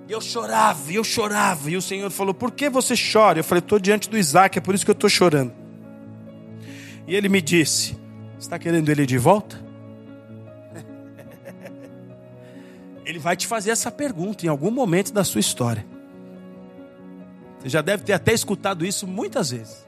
E 0.09 0.13
eu 0.13 0.21
chorava, 0.21 0.91
e 0.91 0.97
eu 0.97 1.05
chorava, 1.05 1.71
e 1.71 1.77
o 1.77 1.81
Senhor 1.81 2.11
falou: 2.11 2.35
Por 2.35 2.51
que 2.51 2.69
você 2.69 2.95
chora? 2.97 3.39
Eu 3.39 3.45
falei: 3.45 3.61
Estou 3.61 3.79
diante 3.79 4.11
do 4.11 4.19
Isaac, 4.19 4.59
é 4.59 4.61
por 4.61 4.75
isso 4.75 4.85
que 4.85 4.91
eu 4.91 4.95
estou 4.95 5.09
chorando. 5.09 5.53
E 7.07 7.15
ele 7.15 7.29
me 7.29 7.41
disse: 7.41 7.97
Está 8.37 8.59
querendo 8.59 8.89
ele 8.89 9.07
de 9.07 9.17
volta? 9.17 9.63
Ele 13.07 13.21
vai 13.21 13.37
te 13.37 13.47
fazer 13.47 13.71
essa 13.71 13.91
pergunta 13.91 14.47
em 14.47 14.49
algum 14.49 14.71
momento 14.71 15.13
da 15.13 15.23
sua 15.23 15.39
história. 15.39 15.87
Você 17.61 17.69
já 17.69 17.83
deve 17.83 18.03
ter 18.03 18.15
até 18.15 18.33
escutado 18.33 18.85
isso 18.85 19.07
muitas 19.07 19.51
vezes. 19.51 19.87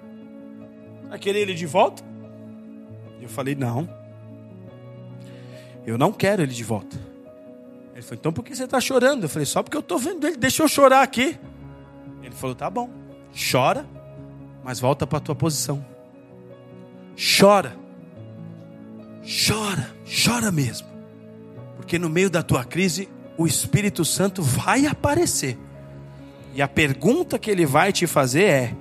Vai 1.08 1.18
querer 1.18 1.40
ele 1.40 1.54
de 1.54 1.66
volta? 1.66 2.02
Eu 3.20 3.28
falei, 3.28 3.54
não. 3.54 4.05
Eu 5.86 5.96
não 5.96 6.12
quero 6.12 6.42
ele 6.42 6.52
de 6.52 6.64
volta. 6.64 6.96
Ele 7.94 8.02
falou, 8.02 8.18
então 8.18 8.32
por 8.32 8.44
que 8.44 8.54
você 8.54 8.64
está 8.64 8.80
chorando? 8.80 9.24
Eu 9.24 9.28
falei, 9.28 9.46
só 9.46 9.62
porque 9.62 9.76
eu 9.76 9.80
estou 9.80 9.98
vendo 9.98 10.26
ele, 10.26 10.36
deixa 10.36 10.62
eu 10.62 10.68
chorar 10.68 11.02
aqui. 11.02 11.38
Ele 12.22 12.34
falou, 12.34 12.54
tá 12.54 12.68
bom, 12.68 12.90
chora, 13.32 13.86
mas 14.64 14.80
volta 14.80 15.06
para 15.06 15.18
a 15.18 15.20
tua 15.20 15.34
posição. 15.34 15.84
Chora. 17.38 17.76
Chora, 19.22 19.94
chora 20.04 20.52
mesmo. 20.52 20.88
Porque 21.76 21.98
no 21.98 22.10
meio 22.10 22.28
da 22.28 22.42
tua 22.42 22.64
crise, 22.64 23.08
o 23.38 23.46
Espírito 23.46 24.04
Santo 24.04 24.42
vai 24.42 24.86
aparecer 24.86 25.56
e 26.56 26.62
a 26.62 26.66
pergunta 26.66 27.38
que 27.38 27.50
ele 27.50 27.66
vai 27.66 27.92
te 27.92 28.06
fazer 28.06 28.44
é: 28.44 28.76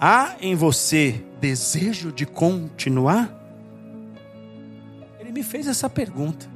há 0.00 0.34
em 0.40 0.56
você 0.56 1.24
desejo 1.40 2.10
de 2.10 2.26
continuar? 2.26 3.39
Ele 5.30 5.38
me 5.38 5.44
fez 5.44 5.68
essa 5.68 5.88
pergunta. 5.88 6.50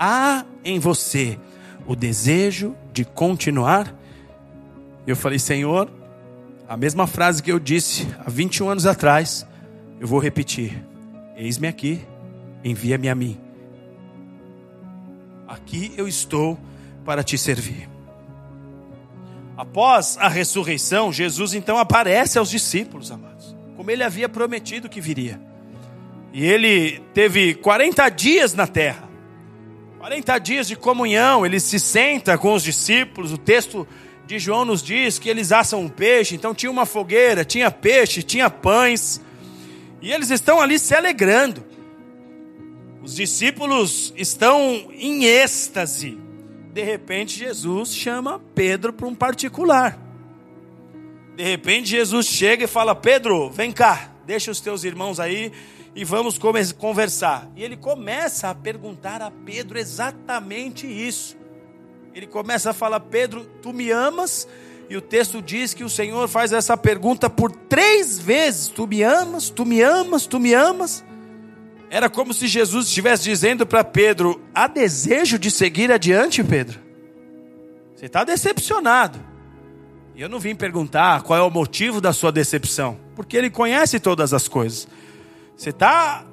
Há 0.00 0.46
em 0.64 0.78
você 0.78 1.38
o 1.86 1.94
desejo 1.94 2.74
de 2.94 3.04
continuar? 3.04 3.94
Eu 5.06 5.14
falei, 5.14 5.38
Senhor, 5.38 5.90
a 6.66 6.78
mesma 6.78 7.06
frase 7.06 7.42
que 7.42 7.52
eu 7.52 7.60
disse 7.60 8.08
há 8.24 8.30
21 8.30 8.70
anos 8.70 8.86
atrás, 8.86 9.46
eu 10.00 10.06
vou 10.08 10.18
repetir: 10.18 10.82
Eis-me 11.36 11.68
aqui, 11.68 12.00
envia-me 12.64 13.06
a 13.06 13.14
mim. 13.14 13.38
Aqui 15.46 15.92
eu 15.94 16.08
estou 16.08 16.58
para 17.04 17.22
te 17.22 17.36
servir. 17.36 17.86
Após 19.58 20.16
a 20.18 20.28
ressurreição, 20.28 21.12
Jesus 21.12 21.52
então 21.52 21.76
aparece 21.76 22.38
aos 22.38 22.48
discípulos, 22.48 23.10
amados, 23.10 23.54
como 23.76 23.90
ele 23.90 24.02
havia 24.02 24.26
prometido 24.26 24.88
que 24.88 25.02
viria. 25.02 25.38
E 26.34 26.44
ele 26.44 27.00
teve 27.14 27.54
40 27.54 28.08
dias 28.10 28.52
na 28.52 28.66
terra, 28.66 29.08
40 29.98 30.38
dias 30.38 30.68
de 30.68 30.76
comunhão. 30.76 31.46
Ele 31.46 31.58
se 31.58 31.80
senta 31.80 32.36
com 32.36 32.52
os 32.52 32.62
discípulos. 32.62 33.32
O 33.32 33.38
texto 33.38 33.88
de 34.26 34.38
João 34.38 34.66
nos 34.66 34.82
diz 34.82 35.18
que 35.18 35.30
eles 35.30 35.50
assam 35.50 35.80
um 35.80 35.88
peixe, 35.88 36.34
então 36.34 36.54
tinha 36.54 36.70
uma 36.70 36.84
fogueira, 36.84 37.44
tinha 37.44 37.70
peixe, 37.70 38.22
tinha 38.22 38.50
pães, 38.50 39.20
e 40.02 40.12
eles 40.12 40.30
estão 40.30 40.60
ali 40.60 40.78
se 40.78 40.94
alegrando. 40.94 41.64
Os 43.02 43.14
discípulos 43.14 44.12
estão 44.16 44.90
em 44.92 45.24
êxtase 45.24 46.18
de 46.74 46.82
repente, 46.82 47.38
Jesus 47.38 47.94
chama 47.94 48.40
Pedro 48.52 48.92
para 48.92 49.06
um 49.06 49.14
particular. 49.14 49.96
De 51.36 51.44
repente, 51.44 51.88
Jesus 51.88 52.26
chega 52.26 52.64
e 52.64 52.66
fala: 52.66 52.96
Pedro, 52.96 53.48
vem 53.48 53.70
cá, 53.70 54.12
deixa 54.26 54.50
os 54.50 54.60
teus 54.60 54.82
irmãos 54.82 55.20
aí 55.20 55.52
e 55.94 56.04
vamos 56.04 56.38
conversar. 56.76 57.48
E 57.54 57.62
ele 57.62 57.76
começa 57.76 58.50
a 58.50 58.54
perguntar 58.54 59.22
a 59.22 59.30
Pedro 59.30 59.78
exatamente 59.78 60.86
isso. 60.86 61.36
Ele 62.14 62.26
começa 62.26 62.70
a 62.70 62.74
falar: 62.74 63.00
Pedro, 63.00 63.44
tu 63.62 63.72
me 63.72 63.90
amas? 63.90 64.48
E 64.88 64.96
o 64.96 65.00
texto 65.00 65.40
diz 65.40 65.72
que 65.72 65.84
o 65.84 65.88
Senhor 65.88 66.28
faz 66.28 66.52
essa 66.52 66.76
pergunta 66.76 67.30
por 67.30 67.50
três 67.50 68.18
vezes: 68.18 68.68
Tu 68.68 68.86
me 68.86 69.02
amas? 69.02 69.50
Tu 69.50 69.64
me 69.64 69.80
amas? 69.82 70.26
Tu 70.26 70.40
me 70.40 70.52
amas? 70.52 71.04
Era 71.90 72.10
como 72.10 72.34
se 72.34 72.48
Jesus 72.48 72.88
estivesse 72.88 73.24
dizendo 73.24 73.66
para 73.66 73.84
Pedro: 73.84 74.40
há 74.54 74.66
desejo 74.66 75.38
de 75.38 75.50
seguir 75.50 75.92
adiante, 75.92 76.42
Pedro? 76.42 76.80
Você 77.94 78.06
está 78.06 78.24
decepcionado. 78.24 79.18
E 80.14 80.22
eu 80.22 80.28
não 80.28 80.38
vim 80.38 80.54
perguntar 80.54 81.22
qual 81.22 81.38
é 81.38 81.42
o 81.42 81.50
motivo 81.50 82.00
da 82.00 82.12
sua 82.12 82.30
decepção, 82.30 82.98
porque 83.16 83.36
Ele 83.36 83.50
conhece 83.50 83.98
todas 83.98 84.32
as 84.32 84.46
coisas. 84.46 84.86
Você 85.56 85.70
está 85.70 86.24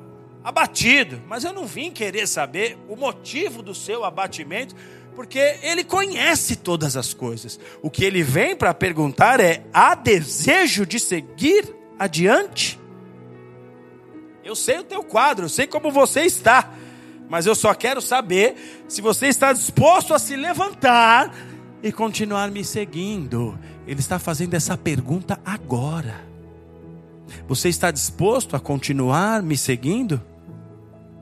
abatido, 0.43 1.21
mas 1.27 1.43
eu 1.43 1.53
não 1.53 1.65
vim 1.65 1.91
querer 1.91 2.27
saber 2.27 2.77
o 2.87 2.95
motivo 2.95 3.61
do 3.61 3.75
seu 3.75 4.03
abatimento, 4.03 4.75
porque 5.15 5.57
Ele 5.61 5.83
conhece 5.83 6.55
todas 6.55 6.97
as 6.97 7.13
coisas. 7.13 7.59
O 7.81 7.89
que 7.89 8.03
Ele 8.03 8.23
vem 8.23 8.55
para 8.55 8.73
perguntar 8.73 9.39
é: 9.39 9.63
há 9.73 9.93
desejo 9.93 10.85
de 10.85 10.99
seguir 10.99 11.75
adiante? 11.99 12.79
Eu 14.43 14.55
sei 14.55 14.79
o 14.79 14.83
teu 14.83 15.03
quadro, 15.03 15.45
eu 15.45 15.49
sei 15.49 15.67
como 15.67 15.91
você 15.91 16.21
está, 16.21 16.73
mas 17.29 17.45
eu 17.45 17.53
só 17.53 17.73
quero 17.73 18.01
saber 18.01 18.83
se 18.87 19.01
você 19.01 19.27
está 19.27 19.53
disposto 19.53 20.13
a 20.13 20.19
se 20.19 20.35
levantar 20.35 21.33
e 21.83 21.91
continuar 21.91 22.49
me 22.49 22.65
seguindo. 22.65 23.57
Ele 23.85 23.99
está 23.99 24.17
fazendo 24.17 24.53
essa 24.55 24.75
pergunta 24.75 25.39
agora. 25.45 26.30
Você 27.47 27.69
está 27.69 27.91
disposto 27.91 28.55
a 28.55 28.59
continuar 28.59 29.41
me 29.41 29.57
seguindo? 29.57 30.21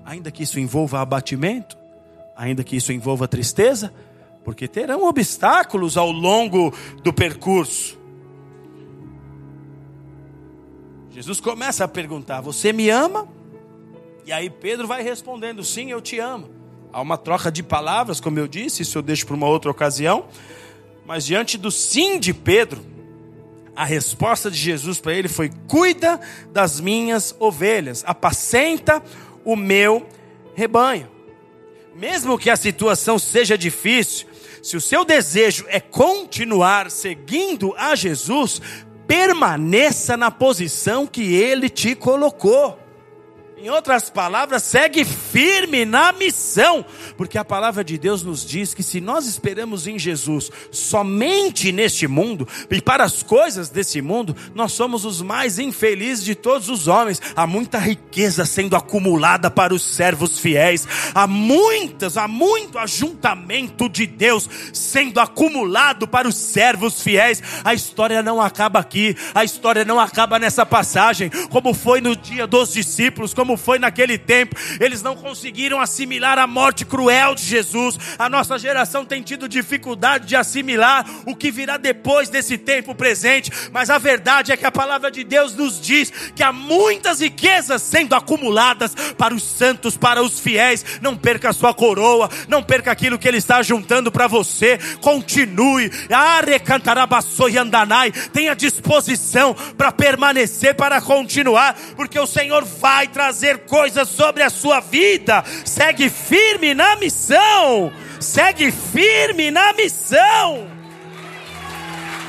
Ainda 0.05 0.31
que 0.31 0.43
isso 0.43 0.59
envolva 0.59 0.99
abatimento, 0.99 1.77
ainda 2.35 2.63
que 2.63 2.75
isso 2.75 2.91
envolva 2.91 3.27
tristeza, 3.27 3.93
porque 4.43 4.67
terão 4.67 5.07
obstáculos 5.07 5.97
ao 5.97 6.11
longo 6.11 6.73
do 7.03 7.13
percurso. 7.13 7.99
Jesus 11.11 11.39
começa 11.39 11.83
a 11.83 11.87
perguntar: 11.87 12.41
Você 12.41 12.71
me 12.71 12.89
ama? 12.89 13.27
E 14.25 14.31
aí 14.31 14.49
Pedro 14.49 14.87
vai 14.87 15.03
respondendo: 15.03 15.63
Sim, 15.63 15.91
eu 15.91 16.01
te 16.01 16.19
amo. 16.19 16.49
Há 16.91 17.01
uma 17.01 17.17
troca 17.17 17.51
de 17.51 17.61
palavras, 17.61 18.19
como 18.19 18.39
eu 18.39 18.47
disse, 18.47 18.81
isso 18.81 18.97
eu 18.97 19.01
deixo 19.01 19.25
para 19.25 19.35
uma 19.35 19.47
outra 19.47 19.69
ocasião. 19.69 20.25
Mas 21.05 21.25
diante 21.25 21.57
do 21.57 21.69
sim 21.71 22.19
de 22.19 22.33
Pedro, 22.33 22.81
a 23.79 23.85
resposta 23.85 24.51
de 24.51 24.57
Jesus 24.57 24.99
para 24.99 25.13
ele 25.13 25.29
foi: 25.29 25.49
Cuida 25.65 26.19
das 26.51 26.81
minhas 26.81 27.33
ovelhas, 27.39 28.03
apacenta 28.05 29.01
o 29.45 29.55
meu 29.55 30.05
rebanho. 30.53 31.09
Mesmo 31.95 32.37
que 32.37 32.49
a 32.49 32.57
situação 32.57 33.17
seja 33.17 33.57
difícil, 33.57 34.27
se 34.61 34.75
o 34.75 34.81
seu 34.81 35.05
desejo 35.05 35.63
é 35.69 35.79
continuar 35.79 36.91
seguindo 36.91 37.73
a 37.77 37.95
Jesus, 37.95 38.61
permaneça 39.07 40.17
na 40.17 40.29
posição 40.29 41.07
que 41.07 41.33
ele 41.33 41.69
te 41.69 41.95
colocou. 41.95 42.77
Em 43.61 43.69
outras 43.69 44.09
palavras, 44.09 44.63
segue 44.63 45.03
firme 45.03 45.83
na 45.83 46.13
missão, 46.13 46.85
porque 47.17 47.37
a 47.37 47.43
palavra 47.43 47.83
de 47.83 47.97
Deus 47.97 48.23
nos 48.23 48.45
diz 48.45 48.73
que 48.73 48.81
se 48.81 49.01
nós 49.01 49.25
esperamos 49.27 49.85
em 49.85 49.99
Jesus 49.99 50.49
somente 50.71 51.69
neste 51.73 52.07
mundo 52.07 52.47
e 52.71 52.81
para 52.81 53.03
as 53.03 53.21
coisas 53.21 53.67
desse 53.67 54.01
mundo, 54.01 54.33
nós 54.55 54.71
somos 54.71 55.03
os 55.03 55.21
mais 55.21 55.59
infelizes 55.59 56.23
de 56.23 56.35
todos 56.35 56.69
os 56.69 56.87
homens. 56.87 57.21
Há 57.35 57.45
muita 57.45 57.77
riqueza 57.77 58.45
sendo 58.45 58.77
acumulada 58.77 59.51
para 59.51 59.73
os 59.73 59.81
servos 59.81 60.39
fiéis, 60.39 60.87
há 61.13 61.27
muitas, 61.27 62.15
há 62.15 62.29
muito 62.29 62.77
ajuntamento 62.77 63.89
de 63.89 64.07
Deus 64.07 64.49
sendo 64.71 65.19
acumulado 65.19 66.07
para 66.07 66.29
os 66.29 66.35
servos 66.35 67.01
fiéis. 67.01 67.43
A 67.65 67.73
história 67.73 68.23
não 68.23 68.41
acaba 68.41 68.79
aqui, 68.79 69.17
a 69.35 69.43
história 69.43 69.83
não 69.83 69.99
acaba 69.99 70.39
nessa 70.39 70.65
passagem, 70.65 71.29
como 71.49 71.73
foi 71.73 71.99
no 71.99 72.15
dia 72.15 72.47
dos 72.47 72.71
discípulos, 72.71 73.33
como 73.33 73.48
como 73.49 73.57
foi 73.57 73.79
naquele 73.79 74.15
tempo. 74.15 74.55
Eles 74.79 75.01
não 75.01 75.15
conseguiram 75.15 75.81
assimilar 75.81 76.37
a 76.37 76.45
morte 76.45 76.85
cruel 76.85 77.33
de 77.33 77.43
Jesus. 77.43 77.97
A 78.19 78.29
nossa 78.29 78.59
geração 78.59 79.03
tem 79.03 79.23
tido 79.23 79.49
dificuldade 79.49 80.27
de 80.27 80.35
assimilar 80.35 81.03
o 81.25 81.35
que 81.35 81.49
virá 81.49 81.77
depois 81.77 82.29
desse 82.29 82.59
tempo 82.59 82.93
presente. 82.93 83.51
Mas 83.71 83.89
a 83.89 83.97
verdade 83.97 84.51
é 84.51 84.57
que 84.57 84.67
a 84.67 84.71
palavra 84.71 85.09
de 85.09 85.23
Deus 85.23 85.55
nos 85.55 85.81
diz 85.81 86.11
que 86.35 86.43
há 86.43 86.51
muitas 86.51 87.21
riquezas 87.21 87.81
sendo 87.81 88.13
acumuladas 88.13 88.93
para 89.17 89.33
os 89.33 89.41
santos, 89.41 89.97
para 89.97 90.21
os 90.21 90.39
fiéis. 90.39 90.85
Não 91.01 91.17
perca 91.17 91.49
a 91.49 91.53
sua 91.53 91.73
coroa, 91.73 92.29
não 92.47 92.61
perca 92.61 92.91
aquilo 92.91 93.17
que 93.17 93.27
Ele 93.27 93.37
está 93.37 93.63
juntando 93.63 94.11
para 94.11 94.27
você. 94.27 94.77
Continue. 95.01 95.89
Tenha 98.31 98.55
disposição 98.55 99.55
para 99.75 99.91
permanecer, 99.91 100.75
para 100.75 101.01
continuar, 101.01 101.75
porque 101.95 102.19
o 102.19 102.27
Senhor 102.27 102.63
vai 102.63 103.07
trazer 103.07 103.38
fazer 103.39 103.59
coisas 103.59 104.09
sobre 104.09 104.43
a 104.43 104.49
sua 104.49 104.81
vida. 104.81 105.41
Segue 105.63 106.09
firme 106.09 106.73
na 106.73 106.97
missão. 106.97 107.89
Segue 108.19 108.69
firme 108.69 109.49
na 109.49 109.71
missão. 109.71 110.67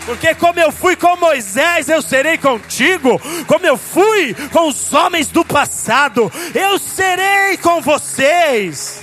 Porque 0.06 0.34
como 0.36 0.61
eu 0.61 0.70
fui 0.70 0.94
com 0.94 1.16
Moisés, 1.16 1.88
eu 1.88 2.00
serei 2.00 2.38
contigo. 2.38 3.20
Como 3.48 3.66
eu 3.66 3.76
fui 3.76 4.34
com 4.52 4.68
os 4.68 4.92
homens 4.92 5.26
do 5.26 5.44
passado, 5.44 6.30
eu 6.54 6.78
serei 6.78 7.56
com 7.56 7.80
vocês. 7.80 9.02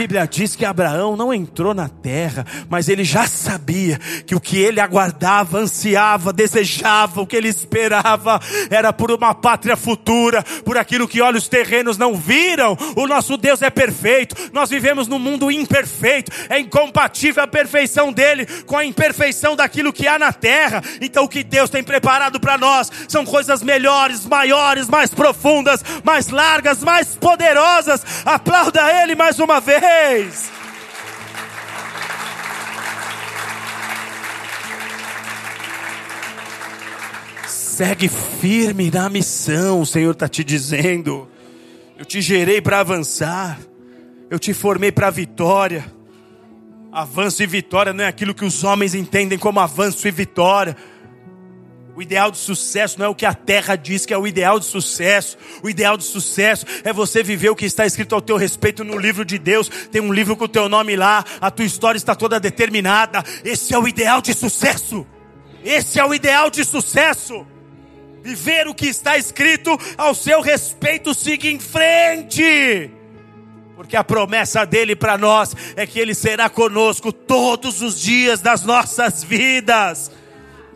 Bíblia 0.00 0.26
diz 0.26 0.56
que 0.56 0.64
Abraão 0.64 1.14
não 1.14 1.30
entrou 1.30 1.74
na 1.74 1.86
terra, 1.86 2.46
mas 2.70 2.88
ele 2.88 3.04
já 3.04 3.26
sabia 3.26 3.98
que 4.26 4.34
o 4.34 4.40
que 4.40 4.56
ele 4.56 4.80
aguardava, 4.80 5.58
ansiava, 5.58 6.32
desejava, 6.32 7.20
o 7.20 7.26
que 7.26 7.36
ele 7.36 7.48
esperava 7.48 8.40
era 8.70 8.94
por 8.94 9.10
uma 9.10 9.34
pátria 9.34 9.76
futura, 9.76 10.42
por 10.64 10.78
aquilo 10.78 11.06
que 11.06 11.20
olhos 11.20 11.48
terrenos 11.48 11.98
não 11.98 12.14
viram. 12.14 12.78
O 12.96 13.06
nosso 13.06 13.36
Deus 13.36 13.60
é 13.60 13.68
perfeito. 13.68 14.34
Nós 14.54 14.70
vivemos 14.70 15.06
num 15.06 15.18
mundo 15.18 15.50
imperfeito. 15.50 16.32
É 16.48 16.58
incompatível 16.58 17.42
a 17.42 17.46
perfeição 17.46 18.10
dele 18.10 18.46
com 18.64 18.78
a 18.78 18.86
imperfeição 18.86 19.54
daquilo 19.54 19.92
que 19.92 20.08
há 20.08 20.18
na 20.18 20.32
terra. 20.32 20.82
Então 21.02 21.24
o 21.24 21.28
que 21.28 21.44
Deus 21.44 21.68
tem 21.68 21.84
preparado 21.84 22.40
para 22.40 22.56
nós 22.56 22.90
são 23.06 23.22
coisas 23.26 23.62
melhores, 23.62 24.24
maiores, 24.24 24.88
mais 24.88 25.10
profundas, 25.10 25.84
mais 26.02 26.28
largas, 26.28 26.82
mais 26.82 27.14
poderosas. 27.16 28.02
Aplauda 28.24 28.80
ele 29.02 29.14
mais 29.14 29.38
uma 29.38 29.60
vez 29.60 29.89
vez. 29.90 30.50
Segue 37.46 38.08
firme 38.08 38.90
na 38.90 39.08
missão, 39.08 39.80
o 39.80 39.86
Senhor 39.86 40.12
está 40.12 40.28
te 40.28 40.44
dizendo. 40.44 41.28
Eu 41.98 42.04
te 42.04 42.20
gerei 42.20 42.60
para 42.60 42.80
avançar, 42.80 43.58
eu 44.30 44.38
te 44.38 44.54
formei 44.54 44.92
para 44.92 45.08
a 45.08 45.10
vitória. 45.10 45.84
Avanço 46.92 47.42
e 47.42 47.46
vitória 47.46 47.92
não 47.92 48.04
é 48.04 48.08
aquilo 48.08 48.34
que 48.34 48.44
os 48.44 48.64
homens 48.64 48.94
entendem 48.94 49.38
como 49.38 49.60
avanço 49.60 50.06
e 50.06 50.10
vitória. 50.10 50.76
O 52.00 52.02
ideal 52.02 52.30
de 52.30 52.38
sucesso 52.38 52.98
não 52.98 53.04
é 53.04 53.08
o 53.10 53.14
que 53.14 53.26
a 53.26 53.34
terra 53.34 53.76
diz 53.76 54.06
que 54.06 54.14
é 54.14 54.16
o 54.16 54.26
ideal 54.26 54.58
de 54.58 54.64
sucesso. 54.64 55.36
O 55.62 55.68
ideal 55.68 55.98
de 55.98 56.04
sucesso 56.04 56.64
é 56.82 56.94
você 56.94 57.22
viver 57.22 57.50
o 57.50 57.54
que 57.54 57.66
está 57.66 57.84
escrito 57.84 58.14
ao 58.14 58.22
teu 58.22 58.38
respeito 58.38 58.82
no 58.82 58.96
livro 58.96 59.22
de 59.22 59.38
Deus. 59.38 59.68
Tem 59.92 60.00
um 60.00 60.10
livro 60.10 60.34
com 60.34 60.44
o 60.44 60.48
teu 60.48 60.66
nome 60.66 60.96
lá, 60.96 61.22
a 61.42 61.50
tua 61.50 61.66
história 61.66 61.98
está 61.98 62.14
toda 62.14 62.40
determinada. 62.40 63.22
Esse 63.44 63.74
é 63.74 63.78
o 63.78 63.86
ideal 63.86 64.22
de 64.22 64.32
sucesso. 64.32 65.06
Esse 65.62 66.00
é 66.00 66.04
o 66.06 66.14
ideal 66.14 66.48
de 66.48 66.64
sucesso. 66.64 67.46
Viver 68.22 68.66
o 68.66 68.74
que 68.74 68.86
está 68.86 69.18
escrito 69.18 69.78
ao 69.98 70.14
seu 70.14 70.40
respeito, 70.40 71.12
siga 71.12 71.48
em 71.48 71.60
frente. 71.60 72.90
Porque 73.76 73.94
a 73.94 74.02
promessa 74.02 74.64
dele 74.64 74.96
para 74.96 75.18
nós 75.18 75.54
é 75.76 75.86
que 75.86 76.00
ele 76.00 76.14
será 76.14 76.48
conosco 76.48 77.12
todos 77.12 77.82
os 77.82 78.00
dias 78.00 78.40
das 78.40 78.64
nossas 78.64 79.22
vidas. 79.22 80.10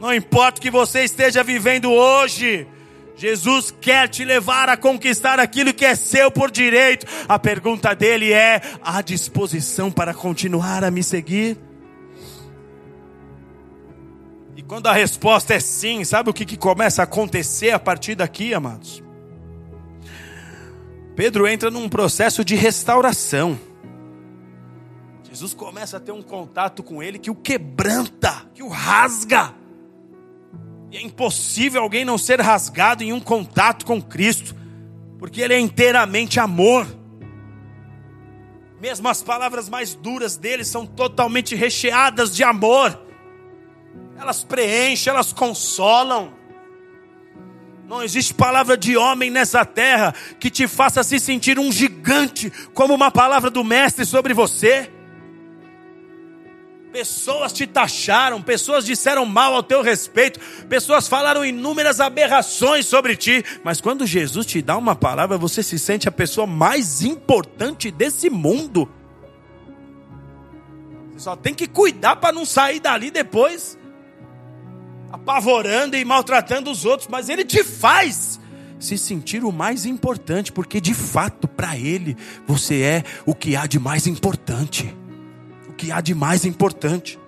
Não 0.05 0.13
importa 0.13 0.59
o 0.59 0.61
que 0.61 0.71
você 0.71 1.03
esteja 1.03 1.43
vivendo 1.43 1.91
hoje, 1.91 2.69
Jesus 3.17 3.71
quer 3.71 4.07
te 4.07 4.23
levar 4.23 4.69
a 4.69 4.77
conquistar 4.77 5.41
aquilo 5.41 5.73
que 5.73 5.83
é 5.83 5.95
seu 5.95 6.31
por 6.31 6.51
direito. 6.51 7.07
A 7.27 7.39
pergunta 7.39 7.95
dele 7.95 8.31
é: 8.31 8.61
há 8.83 9.01
disposição 9.01 9.91
para 9.91 10.13
continuar 10.13 10.85
a 10.85 10.91
me 10.91 11.03
seguir? 11.03 11.57
E 14.55 14.61
quando 14.61 14.89
a 14.89 14.93
resposta 14.93 15.55
é 15.55 15.59
sim, 15.59 16.05
sabe 16.05 16.29
o 16.29 16.35
que, 16.35 16.45
que 16.45 16.59
começa 16.59 17.01
a 17.01 17.05
acontecer 17.05 17.71
a 17.71 17.79
partir 17.79 18.15
daqui, 18.15 18.53
amados? 18.53 19.03
Pedro 21.17 21.49
entra 21.49 21.71
num 21.71 21.89
processo 21.89 22.45
de 22.45 22.55
restauração. 22.55 23.59
Jesus 25.31 25.55
começa 25.55 25.97
a 25.97 26.01
ter 26.01 26.13
um 26.13 26.21
contato 26.21 26.83
com 26.83 27.03
ele 27.03 27.19
que 27.19 27.31
o 27.31 27.35
quebranta, 27.35 28.45
que 28.53 28.63
o 28.63 28.69
rasga. 28.69 29.64
E 30.95 30.97
é 30.97 31.03
impossível 31.03 31.83
alguém 31.83 32.05
não 32.05 32.17
ser 32.17 32.41
rasgado 32.41 33.03
em 33.03 33.13
um 33.13 33.19
contato 33.19 33.85
com 33.85 34.01
Cristo, 34.01 34.55
porque 35.19 35.41
Ele 35.41 35.53
é 35.53 35.59
inteiramente 35.59 36.39
amor. 36.39 36.87
Mesmo 38.81 39.09
as 39.09 39.21
palavras 39.21 39.69
mais 39.69 39.93
duras 39.93 40.37
dele 40.37 40.65
são 40.65 40.87
totalmente 40.87 41.57
recheadas 41.57 42.33
de 42.37 42.45
amor. 42.45 42.97
Elas 44.17 44.45
preenchem, 44.45 45.11
elas 45.11 45.33
consolam. 45.33 46.33
Não 47.89 48.01
existe 48.01 48.33
palavra 48.33 48.77
de 48.77 48.97
homem 48.97 49.31
nessa 49.31 49.65
terra 49.65 50.15
que 50.39 50.49
te 50.49 50.69
faça 50.69 51.03
se 51.03 51.19
sentir 51.19 51.59
um 51.59 51.73
gigante, 51.73 52.53
como 52.73 52.95
uma 52.95 53.11
palavra 53.11 53.51
do 53.51 53.65
Mestre 53.65 54.07
sobre 54.07 54.33
você. 54.33 54.94
Pessoas 56.95 57.53
te 57.53 57.67
taxaram, 57.67 58.41
pessoas 58.41 58.85
disseram 58.85 59.27
mal 59.27 59.53
ao 59.53 59.65
teu 59.65 59.83
respeito, 59.83 60.39
pessoas 60.69 61.09
falaram 61.09 61.45
inúmeras 61.45 61.99
aberrações 61.99 62.87
sobre 62.87 63.17
ti, 63.17 63.45
mas 63.65 63.81
quando 63.81 64.07
Jesus 64.07 64.47
te 64.47 64.63
dá 64.63 64.77
uma 64.77 64.95
palavra, 64.95 65.37
você 65.37 65.61
se 65.61 65.77
sente 65.77 66.09
a 66.09 66.13
pessoa 66.13 66.47
mais 66.47 67.03
importante 67.03 67.91
desse 67.91 68.31
mundo. 68.31 68.89
Você 71.11 71.19
só 71.25 71.35
tem 71.35 71.53
que 71.53 71.67
cuidar 71.67 72.15
para 72.15 72.33
não 72.33 72.47
sair 72.47 72.79
dali 72.79 73.11
depois 73.11 73.77
apavorando 75.11 75.97
e 75.97 76.05
maltratando 76.05 76.71
os 76.71 76.85
outros, 76.85 77.09
mas 77.11 77.29
ele 77.29 77.45
te 77.45 77.65
faz 77.65 78.39
se 78.79 78.97
sentir 78.97 79.43
o 79.43 79.51
mais 79.51 79.85
importante, 79.85 80.53
porque 80.53 80.81
de 80.81 80.95
fato 80.95 81.49
para 81.49 81.77
ele 81.77 82.17
você 82.47 82.83
é 82.83 83.05
o 83.27 83.35
que 83.35 83.57
há 83.57 83.67
de 83.67 83.81
mais 83.81 84.07
importante 84.07 84.95
que 85.77 85.91
há 85.93 86.01
de 86.01 86.15
mais 86.15 86.45
importante. 86.45 87.19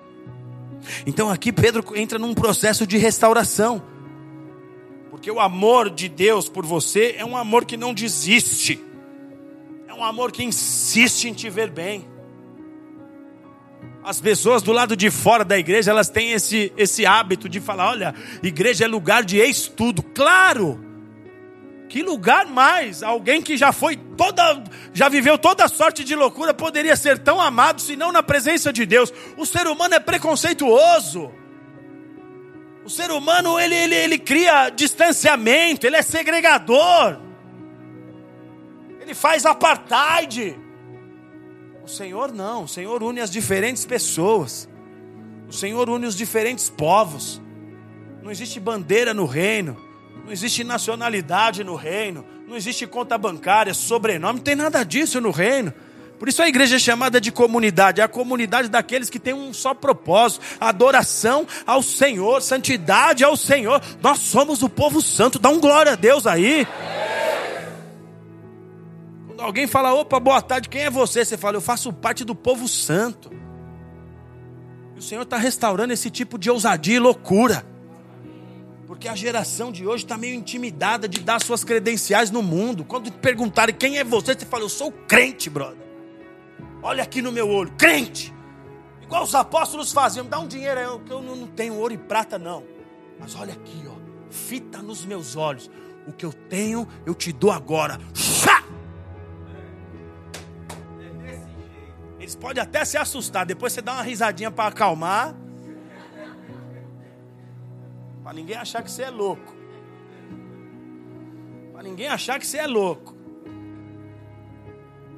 Então 1.06 1.30
aqui 1.30 1.52
Pedro 1.52 1.84
entra 1.94 2.18
num 2.18 2.34
processo 2.34 2.86
de 2.86 2.96
restauração. 2.96 3.82
Porque 5.10 5.30
o 5.30 5.40
amor 5.40 5.90
de 5.90 6.08
Deus 6.08 6.48
por 6.48 6.64
você 6.64 7.16
é 7.18 7.24
um 7.24 7.36
amor 7.36 7.64
que 7.64 7.76
não 7.76 7.94
desiste. 7.94 8.80
É 9.88 9.94
um 9.94 10.04
amor 10.04 10.30
que 10.30 10.44
insiste 10.44 11.24
em 11.24 11.32
te 11.32 11.48
ver 11.48 11.70
bem. 11.70 12.06
As 14.04 14.20
pessoas 14.20 14.62
do 14.62 14.70
lado 14.70 14.96
de 14.96 15.10
fora 15.10 15.44
da 15.44 15.58
igreja, 15.58 15.90
elas 15.90 16.08
têm 16.08 16.30
esse, 16.32 16.72
esse 16.76 17.04
hábito 17.04 17.48
de 17.48 17.60
falar: 17.60 17.90
olha, 17.90 18.14
igreja 18.42 18.84
é 18.84 18.88
lugar 18.88 19.24
de 19.24 19.38
estudo. 19.38 20.02
Claro! 20.02 20.85
Que 21.88 22.02
lugar 22.02 22.46
mais? 22.46 23.02
Alguém 23.02 23.40
que 23.40 23.56
já 23.56 23.72
foi 23.72 23.96
toda, 23.96 24.62
já 24.92 25.08
viveu 25.08 25.38
toda 25.38 25.68
sorte 25.68 26.02
de 26.02 26.14
loucura 26.14 26.52
poderia 26.52 26.96
ser 26.96 27.18
tão 27.18 27.40
amado 27.40 27.80
se 27.80 27.94
não 27.94 28.10
na 28.10 28.22
presença 28.22 28.72
de 28.72 28.84
Deus. 28.84 29.12
O 29.36 29.46
ser 29.46 29.66
humano 29.66 29.94
é 29.94 30.00
preconceituoso. 30.00 31.30
O 32.84 32.90
ser 32.90 33.10
humano 33.10 33.58
ele, 33.58 33.74
ele, 33.74 33.94
ele 33.94 34.18
cria 34.18 34.68
distanciamento, 34.70 35.86
ele 35.86 35.96
é 35.96 36.02
segregador. 36.02 37.18
Ele 39.00 39.14
faz 39.14 39.46
apartheid. 39.46 40.58
O 41.84 41.88
Senhor 41.88 42.32
não, 42.32 42.64
o 42.64 42.68
Senhor 42.68 43.00
une 43.02 43.20
as 43.20 43.30
diferentes 43.30 43.84
pessoas. 43.84 44.68
O 45.48 45.52
Senhor 45.52 45.88
une 45.88 46.06
os 46.06 46.16
diferentes 46.16 46.68
povos. 46.68 47.40
Não 48.22 48.30
existe 48.32 48.58
bandeira 48.58 49.14
no 49.14 49.24
reino. 49.24 49.85
Não 50.26 50.32
existe 50.32 50.64
nacionalidade 50.64 51.62
no 51.62 51.76
reino, 51.76 52.26
não 52.48 52.56
existe 52.56 52.84
conta 52.84 53.16
bancária, 53.16 53.72
sobrenome, 53.72 54.40
não 54.40 54.44
tem 54.44 54.56
nada 54.56 54.82
disso 54.82 55.20
no 55.20 55.30
reino. 55.30 55.72
Por 56.18 56.28
isso 56.28 56.42
a 56.42 56.48
igreja 56.48 56.74
é 56.74 56.78
chamada 56.80 57.20
de 57.20 57.30
comunidade, 57.30 58.00
é 58.00 58.04
a 58.04 58.08
comunidade 58.08 58.68
daqueles 58.68 59.08
que 59.08 59.20
têm 59.20 59.32
um 59.32 59.54
só 59.54 59.72
propósito: 59.72 60.44
adoração 60.58 61.46
ao 61.64 61.80
Senhor, 61.80 62.42
santidade 62.42 63.22
ao 63.22 63.36
Senhor. 63.36 63.80
Nós 64.02 64.18
somos 64.18 64.64
o 64.64 64.68
povo 64.68 65.00
santo, 65.00 65.38
dá 65.38 65.48
um 65.48 65.60
glória 65.60 65.92
a 65.92 65.94
Deus 65.96 66.26
aí. 66.26 66.66
Quando 69.28 69.42
alguém 69.42 69.68
fala, 69.68 69.94
opa, 69.94 70.18
boa 70.18 70.42
tarde, 70.42 70.68
quem 70.68 70.82
é 70.82 70.90
você? 70.90 71.24
Você 71.24 71.36
fala, 71.36 71.56
eu 71.56 71.60
faço 71.60 71.92
parte 71.92 72.24
do 72.24 72.34
povo 72.34 72.66
santo. 72.66 73.30
E 74.96 74.98
o 74.98 75.02
Senhor 75.02 75.22
está 75.22 75.36
restaurando 75.36 75.92
esse 75.92 76.10
tipo 76.10 76.36
de 76.36 76.50
ousadia 76.50 76.96
e 76.96 76.98
loucura. 76.98 77.75
Porque 78.96 79.08
a 79.08 79.14
geração 79.14 79.70
de 79.70 79.86
hoje 79.86 80.04
está 80.04 80.16
meio 80.16 80.34
intimidada 80.34 81.06
de 81.06 81.20
dar 81.20 81.38
suas 81.38 81.62
credenciais 81.62 82.30
no 82.30 82.42
mundo. 82.42 82.82
Quando 82.82 83.10
te 83.10 83.18
perguntarem 83.18 83.74
quem 83.74 83.98
é 83.98 84.04
você, 84.04 84.34
você 84.34 84.46
fala, 84.46 84.64
eu 84.64 84.70
sou 84.70 84.90
crente, 84.90 85.50
brother. 85.50 85.76
Olha 86.82 87.02
aqui 87.02 87.20
no 87.20 87.30
meu 87.30 87.46
olho, 87.46 87.70
crente. 87.76 88.32
Igual 89.02 89.24
os 89.24 89.34
apóstolos 89.34 89.92
faziam, 89.92 90.24
dá 90.24 90.38
um 90.38 90.48
dinheiro 90.48 90.80
aí, 90.80 91.00
que 91.04 91.12
eu 91.12 91.20
não 91.20 91.46
tenho 91.46 91.74
ouro 91.74 91.92
e 91.92 91.98
prata, 91.98 92.38
não. 92.38 92.64
Mas 93.20 93.34
olha 93.34 93.52
aqui, 93.52 93.84
ó, 93.86 93.92
fita 94.30 94.80
nos 94.80 95.04
meus 95.04 95.36
olhos. 95.36 95.70
O 96.06 96.12
que 96.12 96.24
eu 96.24 96.32
tenho, 96.32 96.88
eu 97.04 97.14
te 97.14 97.32
dou 97.32 97.50
agora. 97.50 98.00
Chá! 98.14 98.64
Eles 102.18 102.34
podem 102.34 102.62
até 102.62 102.82
se 102.82 102.96
assustar, 102.96 103.44
depois 103.44 103.74
você 103.74 103.82
dá 103.82 103.92
uma 103.92 104.02
risadinha 104.02 104.50
para 104.50 104.70
acalmar. 104.70 105.36
Para 108.26 108.34
ninguém 108.34 108.56
achar 108.56 108.82
que 108.82 108.90
você 108.90 109.04
é 109.04 109.10
louco. 109.10 109.54
Para 111.72 111.84
ninguém 111.84 112.08
achar 112.08 112.40
que 112.40 112.46
você 112.46 112.58
é 112.58 112.66
louco. 112.66 113.14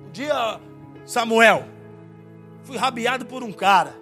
Um 0.05 0.11
dia, 0.11 0.61
Samuel, 1.07 1.65
fui 2.65 2.77
rabiado 2.77 3.25
por 3.25 3.43
um 3.43 3.51
cara. 3.51 3.99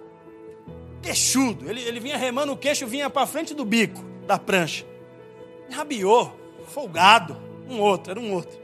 queixudo. 1.01 1.69
Ele, 1.69 1.81
ele 1.83 2.01
vinha 2.01 2.17
remando 2.17 2.51
o 2.51 2.57
queixo, 2.57 2.85
vinha 2.85 3.09
para 3.09 3.25
frente 3.25 3.53
do 3.53 3.63
bico 3.63 4.03
da 4.25 4.37
prancha. 4.37 4.85
Rabiou, 5.71 6.37
folgado. 6.65 7.37
Um 7.65 7.79
outro, 7.79 8.11
era 8.11 8.19
um 8.19 8.33
outro. 8.33 8.59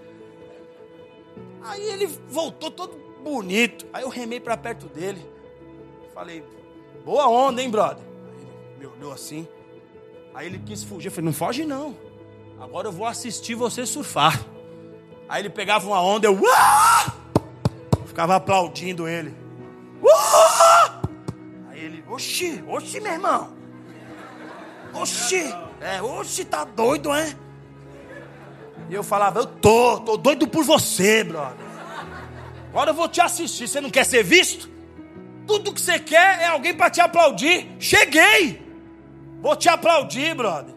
Aí 1.62 1.84
ele 1.84 2.06
voltou 2.28 2.70
todo 2.70 2.98
bonito. 3.24 3.88
Aí 3.94 4.04
eu 4.04 4.10
remei 4.10 4.42
para 4.42 4.58
perto 4.58 4.88
dele. 4.88 5.26
Falei, 6.14 6.44
boa 7.06 7.30
onda, 7.30 7.62
hein, 7.62 7.70
brother? 7.70 8.04
Aí 8.28 8.42
ele 8.42 8.78
me 8.78 8.86
olhou 8.88 9.14
assim. 9.14 9.48
Aí 10.34 10.48
ele 10.48 10.60
quis 10.60 10.84
fugir. 10.84 11.08
Eu 11.08 11.12
falei, 11.12 11.26
não 11.26 11.34
foge 11.34 11.66
não. 11.66 11.96
Agora 12.60 12.88
eu 12.88 12.92
vou 12.92 13.06
assistir 13.06 13.56
você 13.56 13.86
surfar. 13.86 14.44
Aí 15.28 15.42
ele 15.42 15.50
pegava 15.50 15.86
uma 15.88 16.02
onda, 16.02 16.28
eu 16.28 16.40
Uah! 16.40 17.14
ficava 18.06 18.36
aplaudindo 18.36 19.08
ele. 19.08 19.36
Uah! 20.02 21.02
Aí 21.70 21.84
ele, 21.84 22.04
oxi, 22.08 22.64
oxi, 22.68 23.00
meu 23.00 23.14
irmão. 23.14 23.52
Oxi, 24.94 25.54
é, 25.82 26.02
oxi, 26.02 26.46
tá 26.46 26.64
doido, 26.64 27.14
hein? 27.16 27.36
E 28.90 28.94
eu 28.94 29.04
falava, 29.04 29.40
eu 29.40 29.46
tô, 29.46 30.00
tô 30.02 30.18
doido 30.18 30.48
por 30.48 30.64
você, 30.64 31.24
brother. 31.24 31.66
Agora 32.70 32.92
eu 32.92 32.94
vou 32.94 33.08
te 33.08 33.22
assistir. 33.22 33.68
Você 33.68 33.82
não 33.82 33.90
quer 33.90 34.06
ser 34.06 34.24
visto? 34.24 34.70
Tudo 35.48 35.74
que 35.74 35.82
você 35.82 36.00
quer 36.00 36.42
é 36.42 36.48
alguém 36.48 36.74
para 36.74 36.90
te 36.90 37.02
aplaudir. 37.02 37.68
Cheguei! 37.80 38.63
Vou 39.44 39.58
te 39.58 39.68
aplaudir, 39.68 40.34
brother. 40.34 40.74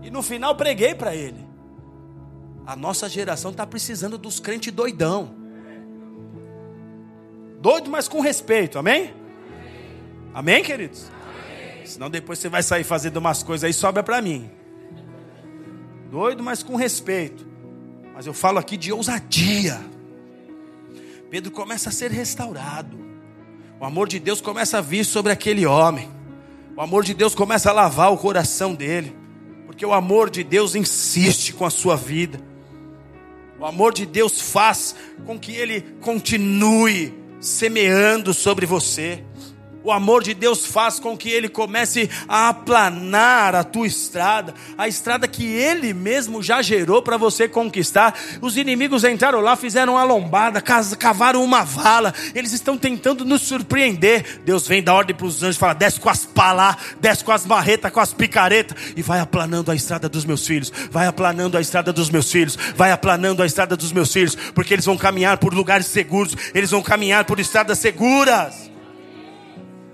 E 0.00 0.12
no 0.12 0.22
final 0.22 0.54
preguei 0.54 0.94
para 0.94 1.12
ele. 1.12 1.44
A 2.64 2.76
nossa 2.76 3.08
geração 3.08 3.50
está 3.50 3.66
precisando 3.66 4.16
dos 4.16 4.38
crentes 4.38 4.72
doidão. 4.72 5.34
Doido, 7.60 7.90
mas 7.90 8.06
com 8.06 8.20
respeito, 8.20 8.78
amém? 8.78 9.12
Amém, 10.32 10.62
queridos? 10.62 11.10
Amém. 11.10 11.84
Senão 11.84 12.08
depois 12.08 12.38
você 12.38 12.48
vai 12.48 12.62
sair 12.62 12.84
fazendo 12.84 13.16
umas 13.16 13.42
coisas 13.42 13.64
aí, 13.64 13.72
sobra 13.72 14.04
para 14.04 14.22
mim. 14.22 14.48
Doido, 16.08 16.44
mas 16.44 16.62
com 16.62 16.76
respeito. 16.76 17.44
Mas 18.14 18.24
eu 18.24 18.32
falo 18.32 18.58
aqui 18.58 18.76
de 18.76 18.92
ousadia. 18.92 19.80
Pedro 21.28 21.50
começa 21.50 21.88
a 21.88 21.92
ser 21.92 22.12
restaurado. 22.12 22.96
O 23.80 23.84
amor 23.84 24.06
de 24.06 24.20
Deus 24.20 24.40
começa 24.40 24.78
a 24.78 24.80
vir 24.80 25.04
sobre 25.04 25.32
aquele 25.32 25.66
homem. 25.66 26.15
O 26.76 26.82
amor 26.82 27.02
de 27.04 27.14
Deus 27.14 27.34
começa 27.34 27.70
a 27.70 27.72
lavar 27.72 28.12
o 28.12 28.18
coração 28.18 28.74
dele, 28.74 29.16
porque 29.64 29.86
o 29.86 29.94
amor 29.94 30.28
de 30.28 30.44
Deus 30.44 30.74
insiste 30.74 31.54
com 31.54 31.64
a 31.64 31.70
sua 31.70 31.96
vida. 31.96 32.38
O 33.58 33.64
amor 33.64 33.94
de 33.94 34.04
Deus 34.04 34.42
faz 34.42 34.94
com 35.24 35.38
que 35.38 35.52
ele 35.52 35.80
continue 36.02 37.14
semeando 37.40 38.34
sobre 38.34 38.66
você 38.66 39.24
o 39.86 39.92
amor 39.92 40.24
de 40.24 40.34
Deus 40.34 40.66
faz 40.66 40.98
com 40.98 41.16
que 41.16 41.30
ele 41.30 41.48
comece 41.48 42.10
a 42.26 42.48
aplanar 42.48 43.54
a 43.54 43.62
tua 43.62 43.86
estrada, 43.86 44.52
a 44.76 44.88
estrada 44.88 45.28
que 45.28 45.46
ele 45.46 45.94
mesmo 45.94 46.42
já 46.42 46.60
gerou 46.60 47.00
para 47.00 47.16
você 47.16 47.46
conquistar. 47.46 48.18
Os 48.42 48.56
inimigos 48.56 49.04
entraram 49.04 49.40
lá, 49.40 49.54
fizeram 49.54 49.92
uma 49.92 50.02
lombada, 50.02 50.60
cavaram 50.98 51.44
uma 51.44 51.62
vala, 51.62 52.12
eles 52.34 52.52
estão 52.52 52.76
tentando 52.76 53.24
nos 53.24 53.42
surpreender. 53.42 54.40
Deus 54.44 54.66
vem 54.66 54.82
da 54.82 54.92
ordem 54.92 55.14
para 55.14 55.24
os 55.24 55.40
anjos, 55.40 55.56
fala: 55.56 55.74
desce 55.74 56.00
com 56.00 56.10
as 56.10 56.26
palá, 56.26 56.76
desce 57.00 57.22
com 57.22 57.30
as 57.30 57.46
marretas, 57.46 57.92
com 57.92 58.00
as 58.00 58.12
picaretas, 58.12 58.76
e 58.96 59.02
vai 59.02 59.20
aplanando 59.20 59.70
a 59.70 59.74
estrada 59.76 60.08
dos 60.08 60.24
meus 60.24 60.44
filhos, 60.44 60.72
vai 60.90 61.06
aplanando 61.06 61.56
a 61.56 61.60
estrada 61.60 61.92
dos 61.92 62.10
meus 62.10 62.28
filhos, 62.28 62.58
vai 62.74 62.90
aplanando 62.90 63.40
a 63.40 63.46
estrada 63.46 63.76
dos 63.76 63.92
meus 63.92 64.12
filhos, 64.12 64.34
porque 64.52 64.74
eles 64.74 64.84
vão 64.84 64.96
caminhar 64.96 65.38
por 65.38 65.54
lugares 65.54 65.86
seguros, 65.86 66.34
eles 66.52 66.72
vão 66.72 66.82
caminhar 66.82 67.24
por 67.24 67.38
estradas 67.38 67.78
seguras. 67.78 68.65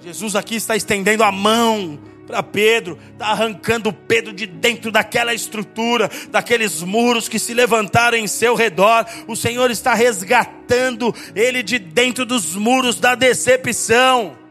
Jesus 0.03 0.35
aqui 0.35 0.57
está 0.57 0.75
estendendo 0.75 1.23
a 1.23 1.31
mão 1.31 1.97
para 2.27 2.43
Pedro, 2.43 2.99
está 3.13 3.27
arrancando 3.27 3.93
Pedro 3.93 4.33
de 4.33 4.47
dentro 4.47 4.91
daquela 4.91 5.33
estrutura, 5.33 6.11
daqueles 6.29 6.83
muros 6.83 7.29
que 7.29 7.39
se 7.39 7.55
levantaram 7.55 8.19
em 8.19 8.27
seu 8.27 8.57
redor. 8.57 9.07
O 9.29 9.37
Senhor 9.37 9.71
está 9.71 9.95
resgatando 9.95 11.15
ele 11.37 11.63
de 11.63 11.79
dentro 11.79 12.27
dos 12.27 12.57
muros 12.57 12.99
da 12.99 13.15
decepção. 13.15 14.42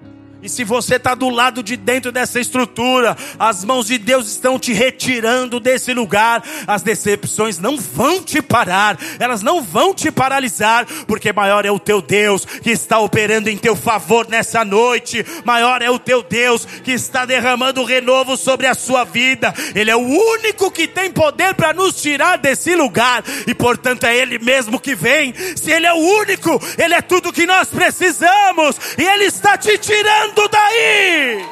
E 0.43 0.49
se 0.49 0.63
você 0.63 0.95
está 0.95 1.13
do 1.13 1.29
lado 1.29 1.61
de 1.61 1.77
dentro 1.77 2.11
dessa 2.11 2.39
estrutura, 2.39 3.15
as 3.37 3.63
mãos 3.63 3.85
de 3.85 3.99
Deus 3.99 4.27
estão 4.27 4.57
te 4.57 4.73
retirando 4.73 5.59
desse 5.59 5.93
lugar. 5.93 6.43
As 6.65 6.81
decepções 6.81 7.59
não 7.59 7.77
vão 7.77 8.23
te 8.23 8.41
parar, 8.41 8.97
elas 9.19 9.43
não 9.43 9.61
vão 9.61 9.93
te 9.93 10.09
paralisar, 10.11 10.85
porque 11.05 11.31
maior 11.31 11.63
é 11.63 11.71
o 11.71 11.79
teu 11.79 12.01
Deus 12.01 12.43
que 12.43 12.71
está 12.71 12.97
operando 12.97 13.49
em 13.49 13.57
teu 13.57 13.75
favor 13.75 14.27
nessa 14.27 14.65
noite. 14.65 15.23
Maior 15.45 15.81
é 15.83 15.91
o 15.91 15.99
teu 15.99 16.23
Deus 16.23 16.65
que 16.65 16.91
está 16.91 17.23
derramando 17.23 17.83
renovo 17.83 18.35
sobre 18.35 18.65
a 18.65 18.73
sua 18.73 19.03
vida. 19.03 19.53
Ele 19.75 19.91
é 19.91 19.95
o 19.95 19.99
único 19.99 20.71
que 20.71 20.87
tem 20.87 21.11
poder 21.11 21.53
para 21.53 21.73
nos 21.73 22.01
tirar 22.01 22.37
desse 22.37 22.73
lugar, 22.73 23.23
e 23.45 23.53
portanto 23.53 24.05
é 24.05 24.17
Ele 24.17 24.39
mesmo 24.39 24.79
que 24.79 24.95
vem. 24.95 25.33
Se 25.55 25.71
Ele 25.71 25.85
é 25.85 25.93
o 25.93 25.97
único, 25.97 26.59
Ele 26.79 26.95
é 26.95 27.01
tudo 27.01 27.31
que 27.31 27.45
nós 27.45 27.67
precisamos, 27.67 28.75
e 28.97 29.03
Ele 29.03 29.25
está 29.25 29.55
te 29.55 29.77
tirando 29.77 30.30
saindo 30.31 30.47
daí. 30.49 31.45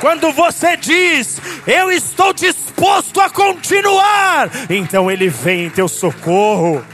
Quando 0.00 0.32
você 0.32 0.76
diz, 0.76 1.40
eu 1.66 1.90
estou 1.90 2.32
disposto 2.32 3.20
a 3.20 3.28
continuar, 3.28 4.50
então 4.70 5.10
Ele 5.10 5.28
vem 5.28 5.66
em 5.66 5.70
teu 5.70 5.88
socorro. 5.88 6.84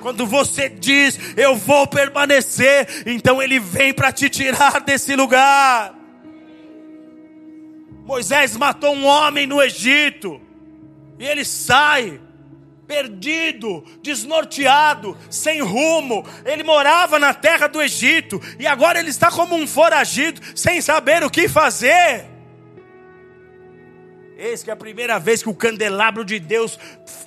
Quando 0.00 0.26
você 0.26 0.68
diz, 0.68 1.18
eu 1.36 1.56
vou 1.56 1.86
permanecer, 1.86 3.02
então 3.04 3.42
Ele 3.42 3.58
vem 3.58 3.92
para 3.92 4.12
te 4.12 4.30
tirar 4.30 4.80
desse 4.80 5.14
lugar. 5.14 5.94
Moisés 8.06 8.56
matou 8.56 8.94
um 8.94 9.04
homem 9.04 9.46
no 9.46 9.60
Egito, 9.60 10.40
e 11.18 11.26
ele 11.26 11.44
sai, 11.44 12.20
perdido, 12.86 13.84
desnorteado, 14.02 15.16
sem 15.28 15.60
rumo. 15.60 16.24
Ele 16.44 16.62
morava 16.62 17.18
na 17.18 17.34
terra 17.34 17.66
do 17.66 17.82
Egito 17.82 18.40
e 18.58 18.66
agora 18.66 18.98
ele 18.98 19.10
está 19.10 19.30
como 19.30 19.54
um 19.56 19.66
foragido, 19.66 20.40
sem 20.54 20.80
saber 20.80 21.24
o 21.24 21.30
que 21.30 21.48
fazer. 21.48 22.35
Eis 24.38 24.62
que 24.62 24.68
é 24.68 24.72
a 24.74 24.76
primeira 24.76 25.18
vez 25.18 25.42
que 25.42 25.48
o 25.48 25.54
candelabro 25.54 26.22
de 26.22 26.38
Deus 26.38 26.78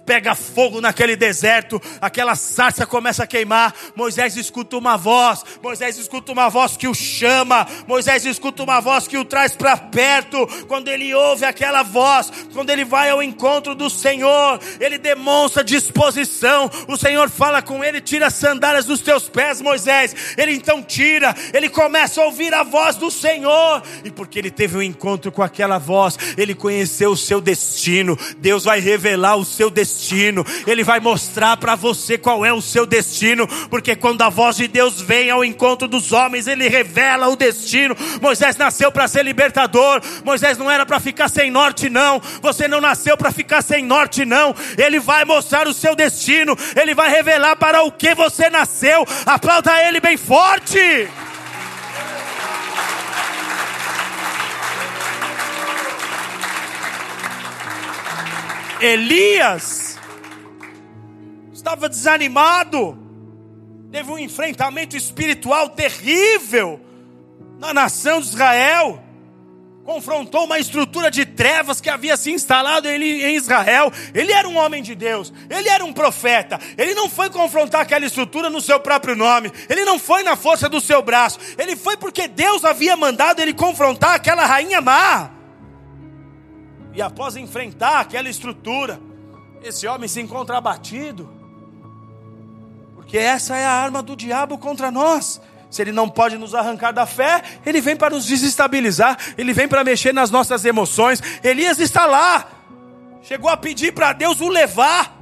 pega 0.05 0.35
fogo 0.35 0.79
naquele 0.79 1.15
deserto, 1.15 1.81
aquela 1.99 2.35
sarça 2.35 2.85
começa 2.85 3.23
a 3.23 3.27
queimar. 3.27 3.73
Moisés 3.95 4.37
escuta 4.37 4.77
uma 4.77 4.95
voz, 4.95 5.43
Moisés 5.61 5.97
escuta 5.97 6.31
uma 6.31 6.49
voz 6.49 6.77
que 6.77 6.87
o 6.87 6.93
chama, 6.93 7.67
Moisés 7.87 8.25
escuta 8.25 8.61
uma 8.61 8.79
voz 8.79 9.07
que 9.07 9.17
o 9.17 9.25
traz 9.25 9.55
para 9.55 9.75
perto. 9.75 10.45
Quando 10.67 10.87
ele 10.87 11.11
ouve 11.13 11.45
aquela 11.45 11.81
voz, 11.81 12.31
quando 12.53 12.69
ele 12.69 12.85
vai 12.85 13.09
ao 13.09 13.23
encontro 13.23 13.73
do 13.73 13.89
Senhor, 13.89 14.59
ele 14.79 14.99
demonstra 14.99 15.63
disposição. 15.63 16.69
O 16.87 16.95
Senhor 16.95 17.27
fala 17.27 17.59
com 17.59 17.83
ele: 17.83 18.01
tira 18.01 18.27
as 18.27 18.35
sandálias 18.35 18.85
dos 18.85 19.01
teus 19.01 19.27
pés, 19.27 19.61
Moisés. 19.61 20.35
Ele 20.37 20.53
então 20.53 20.83
tira, 20.83 21.35
ele 21.53 21.69
começa 21.69 22.21
a 22.21 22.25
ouvir 22.25 22.53
a 22.53 22.61
voz 22.61 22.97
do 22.97 23.09
Senhor, 23.09 23.81
e 24.03 24.11
porque 24.11 24.37
ele 24.37 24.51
teve 24.51 24.77
um 24.77 24.81
encontro 24.83 25.31
com 25.31 25.41
aquela 25.41 25.79
voz, 25.79 26.15
ele 26.37 26.53
conheceu 26.53 26.98
o 27.07 27.15
seu 27.15 27.41
destino. 27.41 28.17
Deus 28.37 28.63
vai 28.63 28.79
revelar 28.79 29.35
o 29.35 29.45
seu 29.45 29.69
destino. 29.69 30.45
Ele 30.65 30.83
vai 30.83 30.99
mostrar 30.99 31.57
para 31.57 31.75
você 31.75 32.17
qual 32.17 32.45
é 32.45 32.53
o 32.53 32.61
seu 32.61 32.85
destino, 32.85 33.47
porque 33.69 33.95
quando 33.95 34.21
a 34.21 34.29
voz 34.29 34.57
de 34.57 34.67
Deus 34.67 35.01
vem 35.01 35.29
ao 35.29 35.43
encontro 35.43 35.87
dos 35.87 36.11
homens, 36.11 36.47
ele 36.47 36.67
revela 36.67 37.27
o 37.27 37.35
destino. 37.35 37.95
Moisés 38.21 38.57
nasceu 38.57 38.91
para 38.91 39.07
ser 39.07 39.23
libertador. 39.23 40.01
Moisés 40.23 40.57
não 40.57 40.69
era 40.69 40.85
para 40.85 40.99
ficar 40.99 41.29
sem 41.29 41.51
norte 41.51 41.89
não. 41.89 42.21
Você 42.41 42.67
não 42.67 42.81
nasceu 42.81 43.17
para 43.17 43.31
ficar 43.31 43.61
sem 43.61 43.83
norte 43.83 44.25
não. 44.25 44.55
Ele 44.77 44.99
vai 44.99 45.25
mostrar 45.25 45.67
o 45.67 45.73
seu 45.73 45.95
destino. 45.95 46.57
Ele 46.75 46.93
vai 46.93 47.09
revelar 47.09 47.55
para 47.55 47.83
o 47.83 47.91
que 47.91 48.13
você 48.15 48.49
nasceu. 48.49 49.05
Aplauda 49.25 49.71
ele 49.87 49.99
bem 49.99 50.17
forte. 50.17 51.07
Elias 58.81 59.97
estava 61.51 61.89
desanimado, 61.89 62.97
teve 63.91 64.09
um 64.09 64.17
enfrentamento 64.17 64.95
espiritual 64.95 65.69
terrível 65.69 66.79
na 67.57 67.73
nação 67.73 68.21
de 68.21 68.27
Israel, 68.27 69.03
confrontou 69.83 70.45
uma 70.45 70.57
estrutura 70.57 71.11
de 71.11 71.25
trevas 71.25 71.81
que 71.81 71.89
havia 71.89 72.15
se 72.15 72.31
instalado 72.31 72.87
em 72.87 73.35
Israel. 73.35 73.91
Ele 74.13 74.31
era 74.31 74.47
um 74.47 74.57
homem 74.57 74.81
de 74.81 74.95
Deus, 74.95 75.33
ele 75.49 75.67
era 75.67 75.83
um 75.83 75.91
profeta. 75.91 76.59
Ele 76.77 76.93
não 76.93 77.09
foi 77.09 77.29
confrontar 77.29 77.81
aquela 77.81 78.05
estrutura 78.05 78.49
no 78.49 78.61
seu 78.61 78.79
próprio 78.79 79.15
nome, 79.15 79.51
ele 79.67 79.83
não 79.83 79.99
foi 79.99 80.23
na 80.23 80.37
força 80.37 80.69
do 80.69 80.79
seu 80.79 81.01
braço, 81.01 81.39
ele 81.57 81.75
foi 81.75 81.97
porque 81.97 82.27
Deus 82.27 82.63
havia 82.63 82.95
mandado 82.95 83.41
ele 83.41 83.53
confrontar 83.53 84.15
aquela 84.15 84.45
rainha 84.45 84.79
má. 84.79 85.38
E 86.93 87.01
após 87.01 87.35
enfrentar 87.35 87.99
aquela 87.99 88.29
estrutura, 88.29 88.99
esse 89.63 89.87
homem 89.87 90.07
se 90.07 90.21
encontra 90.21 90.57
abatido, 90.57 91.29
porque 92.95 93.09
Que 93.09 93.17
essa 93.17 93.57
é 93.57 93.65
a 93.65 93.71
arma 93.71 94.03
do 94.03 94.15
diabo 94.15 94.55
contra 94.55 94.91
nós. 94.91 95.41
Se 95.67 95.81
ele 95.81 95.91
não 95.91 96.07
pode 96.07 96.37
nos 96.37 96.53
arrancar 96.53 96.91
da 96.91 97.07
fé, 97.07 97.41
ele 97.65 97.81
vem 97.81 97.95
para 97.95 98.13
nos 98.13 98.25
desestabilizar, 98.25 99.17
ele 99.35 99.51
vem 99.51 99.67
para 99.67 99.83
mexer 99.83 100.13
nas 100.13 100.29
nossas 100.29 100.63
emoções. 100.63 101.19
Elias 101.43 101.79
está 101.79 102.05
lá, 102.05 102.47
chegou 103.23 103.49
a 103.49 103.57
pedir 103.57 103.93
para 103.93 104.13
Deus 104.13 104.39
o 104.41 104.47
levar. 104.47 105.18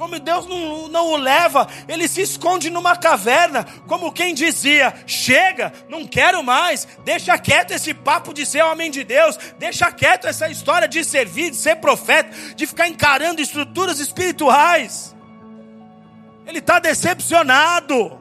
Como 0.00 0.18
Deus 0.18 0.46
não, 0.46 0.88
não 0.88 1.08
o 1.08 1.16
leva, 1.18 1.68
ele 1.86 2.08
se 2.08 2.22
esconde 2.22 2.70
numa 2.70 2.96
caverna, 2.96 3.66
como 3.86 4.10
quem 4.10 4.32
dizia: 4.32 4.94
chega, 5.06 5.74
não 5.90 6.06
quero 6.06 6.42
mais, 6.42 6.88
deixa 7.04 7.36
quieto 7.36 7.72
esse 7.72 7.92
papo 7.92 8.32
de 8.32 8.46
ser 8.46 8.64
homem 8.64 8.90
de 8.90 9.04
Deus, 9.04 9.38
deixa 9.58 9.92
quieto 9.92 10.26
essa 10.26 10.48
história 10.48 10.88
de 10.88 11.04
servir, 11.04 11.50
de 11.50 11.56
ser 11.56 11.76
profeta, 11.76 12.30
de 12.56 12.66
ficar 12.66 12.88
encarando 12.88 13.42
estruturas 13.42 14.00
espirituais. 14.00 15.14
Ele 16.46 16.60
está 16.60 16.78
decepcionado. 16.78 18.18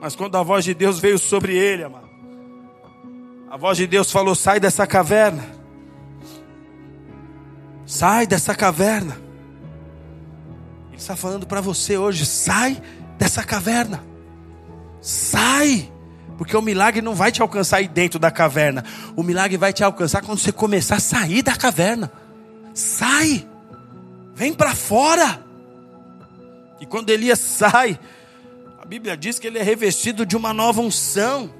Mas 0.00 0.16
quando 0.16 0.38
a 0.38 0.42
voz 0.42 0.64
de 0.64 0.72
Deus 0.72 0.98
veio 0.98 1.18
sobre 1.18 1.54
ele, 1.54 1.84
amado, 1.84 2.08
a 3.50 3.58
voz 3.58 3.76
de 3.76 3.86
Deus 3.86 4.10
falou: 4.10 4.34
sai 4.34 4.58
dessa 4.58 4.86
caverna, 4.86 5.44
sai 7.84 8.26
dessa 8.26 8.54
caverna 8.54 9.28
está 11.00 11.16
falando 11.16 11.46
para 11.46 11.60
você 11.60 11.96
hoje: 11.96 12.26
sai 12.26 12.80
dessa 13.18 13.42
caverna. 13.42 14.04
Sai. 15.00 15.90
Porque 16.36 16.56
o 16.56 16.62
milagre 16.62 17.02
não 17.02 17.14
vai 17.14 17.30
te 17.30 17.42
alcançar 17.42 17.78
aí 17.78 17.88
dentro 17.88 18.18
da 18.18 18.30
caverna. 18.30 18.84
O 19.14 19.22
milagre 19.22 19.56
vai 19.58 19.72
te 19.72 19.84
alcançar 19.84 20.22
quando 20.22 20.38
você 20.38 20.52
começar 20.52 20.96
a 20.96 21.00
sair 21.00 21.42
da 21.42 21.54
caverna. 21.54 22.10
Sai. 22.72 23.46
Vem 24.34 24.54
para 24.54 24.74
fora. 24.74 25.44
E 26.80 26.86
quando 26.86 27.10
Elias 27.10 27.38
sai, 27.38 27.98
a 28.80 28.86
Bíblia 28.86 29.16
diz 29.16 29.38
que 29.38 29.46
ele 29.46 29.58
é 29.58 29.62
revestido 29.62 30.24
de 30.24 30.34
uma 30.34 30.54
nova 30.54 30.80
unção 30.80 31.50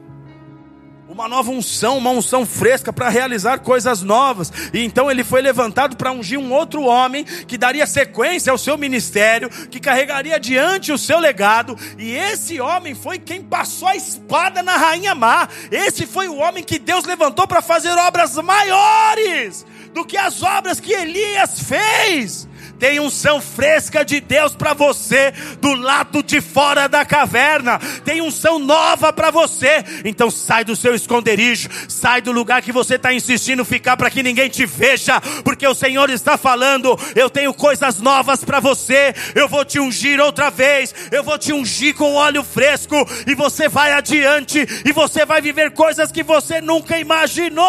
uma 1.10 1.26
nova 1.26 1.50
unção, 1.50 1.98
uma 1.98 2.10
unção 2.10 2.46
fresca 2.46 2.92
para 2.92 3.08
realizar 3.08 3.58
coisas 3.58 4.00
novas. 4.00 4.52
E 4.72 4.84
então 4.84 5.10
ele 5.10 5.24
foi 5.24 5.42
levantado 5.42 5.96
para 5.96 6.12
ungir 6.12 6.38
um 6.38 6.52
outro 6.52 6.84
homem 6.84 7.24
que 7.24 7.58
daria 7.58 7.84
sequência 7.84 8.52
ao 8.52 8.56
seu 8.56 8.78
ministério, 8.78 9.50
que 9.50 9.80
carregaria 9.80 10.36
adiante 10.36 10.92
o 10.92 10.98
seu 10.98 11.18
legado. 11.18 11.76
E 11.98 12.12
esse 12.12 12.60
homem 12.60 12.94
foi 12.94 13.18
quem 13.18 13.42
passou 13.42 13.88
a 13.88 13.96
espada 13.96 14.62
na 14.62 14.76
rainha 14.76 15.12
má. 15.12 15.48
Esse 15.72 16.06
foi 16.06 16.28
o 16.28 16.36
homem 16.36 16.62
que 16.62 16.78
Deus 16.78 17.04
levantou 17.04 17.44
para 17.44 17.60
fazer 17.60 17.90
obras 17.90 18.36
maiores 18.36 19.66
do 19.92 20.04
que 20.04 20.16
as 20.16 20.40
obras 20.44 20.78
que 20.78 20.92
Elias 20.92 21.58
fez. 21.60 22.48
Tem 22.80 22.98
unção 22.98 23.42
fresca 23.42 24.02
de 24.02 24.20
Deus 24.20 24.56
para 24.56 24.72
você 24.72 25.34
do 25.60 25.74
lado 25.74 26.22
de 26.22 26.40
fora 26.40 26.88
da 26.88 27.04
caverna. 27.04 27.78
Tem 28.06 28.22
unção 28.22 28.58
nova 28.58 29.12
para 29.12 29.30
você. 29.30 29.84
Então 30.02 30.30
sai 30.30 30.64
do 30.64 30.74
seu 30.74 30.94
esconderijo, 30.94 31.68
sai 31.86 32.22
do 32.22 32.32
lugar 32.32 32.62
que 32.62 32.72
você 32.72 32.94
está 32.94 33.12
insistindo 33.12 33.66
ficar 33.66 33.98
para 33.98 34.10
que 34.10 34.22
ninguém 34.22 34.48
te 34.48 34.64
veja, 34.64 35.20
porque 35.44 35.66
o 35.66 35.74
Senhor 35.74 36.08
está 36.08 36.38
falando: 36.38 36.98
eu 37.14 37.28
tenho 37.28 37.52
coisas 37.52 38.00
novas 38.00 38.42
para 38.42 38.60
você. 38.60 39.14
Eu 39.34 39.46
vou 39.46 39.62
te 39.62 39.78
ungir 39.78 40.18
outra 40.18 40.50
vez. 40.50 40.94
Eu 41.12 41.22
vou 41.22 41.38
te 41.38 41.52
ungir 41.52 41.94
com 41.94 42.14
óleo 42.14 42.42
fresco 42.42 42.96
e 43.26 43.34
você 43.34 43.68
vai 43.68 43.92
adiante 43.92 44.66
e 44.86 44.90
você 44.90 45.26
vai 45.26 45.42
viver 45.42 45.72
coisas 45.72 46.10
que 46.10 46.22
você 46.22 46.62
nunca 46.62 46.98
imaginou. 46.98 47.62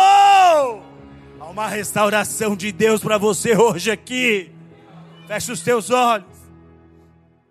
Há 1.37 1.45
uma 1.49 1.67
restauração 1.67 2.55
de 2.55 2.71
Deus 2.71 3.01
para 3.01 3.17
você 3.17 3.57
hoje 3.57 3.91
aqui. 3.91 4.60
Feche 5.31 5.53
os 5.53 5.61
teus 5.61 5.89
olhos. 5.89 6.30